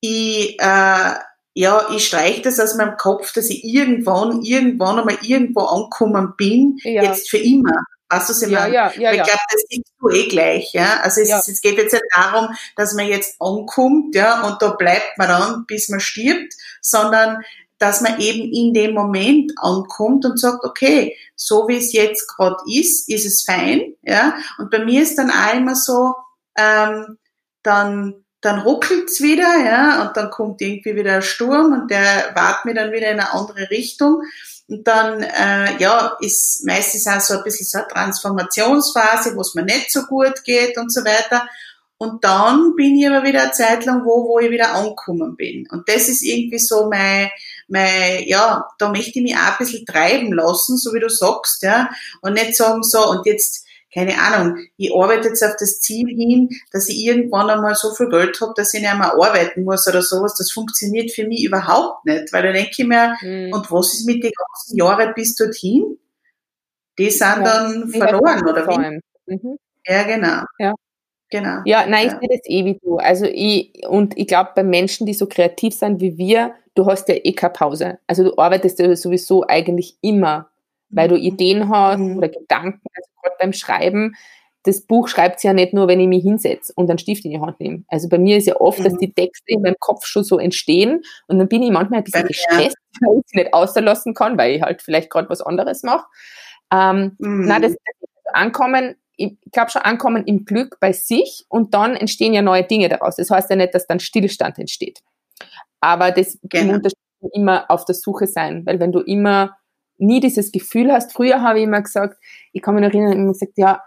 ich, 0.00 0.60
äh, 0.60 1.14
ja, 1.54 1.86
ich 1.94 2.06
streiche 2.06 2.42
das 2.42 2.58
aus 2.58 2.74
meinem 2.74 2.96
Kopf, 2.96 3.32
dass 3.32 3.48
ich 3.48 3.64
irgendwann, 3.64 4.42
irgendwann 4.42 4.98
einmal 4.98 5.18
irgendwo 5.22 5.60
angekommen 5.60 6.34
bin, 6.36 6.78
ja. 6.82 7.04
jetzt 7.04 7.30
für 7.30 7.38
immer. 7.38 7.84
Weißt 8.10 8.28
du, 8.28 8.32
was 8.32 8.42
ich 8.42 8.50
ja, 8.50 8.60
meine? 8.60 8.74
Ja, 8.74 8.92
ja, 8.96 9.12
ich 9.12 9.22
glaube, 9.22 9.40
das 9.52 9.62
siehst 9.70 9.92
du 10.00 10.08
eh 10.10 10.28
gleich, 10.28 10.72
ja. 10.72 11.00
Also 11.00 11.20
es, 11.20 11.48
es 11.48 11.60
geht 11.60 11.78
jetzt 11.78 11.92
nicht 11.92 12.04
darum, 12.14 12.48
dass 12.76 12.94
man 12.94 13.06
jetzt 13.06 13.40
ankommt, 13.40 14.14
ja, 14.16 14.42
und 14.42 14.60
da 14.60 14.70
bleibt 14.70 15.16
man 15.16 15.28
dann, 15.28 15.66
bis 15.66 15.88
man 15.88 16.00
stirbt, 16.00 16.52
sondern 16.80 17.38
dass 17.78 18.00
man 18.00 18.20
eben 18.20 18.52
in 18.52 18.74
dem 18.74 18.94
Moment 18.94 19.52
ankommt 19.56 20.24
und 20.24 20.38
sagt, 20.38 20.64
okay, 20.64 21.16
so 21.36 21.68
wie 21.68 21.76
es 21.76 21.92
jetzt 21.92 22.28
gerade 22.36 22.56
ist, 22.66 23.08
ist 23.08 23.26
es 23.26 23.42
fein, 23.42 23.94
ja. 24.02 24.36
Und 24.58 24.70
bei 24.70 24.84
mir 24.84 25.02
ist 25.02 25.16
dann 25.18 25.30
auch 25.30 25.54
immer 25.54 25.76
so, 25.76 26.14
ähm, 26.56 27.18
dann 27.62 28.23
dann 28.44 28.60
ruckelt's 28.60 29.20
wieder, 29.20 29.64
ja, 29.64 30.02
und 30.02 30.16
dann 30.16 30.30
kommt 30.30 30.60
irgendwie 30.60 30.96
wieder 30.96 31.14
ein 31.14 31.22
Sturm 31.22 31.72
und 31.72 31.90
der 31.90 32.32
wart 32.34 32.64
mir 32.64 32.74
dann 32.74 32.92
wieder 32.92 33.10
in 33.10 33.18
eine 33.18 33.32
andere 33.32 33.70
Richtung. 33.70 34.22
Und 34.68 34.86
dann, 34.86 35.22
äh, 35.22 35.76
ja, 35.78 36.16
ist 36.20 36.64
meistens 36.64 37.06
auch 37.06 37.20
so 37.20 37.38
ein 37.38 37.44
bisschen 37.44 37.66
so 37.66 37.78
eine 37.78 37.88
Transformationsphase, 37.88 39.36
wo 39.36 39.40
es 39.40 39.54
mir 39.54 39.64
nicht 39.64 39.92
so 39.92 40.02
gut 40.02 40.42
geht 40.44 40.76
und 40.78 40.92
so 40.92 41.04
weiter. 41.04 41.46
Und 41.96 42.24
dann 42.24 42.74
bin 42.76 42.96
ich 42.96 43.06
aber 43.06 43.24
wieder 43.24 43.42
eine 43.42 43.52
Zeit 43.52 43.84
lang 43.84 44.04
wo, 44.04 44.28
wo 44.28 44.38
ich 44.38 44.50
wieder 44.50 44.74
angekommen 44.74 45.36
bin. 45.36 45.66
Und 45.70 45.88
das 45.88 46.08
ist 46.08 46.22
irgendwie 46.22 46.58
so 46.58 46.88
mein, 46.90 47.30
mein, 47.68 48.24
ja, 48.26 48.68
da 48.78 48.90
möchte 48.90 49.18
ich 49.18 49.22
mich 49.22 49.36
auch 49.36 49.52
ein 49.52 49.58
bisschen 49.58 49.86
treiben 49.86 50.32
lassen, 50.32 50.76
so 50.76 50.92
wie 50.92 51.00
du 51.00 51.08
sagst, 51.08 51.62
ja. 51.62 51.88
Und 52.20 52.34
nicht 52.34 52.56
sagen 52.56 52.82
so, 52.82 53.08
und 53.10 53.26
jetzt 53.26 53.63
keine 53.94 54.18
Ahnung, 54.18 54.58
ich 54.76 54.92
arbeite 54.92 55.28
jetzt 55.28 55.44
auf 55.44 55.54
das 55.58 55.80
Ziel 55.80 56.08
hin, 56.08 56.48
dass 56.72 56.88
ich 56.88 57.04
irgendwann 57.04 57.48
einmal 57.48 57.76
so 57.76 57.94
viel 57.94 58.08
Geld 58.08 58.40
habe, 58.40 58.52
dass 58.56 58.74
ich 58.74 58.82
nicht 58.82 58.98
mehr 58.98 59.12
arbeiten 59.12 59.62
muss 59.62 59.86
oder 59.86 60.02
sowas. 60.02 60.34
Das 60.36 60.50
funktioniert 60.50 61.12
für 61.12 61.26
mich 61.26 61.44
überhaupt 61.44 62.04
nicht, 62.04 62.32
weil 62.32 62.42
da 62.42 62.52
denke 62.52 62.70
ich 62.76 62.86
mir, 62.86 63.16
mhm. 63.22 63.52
und 63.52 63.70
was 63.70 63.94
ist 63.94 64.06
mit 64.06 64.24
den 64.24 64.32
ganzen 64.32 64.76
Jahren 64.76 65.14
bis 65.14 65.36
dorthin? 65.36 65.96
Die 66.98 67.10
sind 67.10 67.20
ja, 67.20 67.42
dann 67.42 67.88
verloren, 67.88 68.42
oder 68.48 68.66
wie? 68.66 69.00
Mhm. 69.26 69.58
Ja, 69.86 70.02
genau. 70.02 70.42
Ja. 70.58 70.74
Genau. 71.30 71.62
Ja, 71.64 71.86
nein, 71.86 72.06
ja. 72.08 72.12
ich 72.12 72.20
sehe 72.20 72.38
das 72.38 72.48
eh 72.48 72.64
wie 72.64 72.78
du. 72.78 72.96
Also 72.98 73.24
ich, 73.26 73.86
und 73.88 74.16
ich 74.16 74.26
glaube, 74.26 74.50
bei 74.54 74.62
Menschen, 74.62 75.06
die 75.06 75.14
so 75.14 75.26
kreativ 75.26 75.74
sind 75.74 76.00
wie 76.00 76.16
wir, 76.16 76.54
du 76.74 76.86
hast 76.86 77.08
ja 77.08 77.14
eh 77.16 77.32
keine 77.32 77.52
Pause. 77.52 77.98
Also 78.06 78.24
du 78.24 78.36
arbeitest 78.36 78.78
ja 78.78 78.94
sowieso 78.94 79.44
eigentlich 79.46 79.96
immer 80.00 80.50
weil 80.94 81.08
du 81.08 81.16
Ideen 81.16 81.68
hast 81.68 81.98
mhm. 81.98 82.16
oder 82.18 82.28
Gedanken, 82.28 82.80
also 82.94 83.10
gerade 83.22 83.36
beim 83.40 83.52
Schreiben, 83.52 84.14
das 84.64 84.80
Buch 84.80 85.08
schreibt 85.08 85.40
sie 85.40 85.46
ja 85.46 85.52
nicht 85.52 85.74
nur, 85.74 85.88
wenn 85.88 86.00
ich 86.00 86.08
mich 86.08 86.22
hinsetze 86.22 86.72
und 86.74 86.88
einen 86.88 86.98
Stift 86.98 87.24
in 87.26 87.32
die 87.32 87.40
Hand 87.40 87.60
nehme. 87.60 87.84
Also 87.88 88.08
bei 88.08 88.18
mir 88.18 88.38
ist 88.38 88.46
ja 88.46 88.56
oft, 88.56 88.78
mhm. 88.78 88.84
dass 88.84 88.96
die 88.96 89.12
Texte 89.12 89.44
in 89.46 89.60
meinem 89.62 89.76
Kopf 89.78 90.06
schon 90.06 90.24
so 90.24 90.38
entstehen 90.38 91.02
und 91.28 91.38
dann 91.38 91.48
bin 91.48 91.62
ich 91.62 91.70
manchmal 91.70 91.98
ein 91.98 92.04
bisschen 92.04 92.26
gestresst, 92.26 92.76
weil 93.00 93.18
ich 93.18 93.24
sie 93.26 93.38
nicht 93.38 93.52
auslassen 93.52 94.14
kann, 94.14 94.38
weil 94.38 94.56
ich 94.56 94.62
halt 94.62 94.80
vielleicht 94.80 95.10
gerade 95.10 95.28
was 95.28 95.42
anderes 95.42 95.82
mache. 95.82 96.06
Ähm, 96.72 97.16
mhm. 97.18 97.44
Na, 97.46 97.60
das, 97.60 97.76
Ankommen, 98.32 98.96
ich 99.16 99.36
glaube 99.52 99.70
schon 99.70 99.82
Ankommen 99.82 100.24
im 100.24 100.44
Glück 100.44 100.78
bei 100.80 100.92
sich 100.92 101.44
und 101.48 101.74
dann 101.74 101.94
entstehen 101.94 102.34
ja 102.34 102.42
neue 102.42 102.64
Dinge 102.64 102.88
daraus. 102.88 103.16
Das 103.16 103.30
heißt 103.30 103.50
ja 103.50 103.56
nicht, 103.56 103.74
dass 103.74 103.86
dann 103.86 104.00
Stillstand 104.00 104.58
entsteht. 104.58 105.00
Aber 105.80 106.10
das 106.10 106.38
genau. 106.42 106.80
immer 107.32 107.70
auf 107.70 107.84
der 107.84 107.94
Suche 107.94 108.26
sein, 108.26 108.64
weil 108.64 108.80
wenn 108.80 108.92
du 108.92 109.00
immer 109.00 109.56
nie 109.98 110.20
dieses 110.20 110.52
Gefühl 110.52 110.92
hast. 110.92 111.12
Früher 111.12 111.42
habe 111.42 111.58
ich 111.58 111.64
immer 111.64 111.82
gesagt, 111.82 112.18
ich 112.52 112.62
kann 112.62 112.74
mich 112.74 112.82
noch 112.82 112.90
erinnern, 112.90 113.12
immer 113.12 113.32
gesagt, 113.32 113.52
ja, 113.56 113.82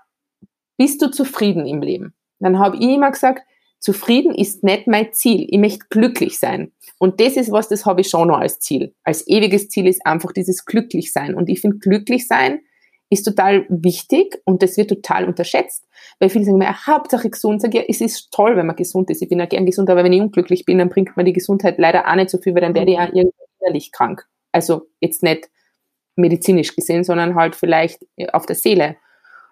bist 0.78 1.02
du 1.02 1.10
zufrieden 1.10 1.66
im 1.66 1.82
Leben? 1.82 2.14
Dann 2.40 2.60
habe 2.60 2.78
ich 2.78 2.84
immer 2.84 3.12
gesagt, 3.12 3.44
zufrieden 3.80 4.34
ist 4.34 4.64
nicht 4.64 4.88
mein 4.88 5.12
Ziel. 5.14 5.48
Ich 5.50 5.60
möchte 5.60 5.86
glücklich 5.90 6.40
sein. 6.40 6.72
Und 7.00 7.20
das 7.20 7.38
ist 7.38 7.52
was, 7.52 7.68
das 7.70 7.86
habe 7.86 8.02
ich 8.02 8.10
schon 8.10 8.28
noch 8.28 8.40
als 8.40 8.60
Ziel. 8.60 8.94
Als 9.04 9.28
ewiges 9.28 9.70
Ziel 9.70 9.88
ist 9.88 10.06
einfach 10.06 10.32
dieses 10.32 10.66
glücklich 10.66 11.14
sein. 11.14 11.36
Und 11.36 11.50
ich 11.50 11.62
finde, 11.62 11.78
glücklich 11.78 12.28
sein 12.28 12.62
ist 13.10 13.24
total 13.24 13.66
wichtig 13.70 14.42
und 14.46 14.62
das 14.62 14.76
wird 14.76 14.90
total 14.90 15.26
unterschätzt. 15.26 15.88
Weil 16.20 16.30
viele 16.30 16.46
sagen 16.46 16.58
mir, 16.58 16.68
ach, 16.70 16.88
Hauptsache 16.88 17.30
gesund. 17.30 17.62
Sag, 17.62 17.74
ja, 17.74 17.84
es 17.88 18.02
ist 18.02 18.32
toll, 18.32 18.58
wenn 18.58 18.66
man 18.66 18.76
gesund 18.76 19.10
ist. 19.10 19.22
Ich 19.22 19.30
bin 19.30 19.40
ja 19.40 19.46
gern 19.46 19.66
gesund, 19.66 19.90
aber 19.90 20.04
wenn 20.04 20.14
ich 20.14 20.22
unglücklich 20.22 20.66
bin, 20.66 20.78
dann 20.78 20.90
bringt 20.90 21.16
mir 21.16 21.24
die 21.24 21.34
Gesundheit 21.34 21.78
leider 21.78 22.10
auch 22.10 22.16
nicht 22.16 22.30
so 22.30 22.38
viel, 22.38 22.54
weil 22.54 22.62
dann 22.62 22.76
werde 22.76 22.92
ich 22.92 22.98
auch 22.98 23.14
irgendwie 23.14 23.32
innerlich 23.62 23.92
krank. 23.92 24.28
Also 24.52 24.88
jetzt 25.00 25.24
nicht 25.24 25.50
medizinisch 26.18 26.76
gesehen, 26.76 27.04
sondern 27.04 27.36
halt 27.36 27.56
vielleicht 27.56 28.06
auf 28.34 28.46
der 28.46 28.56
Seele. 28.56 28.98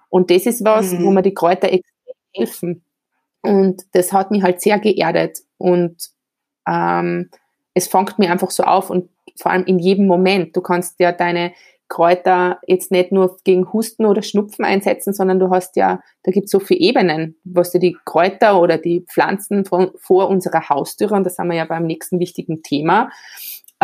Und 0.09 0.31
das 0.31 0.45
ist 0.45 0.63
was, 0.63 0.91
mhm. 0.93 1.03
wo 1.03 1.11
mir 1.11 1.21
die 1.21 1.33
Kräuter 1.33 1.71
extrem 1.71 2.15
helfen. 2.33 2.83
Und 3.41 3.83
das 3.93 4.11
hat 4.11 4.31
mich 4.31 4.43
halt 4.43 4.61
sehr 4.61 4.79
geerdet. 4.79 5.39
Und 5.57 5.95
ähm, 6.67 7.29
es 7.73 7.87
fängt 7.87 8.17
mir 8.17 8.31
einfach 8.31 8.51
so 8.51 8.63
auf 8.63 8.89
und 8.89 9.09
vor 9.37 9.51
allem 9.51 9.65
in 9.65 9.79
jedem 9.79 10.07
Moment. 10.07 10.55
Du 10.55 10.61
kannst 10.61 10.99
ja 10.99 11.11
deine 11.11 11.53
Kräuter 11.87 12.59
jetzt 12.65 12.91
nicht 12.91 13.11
nur 13.11 13.37
gegen 13.43 13.71
Husten 13.71 14.05
oder 14.05 14.23
Schnupfen 14.23 14.65
einsetzen, 14.65 15.13
sondern 15.13 15.39
du 15.39 15.49
hast 15.51 15.75
ja, 15.75 15.99
da 16.23 16.31
gibt 16.31 16.45
es 16.45 16.51
so 16.51 16.59
viele 16.59 16.79
Ebenen, 16.79 17.37
was 17.43 17.71
dir 17.71 17.79
die 17.79 17.95
Kräuter 18.05 18.59
oder 18.59 18.77
die 18.77 19.01
Pflanzen 19.01 19.65
von, 19.65 19.91
vor 19.97 20.29
unserer 20.29 20.69
Haustür, 20.69 21.11
und 21.11 21.25
das 21.25 21.37
haben 21.37 21.49
wir 21.49 21.57
ja 21.57 21.65
beim 21.65 21.85
nächsten 21.85 22.19
wichtigen 22.19 22.63
Thema, 22.63 23.11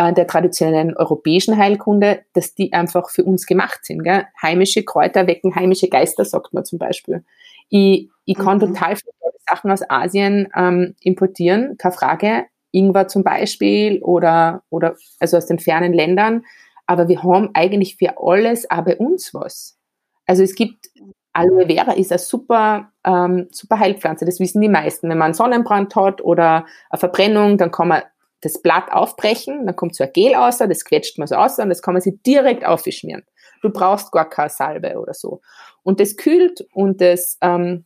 äh, 0.08 0.12
der 0.12 0.26
traditionellen 0.26 0.96
europäischen 0.96 1.56
Heilkunde, 1.56 2.20
dass 2.32 2.54
die 2.54 2.72
einfach 2.72 3.10
für 3.10 3.24
uns 3.24 3.46
gemacht 3.46 3.84
sind. 3.84 4.02
Gell? 4.02 4.26
Heimische 4.40 4.82
Kräuter 4.84 5.26
wecken 5.26 5.54
heimische 5.54 5.88
Geister, 5.88 6.24
sagt 6.24 6.52
man 6.52 6.64
zum 6.64 6.78
Beispiel. 6.78 7.24
Ich, 7.68 8.08
ich 8.24 8.36
kann 8.36 8.58
mhm. 8.58 8.74
total 8.74 8.96
viele 8.96 9.12
Sachen 9.48 9.70
aus 9.70 9.88
Asien 9.88 10.48
ähm, 10.56 10.94
importieren, 11.00 11.76
keine 11.78 11.94
Frage. 11.94 12.46
Ingwer 12.70 13.06
zum 13.08 13.22
Beispiel 13.22 14.02
oder, 14.02 14.62
oder 14.70 14.96
also 15.20 15.36
aus 15.36 15.46
den 15.46 15.58
fernen 15.58 15.92
Ländern. 15.92 16.44
Aber 16.86 17.08
wir 17.08 17.22
haben 17.22 17.50
eigentlich 17.54 17.96
für 17.96 18.18
alles 18.18 18.70
auch 18.70 18.82
bei 18.82 18.96
uns 18.96 19.34
was. 19.34 19.78
Also 20.26 20.42
es 20.42 20.54
gibt 20.54 20.88
Aloe 21.34 21.66
Vera 21.66 21.92
ist 21.92 22.12
eine 22.12 22.18
super, 22.18 22.92
ähm, 23.04 23.48
super 23.50 23.78
Heilpflanze, 23.78 24.26
das 24.26 24.38
wissen 24.38 24.60
die 24.60 24.68
meisten. 24.68 25.08
Wenn 25.08 25.18
man 25.18 25.26
einen 25.26 25.34
Sonnenbrand 25.34 25.96
hat 25.96 26.22
oder 26.22 26.66
eine 26.90 26.98
Verbrennung, 26.98 27.56
dann 27.56 27.70
kann 27.70 27.88
man 27.88 28.02
das 28.42 28.60
Blatt 28.60 28.92
aufbrechen, 28.92 29.66
dann 29.66 29.76
kommt 29.76 29.94
so 29.94 30.04
ein 30.04 30.12
Gel 30.12 30.34
raus, 30.34 30.58
das 30.58 30.84
quetscht 30.84 31.18
man 31.18 31.26
so 31.26 31.36
aus 31.36 31.58
und 31.58 31.68
das 31.68 31.80
kann 31.80 31.94
man 31.94 32.02
sich 32.02 32.14
direkt 32.26 32.64
aufschmieren. 32.64 33.24
Du 33.62 33.70
brauchst 33.70 34.12
gar 34.12 34.28
keine 34.28 34.50
Salbe 34.50 34.98
oder 34.98 35.14
so. 35.14 35.40
Und 35.82 36.00
das 36.00 36.16
kühlt 36.16 36.66
und 36.72 37.00
das 37.00 37.38
ähm, 37.40 37.84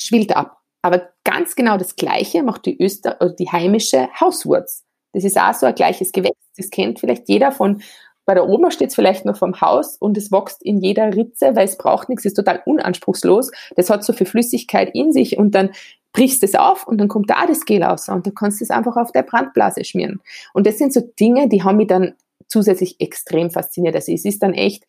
schwillt 0.00 0.34
ab. 0.36 0.58
Aber 0.82 1.10
ganz 1.24 1.56
genau 1.56 1.76
das 1.76 1.96
Gleiche 1.96 2.44
macht 2.44 2.64
die 2.66 2.80
Öster 2.80 3.16
oder 3.20 3.32
die 3.32 3.50
heimische 3.50 4.08
Hauswurz. 4.20 4.84
Das 5.12 5.24
ist 5.24 5.36
auch 5.38 5.54
so 5.54 5.66
ein 5.66 5.74
gleiches 5.74 6.12
Gewächs. 6.12 6.38
Das 6.56 6.70
kennt 6.70 7.00
vielleicht 7.00 7.28
jeder 7.28 7.50
von, 7.50 7.82
bei 8.26 8.34
der 8.34 8.48
Oma 8.48 8.70
steht 8.72 8.90
es 8.90 8.94
vielleicht 8.96 9.24
noch 9.24 9.36
vom 9.36 9.60
Haus 9.60 9.96
und 9.96 10.18
es 10.18 10.32
wächst 10.32 10.62
in 10.62 10.78
jeder 10.78 11.14
Ritze, 11.14 11.54
weil 11.54 11.64
es 11.64 11.78
braucht 11.78 12.08
nichts, 12.08 12.24
ist 12.24 12.34
total 12.34 12.60
unanspruchslos. 12.66 13.52
Das 13.76 13.88
hat 13.88 14.04
so 14.04 14.12
viel 14.12 14.26
Flüssigkeit 14.26 14.90
in 14.92 15.12
sich 15.12 15.38
und 15.38 15.54
dann 15.54 15.70
brichst 16.12 16.42
es 16.42 16.54
auf 16.54 16.86
und 16.86 16.98
dann 16.98 17.08
kommt 17.08 17.30
da 17.30 17.46
das 17.46 17.64
Gel 17.64 17.82
raus 17.82 18.08
und 18.08 18.26
du 18.26 18.32
kannst 18.32 18.60
es 18.60 18.70
einfach 18.70 18.96
auf 18.96 19.12
der 19.12 19.22
Brandblase 19.22 19.84
schmieren. 19.84 20.20
Und 20.54 20.66
das 20.66 20.78
sind 20.78 20.92
so 20.92 21.00
Dinge, 21.00 21.48
die 21.48 21.62
haben 21.62 21.76
mich 21.76 21.86
dann 21.86 22.14
zusätzlich 22.48 23.00
extrem 23.00 23.50
fasziniert. 23.50 23.94
Also 23.94 24.12
es 24.12 24.24
ist 24.24 24.42
dann 24.42 24.54
echt, 24.54 24.84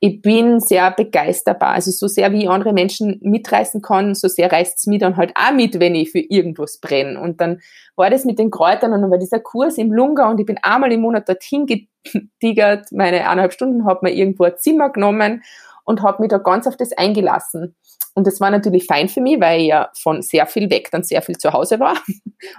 ich 0.00 0.22
bin 0.22 0.58
sehr 0.58 0.90
begeisterbar. 0.90 1.74
Also 1.74 1.90
so 1.90 2.08
sehr 2.08 2.32
wie 2.32 2.44
ich 2.44 2.50
andere 2.50 2.72
Menschen 2.72 3.20
mitreißen 3.22 3.82
kann, 3.82 4.14
so 4.14 4.26
sehr 4.26 4.50
reißt 4.50 4.78
es 4.78 4.86
mich 4.86 5.00
dann 5.00 5.16
halt 5.16 5.32
auch 5.36 5.52
mit, 5.52 5.78
wenn 5.78 5.94
ich 5.94 6.10
für 6.10 6.20
irgendwas 6.20 6.78
brenne. 6.78 7.20
Und 7.20 7.40
dann 7.40 7.60
war 7.94 8.08
das 8.08 8.24
mit 8.24 8.38
den 8.38 8.50
Kräutern 8.50 8.94
und 8.94 9.02
dann 9.02 9.10
war 9.10 9.18
dieser 9.18 9.40
Kurs 9.40 9.76
im 9.76 9.92
Lunga 9.92 10.30
und 10.30 10.40
ich 10.40 10.46
bin 10.46 10.58
einmal 10.62 10.90
im 10.90 11.02
Monat 11.02 11.28
dorthin 11.28 11.66
getigert, 12.04 12.92
meine 12.92 13.20
eineinhalb 13.20 13.52
Stunden, 13.52 13.84
habe 13.84 14.06
mir 14.06 14.14
irgendwo 14.14 14.44
ein 14.44 14.56
Zimmer 14.56 14.90
genommen 14.90 15.42
und 15.84 16.02
habe 16.02 16.22
mich 16.22 16.30
da 16.30 16.38
ganz 16.38 16.66
auf 16.66 16.76
das 16.76 16.92
eingelassen. 16.92 17.74
Und 18.14 18.26
das 18.26 18.40
war 18.40 18.50
natürlich 18.50 18.86
fein 18.86 19.08
für 19.08 19.20
mich, 19.20 19.40
weil 19.40 19.60
ich 19.60 19.68
ja 19.68 19.88
von 19.94 20.20
sehr 20.20 20.46
viel 20.46 20.68
weg 20.68 20.90
dann 20.90 21.04
sehr 21.04 21.22
viel 21.22 21.36
zu 21.38 21.52
Hause 21.52 21.78
war. 21.78 21.96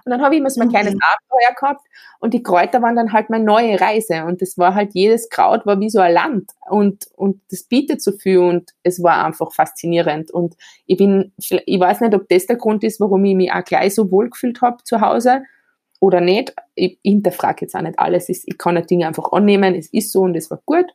Und 0.06 0.12
dann 0.12 0.22
habe 0.22 0.36
ich 0.36 0.40
immer 0.40 0.50
so 0.50 0.60
mein 0.60 0.68
mhm. 0.68 0.74
kleines 0.74 0.94
Abenteuer 0.94 1.56
gehabt 1.60 1.86
und 2.20 2.34
die 2.34 2.44
Kräuter 2.44 2.82
waren 2.84 2.96
dann 2.96 3.14
halt 3.14 3.30
meine 3.30 3.44
neue 3.44 3.82
Reise. 3.82 4.26
Und 4.26 4.42
das 4.42 4.58
war 4.58 4.76
halt, 4.76 4.92
jedes 4.94 5.30
Kraut 5.30 5.66
war 5.66 5.80
wie 5.80 5.90
so 5.90 6.00
ein 6.00 6.14
Land 6.14 6.52
und, 6.70 7.08
und 7.16 7.42
das 7.50 7.64
bietet 7.64 8.02
so 8.02 8.12
viel 8.12 8.38
und 8.38 8.72
es 8.84 9.02
war 9.02 9.26
einfach 9.26 9.52
faszinierend. 9.54 10.30
Und 10.30 10.56
ich 10.86 10.98
bin, 10.98 11.34
ich 11.38 11.80
weiß 11.80 12.02
nicht, 12.02 12.14
ob 12.14 12.30
das 12.30 12.46
der 12.46 12.58
Grund 12.58 12.84
ist, 12.84 13.00
warum 13.00 13.26
ich 13.26 13.36
mich 13.36 13.52
auch 13.52 13.64
gleich 13.64 13.96
so 13.96 14.12
wohl 14.12 14.30
gefühlt 14.30 14.62
habe 14.62 14.84
zu 14.84 15.02
Hause 15.02 15.44
oder 16.02 16.20
nicht. 16.20 16.54
Ich, 16.76 17.00
hinterfrage 17.04 17.62
jetzt 17.62 17.76
auch 17.76 17.82
nicht 17.82 17.98
alles. 17.98 18.28
Ich 18.28 18.58
kann 18.58 18.76
die 18.76 18.86
Dinge 18.86 19.08
einfach 19.08 19.32
annehmen. 19.32 19.76
Es 19.76 19.88
ist 19.94 20.12
so 20.12 20.22
und 20.22 20.36
es 20.36 20.52
war 20.52 20.60
gut. 20.66 20.88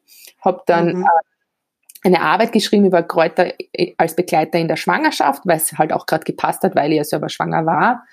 Habe 0.44 0.62
dann 0.66 0.96
mhm. 0.96 1.02
äh, 1.04 2.06
eine 2.06 2.20
Arbeit 2.20 2.52
geschrieben 2.52 2.84
über 2.84 3.02
Kräuter 3.02 3.54
äh, 3.72 3.94
als 3.96 4.16
Begleiter 4.16 4.58
in 4.58 4.68
der 4.68 4.76
Schwangerschaft, 4.76 5.42
weil 5.46 5.56
es 5.56 5.72
halt 5.78 5.92
auch 5.92 6.06
gerade 6.06 6.24
gepasst 6.24 6.62
hat, 6.64 6.74
weil 6.74 6.90
ich 6.90 6.98
ja 6.98 7.04
selber 7.04 7.28
schwanger 7.28 7.64
war. 7.64 8.04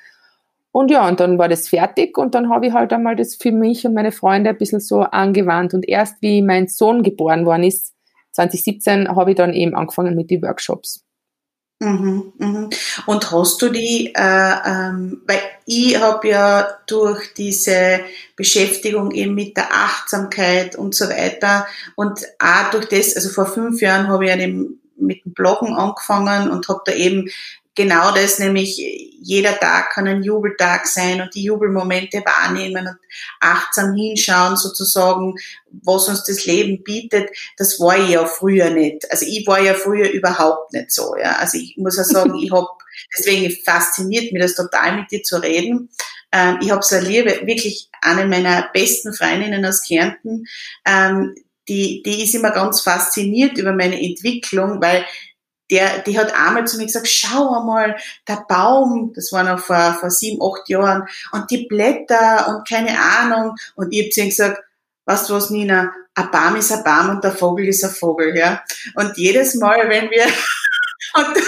Und 0.71 0.91
ja, 0.91 1.07
und 1.07 1.19
dann 1.19 1.37
war 1.37 1.49
das 1.49 1.67
fertig 1.67 2.17
und 2.17 2.33
dann 2.35 2.49
habe 2.49 2.67
ich 2.67 2.73
halt 2.73 2.93
einmal 2.93 3.15
das 3.15 3.35
für 3.35 3.51
mich 3.51 3.85
und 3.85 3.93
meine 3.93 4.11
Freunde 4.11 4.51
ein 4.51 4.57
bisschen 4.57 4.79
so 4.79 5.01
angewandt. 5.01 5.73
Und 5.73 5.87
erst 5.87 6.21
wie 6.21 6.41
mein 6.41 6.67
Sohn 6.67 7.03
geboren 7.03 7.45
worden 7.45 7.63
ist, 7.63 7.93
2017, 8.31 9.07
habe 9.15 9.31
ich 9.31 9.37
dann 9.37 9.53
eben 9.53 9.75
angefangen 9.75 10.15
mit 10.15 10.31
den 10.31 10.41
Workshops. 10.41 11.03
Mhm, 11.83 12.33
mhm. 12.37 12.69
Und 13.05 13.31
hast 13.31 13.61
du 13.61 13.67
die, 13.67 14.13
äh, 14.15 14.53
ähm, 14.65 15.21
weil 15.27 15.41
ich 15.65 15.99
habe 15.99 16.29
ja 16.29 16.67
durch 16.87 17.33
diese 17.33 17.99
Beschäftigung 18.37 19.11
eben 19.11 19.35
mit 19.35 19.57
der 19.57 19.69
Achtsamkeit 19.73 20.77
und 20.77 20.95
so 20.95 21.09
weiter 21.09 21.67
und 21.95 22.21
auch 22.39 22.71
durch 22.71 22.87
das, 22.87 23.15
also 23.15 23.29
vor 23.29 23.47
fünf 23.47 23.81
Jahren 23.81 24.07
habe 24.07 24.25
ich 24.25 24.31
ja 24.35 24.47
mit 24.95 25.25
dem 25.25 25.33
Bloggen 25.33 25.73
angefangen 25.73 26.49
und 26.49 26.69
habe 26.69 26.81
da 26.85 26.93
eben 26.93 27.29
genau 27.75 28.13
das, 28.13 28.39
nämlich 28.39 28.77
jeder 29.23 29.57
Tag 29.57 29.91
kann 29.91 30.07
ein 30.07 30.23
Jubeltag 30.23 30.85
sein 30.85 31.21
und 31.21 31.33
die 31.33 31.43
Jubelmomente 31.43 32.23
wahrnehmen 32.25 32.87
und 32.87 32.97
achtsam 33.39 33.95
hinschauen 33.95 34.57
sozusagen, 34.57 35.35
was 35.83 36.09
uns 36.09 36.23
das 36.25 36.45
Leben 36.45 36.83
bietet, 36.83 37.29
das 37.57 37.79
war 37.79 37.97
ich 37.97 38.09
ja 38.09 38.25
früher 38.25 38.69
nicht. 38.69 39.09
Also 39.11 39.25
ich 39.25 39.47
war 39.47 39.61
ja 39.61 39.73
früher 39.73 40.09
überhaupt 40.09 40.73
nicht 40.73 40.91
so. 40.91 41.15
Ja. 41.15 41.37
Also 41.37 41.57
ich 41.57 41.75
muss 41.77 41.97
ja 41.97 42.03
sagen, 42.03 42.35
ich 42.35 42.51
habe, 42.51 42.67
deswegen 43.17 43.55
fasziniert 43.63 44.31
mich 44.33 44.41
das 44.41 44.55
total 44.55 44.97
mit 44.97 45.11
dir 45.11 45.23
zu 45.23 45.37
reden. 45.37 45.89
Ähm, 46.33 46.59
ich 46.61 46.71
habe 46.71 46.83
so 46.83 46.95
eine 46.95 47.07
Liebe, 47.07 47.41
wirklich 47.45 47.89
eine 48.01 48.25
meiner 48.25 48.69
besten 48.73 49.13
Freundinnen 49.13 49.65
aus 49.65 49.83
Kärnten, 49.87 50.45
ähm, 50.85 51.33
die, 51.69 52.03
die 52.05 52.23
ist 52.23 52.35
immer 52.35 52.51
ganz 52.51 52.81
fasziniert 52.81 53.57
über 53.57 53.71
meine 53.71 54.01
Entwicklung, 54.01 54.81
weil 54.81 55.05
der, 55.73 55.99
die 55.99 56.19
hat 56.19 56.33
einmal 56.35 56.67
zu 56.67 56.77
mir 56.77 56.85
gesagt, 56.85 57.07
schau 57.07 57.59
einmal, 57.59 57.95
der 58.27 58.45
Baum, 58.47 59.11
das 59.15 59.31
war 59.31 59.43
noch 59.43 59.57
vor, 59.57 59.97
vor 59.99 60.11
sieben, 60.11 60.39
acht 60.39 60.69
Jahren, 60.69 61.07
und 61.31 61.49
die 61.49 61.65
Blätter 61.65 62.47
und 62.47 62.67
keine 62.67 62.99
Ahnung. 62.99 63.55
Und 63.75 63.91
ich 63.91 64.05
hab 64.05 64.11
zu 64.11 64.19
ihr 64.19 64.27
gesagt, 64.27 64.61
weißt 65.05 65.29
du 65.29 65.33
was, 65.33 65.49
Nina, 65.49 65.91
ein 66.13 66.31
Baum 66.31 66.55
ist 66.57 66.71
ein 66.71 66.83
Baum 66.83 67.09
und 67.09 67.23
der 67.23 67.31
Vogel 67.31 67.67
ist 67.67 67.83
ein 67.83 67.89
Vogel, 67.89 68.37
ja. 68.37 68.63
Und 68.93 69.17
jedes 69.17 69.55
Mal, 69.55 69.89
wenn 69.89 70.11
wir, 70.11 70.25
und 71.15 71.43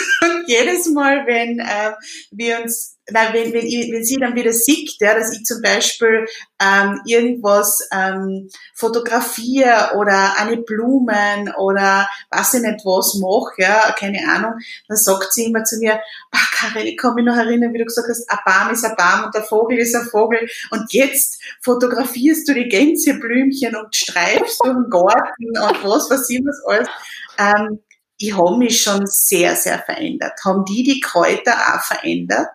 jedes 0.47 0.87
Mal, 0.87 1.25
wenn 1.25 1.59
äh, 1.59 1.93
wir 2.31 2.61
uns 2.61 2.95
nein, 3.11 3.33
wenn, 3.33 3.53
wenn, 3.53 3.63
wenn 3.63 4.03
sie 4.03 4.17
dann 4.17 4.35
wieder 4.35 4.51
sieht, 4.51 4.95
ja, 4.99 5.17
dass 5.17 5.33
ich 5.33 5.43
zum 5.43 5.61
Beispiel 5.61 6.25
ähm, 6.59 7.01
irgendwas 7.05 7.87
ähm, 7.91 8.49
fotografiere 8.73 9.91
oder 9.97 10.37
eine 10.39 10.57
Blumen 10.57 11.53
oder 11.57 12.09
weiß 12.31 12.55
ich 12.55 12.61
nicht 12.61 12.85
was 12.85 13.15
mache, 13.15 13.61
ja, 13.61 13.93
keine 13.97 14.19
Ahnung, 14.27 14.53
dann 14.87 14.97
sagt 14.97 15.33
sie 15.33 15.45
immer 15.45 15.63
zu 15.63 15.77
mir, 15.77 15.99
ach 16.31 16.51
Karin, 16.51 16.87
ich 16.87 16.97
kann 16.97 17.15
mich 17.15 17.25
noch 17.25 17.35
erinnern, 17.35 17.73
wie 17.73 17.79
du 17.79 17.85
gesagt 17.85 18.07
hast, 18.09 18.29
ein 18.29 18.39
Baum 18.45 18.73
ist 18.73 18.85
ein 18.85 18.95
Baum 18.95 19.25
und 19.25 19.35
der 19.35 19.43
Vogel 19.43 19.77
ist 19.77 19.95
ein 19.95 20.05
Vogel 20.05 20.47
und 20.71 20.91
jetzt 20.93 21.41
fotografierst 21.61 22.47
du 22.47 22.53
die 22.53 22.69
Gänseblümchen 22.69 23.75
und 23.75 23.95
streifst 23.95 24.59
durch 24.63 24.73
den 24.73 24.89
Garten 24.89 25.47
und 25.47 25.83
was 25.83 26.29
ich 26.29 26.41
was 26.43 26.63
alles. 26.65 26.89
Ähm, 27.37 27.79
ich 28.17 28.37
habe 28.37 28.57
mich 28.57 28.81
schon 28.81 29.05
sehr, 29.05 29.55
sehr 29.55 29.79
verändert. 29.79 30.33
Haben 30.45 30.65
die 30.65 30.83
die 30.83 30.99
Kräuter 30.99 31.53
auch 31.53 31.81
verändert? 31.81 32.49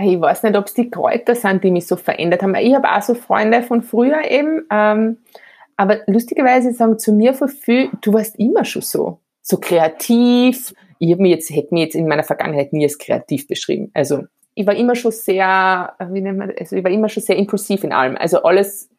ich 0.00 0.20
weiß 0.20 0.44
nicht, 0.44 0.56
ob 0.56 0.66
es 0.66 0.74
die 0.74 0.90
Kräuter 0.90 1.34
sind, 1.34 1.64
die 1.64 1.72
mich 1.72 1.88
so 1.88 1.96
verändert 1.96 2.42
haben. 2.42 2.54
Ich 2.54 2.74
habe 2.74 2.88
auch 2.88 3.02
so 3.02 3.14
Freunde 3.14 3.62
von 3.62 3.82
früher 3.82 4.30
eben, 4.30 4.64
ähm, 4.70 5.18
aber 5.76 6.00
lustigerweise 6.06 6.72
sagen 6.72 6.98
zu 6.98 7.12
mir 7.12 7.34
vor 7.34 7.48
viel, 7.48 7.90
du 8.00 8.12
warst 8.12 8.38
immer 8.38 8.64
schon 8.64 8.82
so, 8.82 9.18
so 9.42 9.58
kreativ. 9.58 10.72
Ich 11.00 11.16
mich 11.16 11.32
jetzt, 11.32 11.50
hätte 11.50 11.74
mich 11.74 11.84
jetzt 11.84 11.94
in 11.96 12.06
meiner 12.06 12.22
Vergangenheit 12.22 12.72
nie 12.72 12.84
als 12.84 12.98
kreativ 12.98 13.48
beschrieben. 13.48 13.90
Also 13.92 14.24
ich 14.54 14.66
war 14.66 14.76
immer 14.76 14.94
schon 14.94 15.12
sehr, 15.12 15.94
wie 16.10 16.20
nennt 16.20 16.38
man, 16.38 16.52
also 16.56 16.76
ich 16.76 16.84
war 16.84 16.90
immer 16.90 17.08
schon 17.08 17.22
sehr 17.22 17.36
impulsiv 17.36 17.82
in 17.82 17.92
allem. 17.92 18.16
Also 18.16 18.42
alles, 18.42 18.90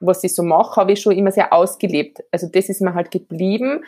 was 0.00 0.24
ich 0.24 0.34
so 0.34 0.42
mache, 0.42 0.80
habe 0.80 0.92
ich 0.92 1.00
schon 1.00 1.16
immer 1.16 1.32
sehr 1.32 1.52
ausgelebt. 1.52 2.22
Also 2.30 2.48
das 2.48 2.68
ist 2.68 2.80
mir 2.80 2.94
halt 2.94 3.10
geblieben 3.10 3.84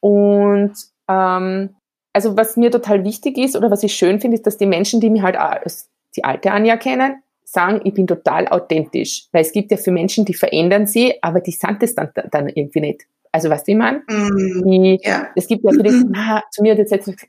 und 0.00 0.72
ähm, 1.08 1.76
also 2.12 2.36
was 2.36 2.56
mir 2.56 2.70
total 2.70 3.04
wichtig 3.04 3.38
ist 3.38 3.56
oder 3.56 3.70
was 3.70 3.82
ich 3.82 3.94
schön 3.94 4.20
finde, 4.20 4.36
ist, 4.36 4.46
dass 4.46 4.56
die 4.56 4.66
Menschen, 4.66 5.00
die 5.00 5.10
mich 5.10 5.22
halt 5.22 5.36
als 5.36 5.88
die 6.16 6.24
alte 6.24 6.50
Anja 6.50 6.76
kennen, 6.76 7.22
sagen, 7.44 7.80
ich 7.84 7.94
bin 7.94 8.06
total 8.06 8.48
authentisch. 8.48 9.26
Weil 9.32 9.42
es 9.42 9.52
gibt 9.52 9.70
ja 9.70 9.76
für 9.76 9.92
Menschen, 9.92 10.24
die 10.24 10.34
verändern 10.34 10.86
sie, 10.86 11.14
aber 11.22 11.40
die 11.40 11.52
sind 11.52 11.82
es 11.82 11.94
dann, 11.94 12.10
dann 12.30 12.48
irgendwie 12.48 12.80
nicht. 12.80 13.06
Also 13.32 13.48
weißt 13.48 13.66
du, 13.68 13.72
wie 13.72 13.76
man? 13.76 14.02
Mm, 14.08 14.62
die, 14.64 15.00
ja. 15.02 15.28
Es 15.36 15.46
gibt 15.46 15.64
ja 15.64 15.70
für 15.70 15.82
die, 15.82 16.04
na, 16.08 16.42
zu 16.50 16.62
mir 16.62 16.72
hat 16.72 16.78
jetzt 16.78 16.90
gesagt, 16.90 17.28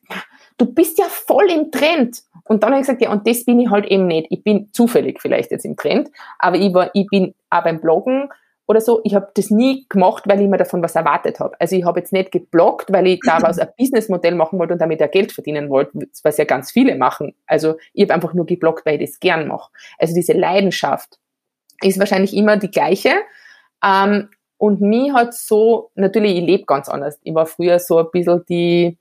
du 0.57 0.65
bist 0.65 0.97
ja 0.97 1.05
voll 1.05 1.49
im 1.51 1.71
Trend. 1.71 2.23
Und 2.45 2.63
dann 2.63 2.71
habe 2.71 2.81
ich 2.81 2.87
gesagt, 2.87 3.01
ja, 3.01 3.11
und 3.11 3.27
das 3.27 3.45
bin 3.45 3.59
ich 3.59 3.69
halt 3.69 3.85
eben 3.85 4.07
nicht. 4.07 4.27
Ich 4.29 4.43
bin 4.43 4.69
zufällig 4.73 5.21
vielleicht 5.21 5.51
jetzt 5.51 5.65
im 5.65 5.75
Trend, 5.75 6.09
aber 6.39 6.57
ich, 6.57 6.73
war, 6.73 6.89
ich 6.93 7.07
bin 7.07 7.33
auch 7.49 7.63
beim 7.63 7.79
Bloggen 7.79 8.29
oder 8.67 8.81
so. 8.81 9.01
Ich 9.03 9.15
habe 9.15 9.29
das 9.33 9.49
nie 9.49 9.85
gemacht, 9.89 10.23
weil 10.27 10.41
ich 10.41 10.47
mir 10.47 10.57
davon 10.57 10.81
was 10.81 10.95
erwartet 10.95 11.39
habe. 11.39 11.59
Also 11.59 11.75
ich 11.75 11.83
habe 11.83 11.99
jetzt 11.99 12.13
nicht 12.13 12.31
gebloggt, 12.31 12.91
weil 12.91 13.07
ich 13.07 13.19
da 13.25 13.41
was 13.41 13.59
ein 13.59 13.69
Businessmodell 13.77 14.35
machen 14.35 14.59
wollte 14.59 14.73
und 14.73 14.79
damit 14.79 15.01
ja 15.01 15.07
Geld 15.07 15.31
verdienen 15.31 15.69
wollte, 15.69 15.91
was 16.23 16.37
ja 16.37 16.45
ganz 16.45 16.71
viele 16.71 16.95
machen. 16.95 17.35
Also 17.47 17.75
ich 17.93 18.03
habe 18.03 18.13
einfach 18.13 18.33
nur 18.33 18.45
gebloggt, 18.45 18.85
weil 18.85 19.01
ich 19.01 19.11
das 19.11 19.19
gern 19.19 19.47
mache. 19.47 19.71
Also 19.97 20.13
diese 20.13 20.33
Leidenschaft 20.33 21.19
ist 21.81 21.99
wahrscheinlich 21.99 22.35
immer 22.35 22.57
die 22.57 22.71
gleiche. 22.71 23.13
Ähm, 23.83 24.29
und 24.57 24.79
mir 24.79 25.13
hat 25.13 25.33
so, 25.33 25.89
natürlich, 25.95 26.37
ich 26.37 26.45
lebe 26.45 26.65
ganz 26.65 26.87
anders. 26.87 27.19
Ich 27.23 27.33
war 27.33 27.47
früher 27.47 27.79
so 27.79 27.97
ein 27.97 28.11
bisschen 28.11 28.45
die 28.47 28.97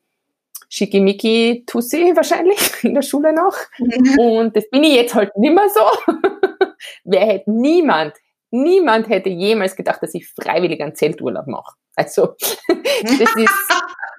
Schickimicki 0.71 1.65
Tussi 1.67 2.13
wahrscheinlich 2.17 2.83
in 2.83 2.95
der 2.95 3.03
Schule 3.03 3.35
noch. 3.35 3.57
Mhm. 3.79 4.19
Und 4.19 4.57
das 4.57 4.71
bin 4.71 4.85
ich 4.85 4.95
jetzt 4.95 5.15
halt 5.15 5.37
nicht 5.37 5.55
mehr 5.55 5.69
so. 5.69 6.13
Wer 7.05 7.27
hätte 7.27 7.51
niemand 7.51 8.15
niemand 8.51 9.09
hätte 9.09 9.29
jemals 9.29 9.77
gedacht, 9.77 10.03
dass 10.03 10.15
ich 10.15 10.29
freiwillig 10.29 10.81
einen 10.81 10.95
Zelturlaub 10.95 11.47
mache. 11.47 11.75
Also, 11.97 12.35
das 12.69 13.37
ist 13.37 13.51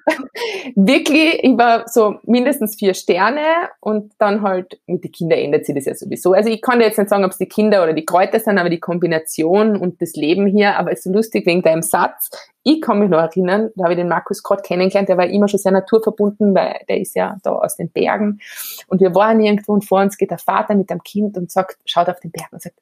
wirklich, 0.74 1.42
ich 1.42 1.56
war 1.56 1.88
so 1.88 2.16
mindestens 2.24 2.76
vier 2.76 2.94
Sterne 2.94 3.42
und 3.80 4.12
dann 4.18 4.42
halt 4.42 4.80
mit 4.86 5.04
den 5.04 5.12
Kindern 5.12 5.38
ändert 5.38 5.66
sich 5.66 5.74
das 5.74 5.86
ja 5.86 5.94
sowieso. 5.94 6.32
Also 6.32 6.50
ich 6.50 6.60
kann 6.60 6.80
jetzt 6.80 6.98
nicht 6.98 7.08
sagen, 7.08 7.24
ob 7.24 7.32
es 7.32 7.38
die 7.38 7.46
Kinder 7.46 7.82
oder 7.82 7.92
die 7.92 8.04
Kräuter 8.04 8.40
sind, 8.40 8.58
aber 8.58 8.70
die 8.70 8.80
Kombination 8.80 9.76
und 9.76 10.00
das 10.02 10.14
Leben 10.14 10.46
hier, 10.46 10.76
aber 10.76 10.92
es 10.92 10.98
ist 10.98 11.04
so 11.04 11.12
lustig 11.12 11.46
wegen 11.46 11.62
deinem 11.62 11.82
Satz. 11.82 12.30
Ich 12.64 12.80
kann 12.80 13.00
mich 13.00 13.10
noch 13.10 13.18
erinnern, 13.18 13.70
da 13.74 13.84
habe 13.84 13.94
ich 13.94 13.98
den 13.98 14.08
Markus 14.08 14.42
gerade 14.42 14.62
kennengelernt, 14.62 15.08
der 15.08 15.18
war 15.18 15.26
immer 15.26 15.48
schon 15.48 15.58
sehr 15.58 15.72
naturverbunden, 15.72 16.54
weil 16.54 16.80
der 16.88 17.00
ist 17.00 17.16
ja 17.16 17.36
da 17.42 17.52
aus 17.52 17.76
den 17.76 17.90
Bergen 17.90 18.40
und 18.86 19.00
wir 19.00 19.14
waren 19.14 19.40
irgendwo 19.40 19.72
und 19.72 19.84
vor 19.84 20.00
uns 20.00 20.16
geht 20.16 20.30
der 20.30 20.38
Vater 20.38 20.74
mit 20.74 20.88
dem 20.88 21.02
Kind 21.02 21.36
und 21.36 21.50
sagt, 21.50 21.78
schaut 21.84 22.08
auf 22.08 22.20
den 22.20 22.30
Berg 22.30 22.52
und 22.52 22.62
sagt, 22.62 22.76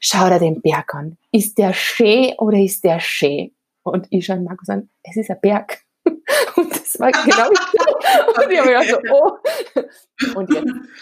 schau 0.00 0.28
dir 0.28 0.38
den 0.38 0.60
Berg 0.60 0.94
an. 0.94 1.18
Ist 1.32 1.58
der 1.58 1.72
schön 1.72 2.34
oder 2.38 2.58
ist 2.58 2.84
der 2.84 3.00
schön? 3.00 3.52
Und 3.82 4.06
ich 4.10 4.26
schaue 4.26 4.40
Markus 4.40 4.68
an, 4.68 4.90
es 5.02 5.16
ist 5.16 5.30
ein 5.30 5.40
Berg. 5.40 5.82
Und 6.56 6.70
das 6.70 6.98
war 6.98 7.10
genau 7.12 7.36
so. 8.34 8.42
Und 8.42 8.52
ich 8.52 8.58
habe 8.58 8.70
mir 8.70 8.82
so, 8.84 8.98
oh. 9.12 10.34
Und 10.38 10.50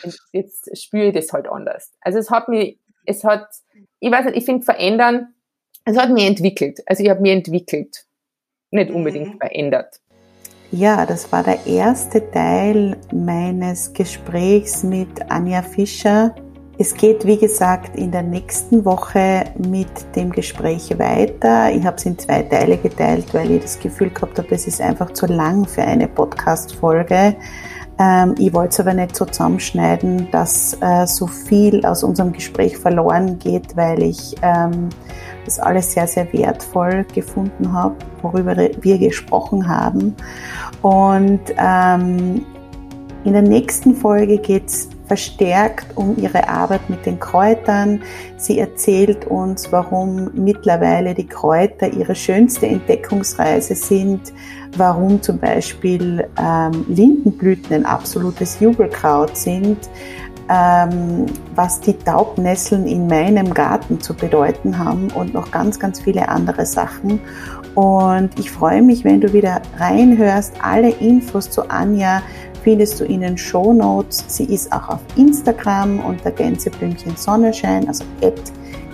jetzt, 0.02 0.20
jetzt 0.32 0.82
spüre 0.82 1.08
ich 1.08 1.14
das 1.14 1.32
halt 1.32 1.48
anders. 1.48 1.92
Also 2.00 2.18
es 2.18 2.30
hat 2.30 2.48
mich, 2.48 2.78
es 3.06 3.24
hat, 3.24 3.48
ich 4.00 4.10
weiß 4.10 4.26
nicht, 4.26 4.36
ich 4.36 4.44
finde 4.44 4.64
verändern, 4.64 5.34
es 5.84 5.96
hat 5.96 6.10
mich 6.10 6.24
entwickelt. 6.24 6.80
Also 6.86 7.02
ich 7.02 7.10
habe 7.10 7.20
mich 7.20 7.32
entwickelt, 7.32 8.06
nicht 8.70 8.90
unbedingt 8.90 9.34
mhm. 9.34 9.38
verändert. 9.38 10.00
Ja, 10.70 11.06
das 11.06 11.30
war 11.30 11.44
der 11.44 11.66
erste 11.66 12.30
Teil 12.32 12.96
meines 13.12 13.92
Gesprächs 13.92 14.82
mit 14.82 15.30
Anja 15.30 15.62
Fischer 15.62 16.34
es 16.76 16.94
geht, 16.94 17.24
wie 17.24 17.36
gesagt, 17.36 17.96
in 17.96 18.10
der 18.10 18.22
nächsten 18.22 18.84
Woche 18.84 19.44
mit 19.58 19.88
dem 20.16 20.30
Gespräch 20.30 20.98
weiter. 20.98 21.70
Ich 21.72 21.84
habe 21.84 21.96
es 21.96 22.04
in 22.04 22.18
zwei 22.18 22.42
Teile 22.42 22.78
geteilt, 22.78 23.32
weil 23.32 23.52
ich 23.52 23.62
das 23.62 23.78
Gefühl 23.78 24.10
gehabt 24.10 24.38
habe, 24.38 24.48
es 24.50 24.66
ist 24.66 24.80
einfach 24.80 25.12
zu 25.12 25.26
lang 25.26 25.66
für 25.66 25.82
eine 25.82 26.08
Podcast-Folge. 26.08 27.36
Ähm, 27.98 28.34
ich 28.38 28.52
wollte 28.52 28.70
es 28.70 28.80
aber 28.80 28.92
nicht 28.92 29.14
so 29.14 29.24
zusammenschneiden, 29.24 30.28
dass 30.32 30.76
äh, 30.80 31.06
so 31.06 31.28
viel 31.28 31.84
aus 31.86 32.02
unserem 32.02 32.32
Gespräch 32.32 32.76
verloren 32.76 33.38
geht, 33.38 33.76
weil 33.76 34.02
ich 34.02 34.34
ähm, 34.42 34.88
das 35.44 35.60
alles 35.60 35.92
sehr, 35.92 36.08
sehr 36.08 36.32
wertvoll 36.32 37.06
gefunden 37.14 37.72
habe, 37.72 37.94
worüber 38.22 38.56
wir 38.56 38.98
gesprochen 38.98 39.68
haben. 39.68 40.16
Und 40.82 41.40
ähm, 41.56 42.44
in 43.22 43.32
der 43.32 43.42
nächsten 43.42 43.94
Folge 43.94 44.38
geht 44.38 44.66
es 44.66 44.88
verstärkt 45.06 45.96
um 45.96 46.16
ihre 46.16 46.48
Arbeit 46.48 46.88
mit 46.88 47.04
den 47.06 47.18
Kräutern. 47.20 48.02
Sie 48.36 48.58
erzählt 48.58 49.26
uns, 49.26 49.70
warum 49.70 50.30
mittlerweile 50.34 51.14
die 51.14 51.26
Kräuter 51.26 51.92
ihre 51.92 52.14
schönste 52.14 52.66
Entdeckungsreise 52.66 53.74
sind, 53.74 54.32
warum 54.76 55.20
zum 55.22 55.38
Beispiel 55.38 56.26
ähm, 56.38 56.86
Lindenblüten 56.88 57.74
ein 57.74 57.86
absolutes 57.86 58.60
Jubelkraut 58.60 59.36
sind, 59.36 59.78
ähm, 60.48 61.26
was 61.54 61.80
die 61.80 61.94
Taubnesseln 61.94 62.86
in 62.86 63.06
meinem 63.06 63.54
Garten 63.54 64.00
zu 64.00 64.14
bedeuten 64.14 64.78
haben 64.78 65.08
und 65.14 65.32
noch 65.32 65.50
ganz, 65.50 65.78
ganz 65.78 66.00
viele 66.00 66.28
andere 66.28 66.66
Sachen. 66.66 67.20
Und 67.74 68.38
ich 68.38 68.50
freue 68.50 68.82
mich, 68.82 69.04
wenn 69.04 69.20
du 69.20 69.32
wieder 69.32 69.60
reinhörst. 69.78 70.54
Alle 70.62 70.90
Infos 70.90 71.50
zu 71.50 71.70
Anja 71.70 72.22
findest 72.64 72.98
du 72.98 73.04
in 73.04 73.20
den 73.20 73.38
Show 73.38 73.72
Notes. 73.72 74.24
Sie 74.26 74.44
ist 74.44 74.72
auch 74.72 74.88
auf 74.88 75.00
Instagram 75.16 76.00
unter 76.00 76.32
Gänseblümchen 76.32 77.14
Sonnenschein, 77.16 77.86
also 77.86 78.04
at 78.22 78.40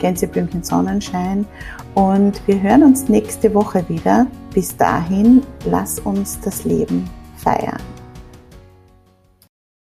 Gänseblümchen 0.01 0.63
Sonnenschein. 0.63 1.47
Und 1.95 2.47
wir 2.47 2.61
hören 2.61 2.83
uns 2.83 3.09
nächste 3.09 3.55
Woche 3.55 3.89
wieder. 3.89 4.27
Bis 4.53 4.77
dahin, 4.77 5.43
lass 5.65 6.01
uns 6.01 6.39
das 6.41 6.65
Leben 6.65 7.09
feiern. 7.37 7.81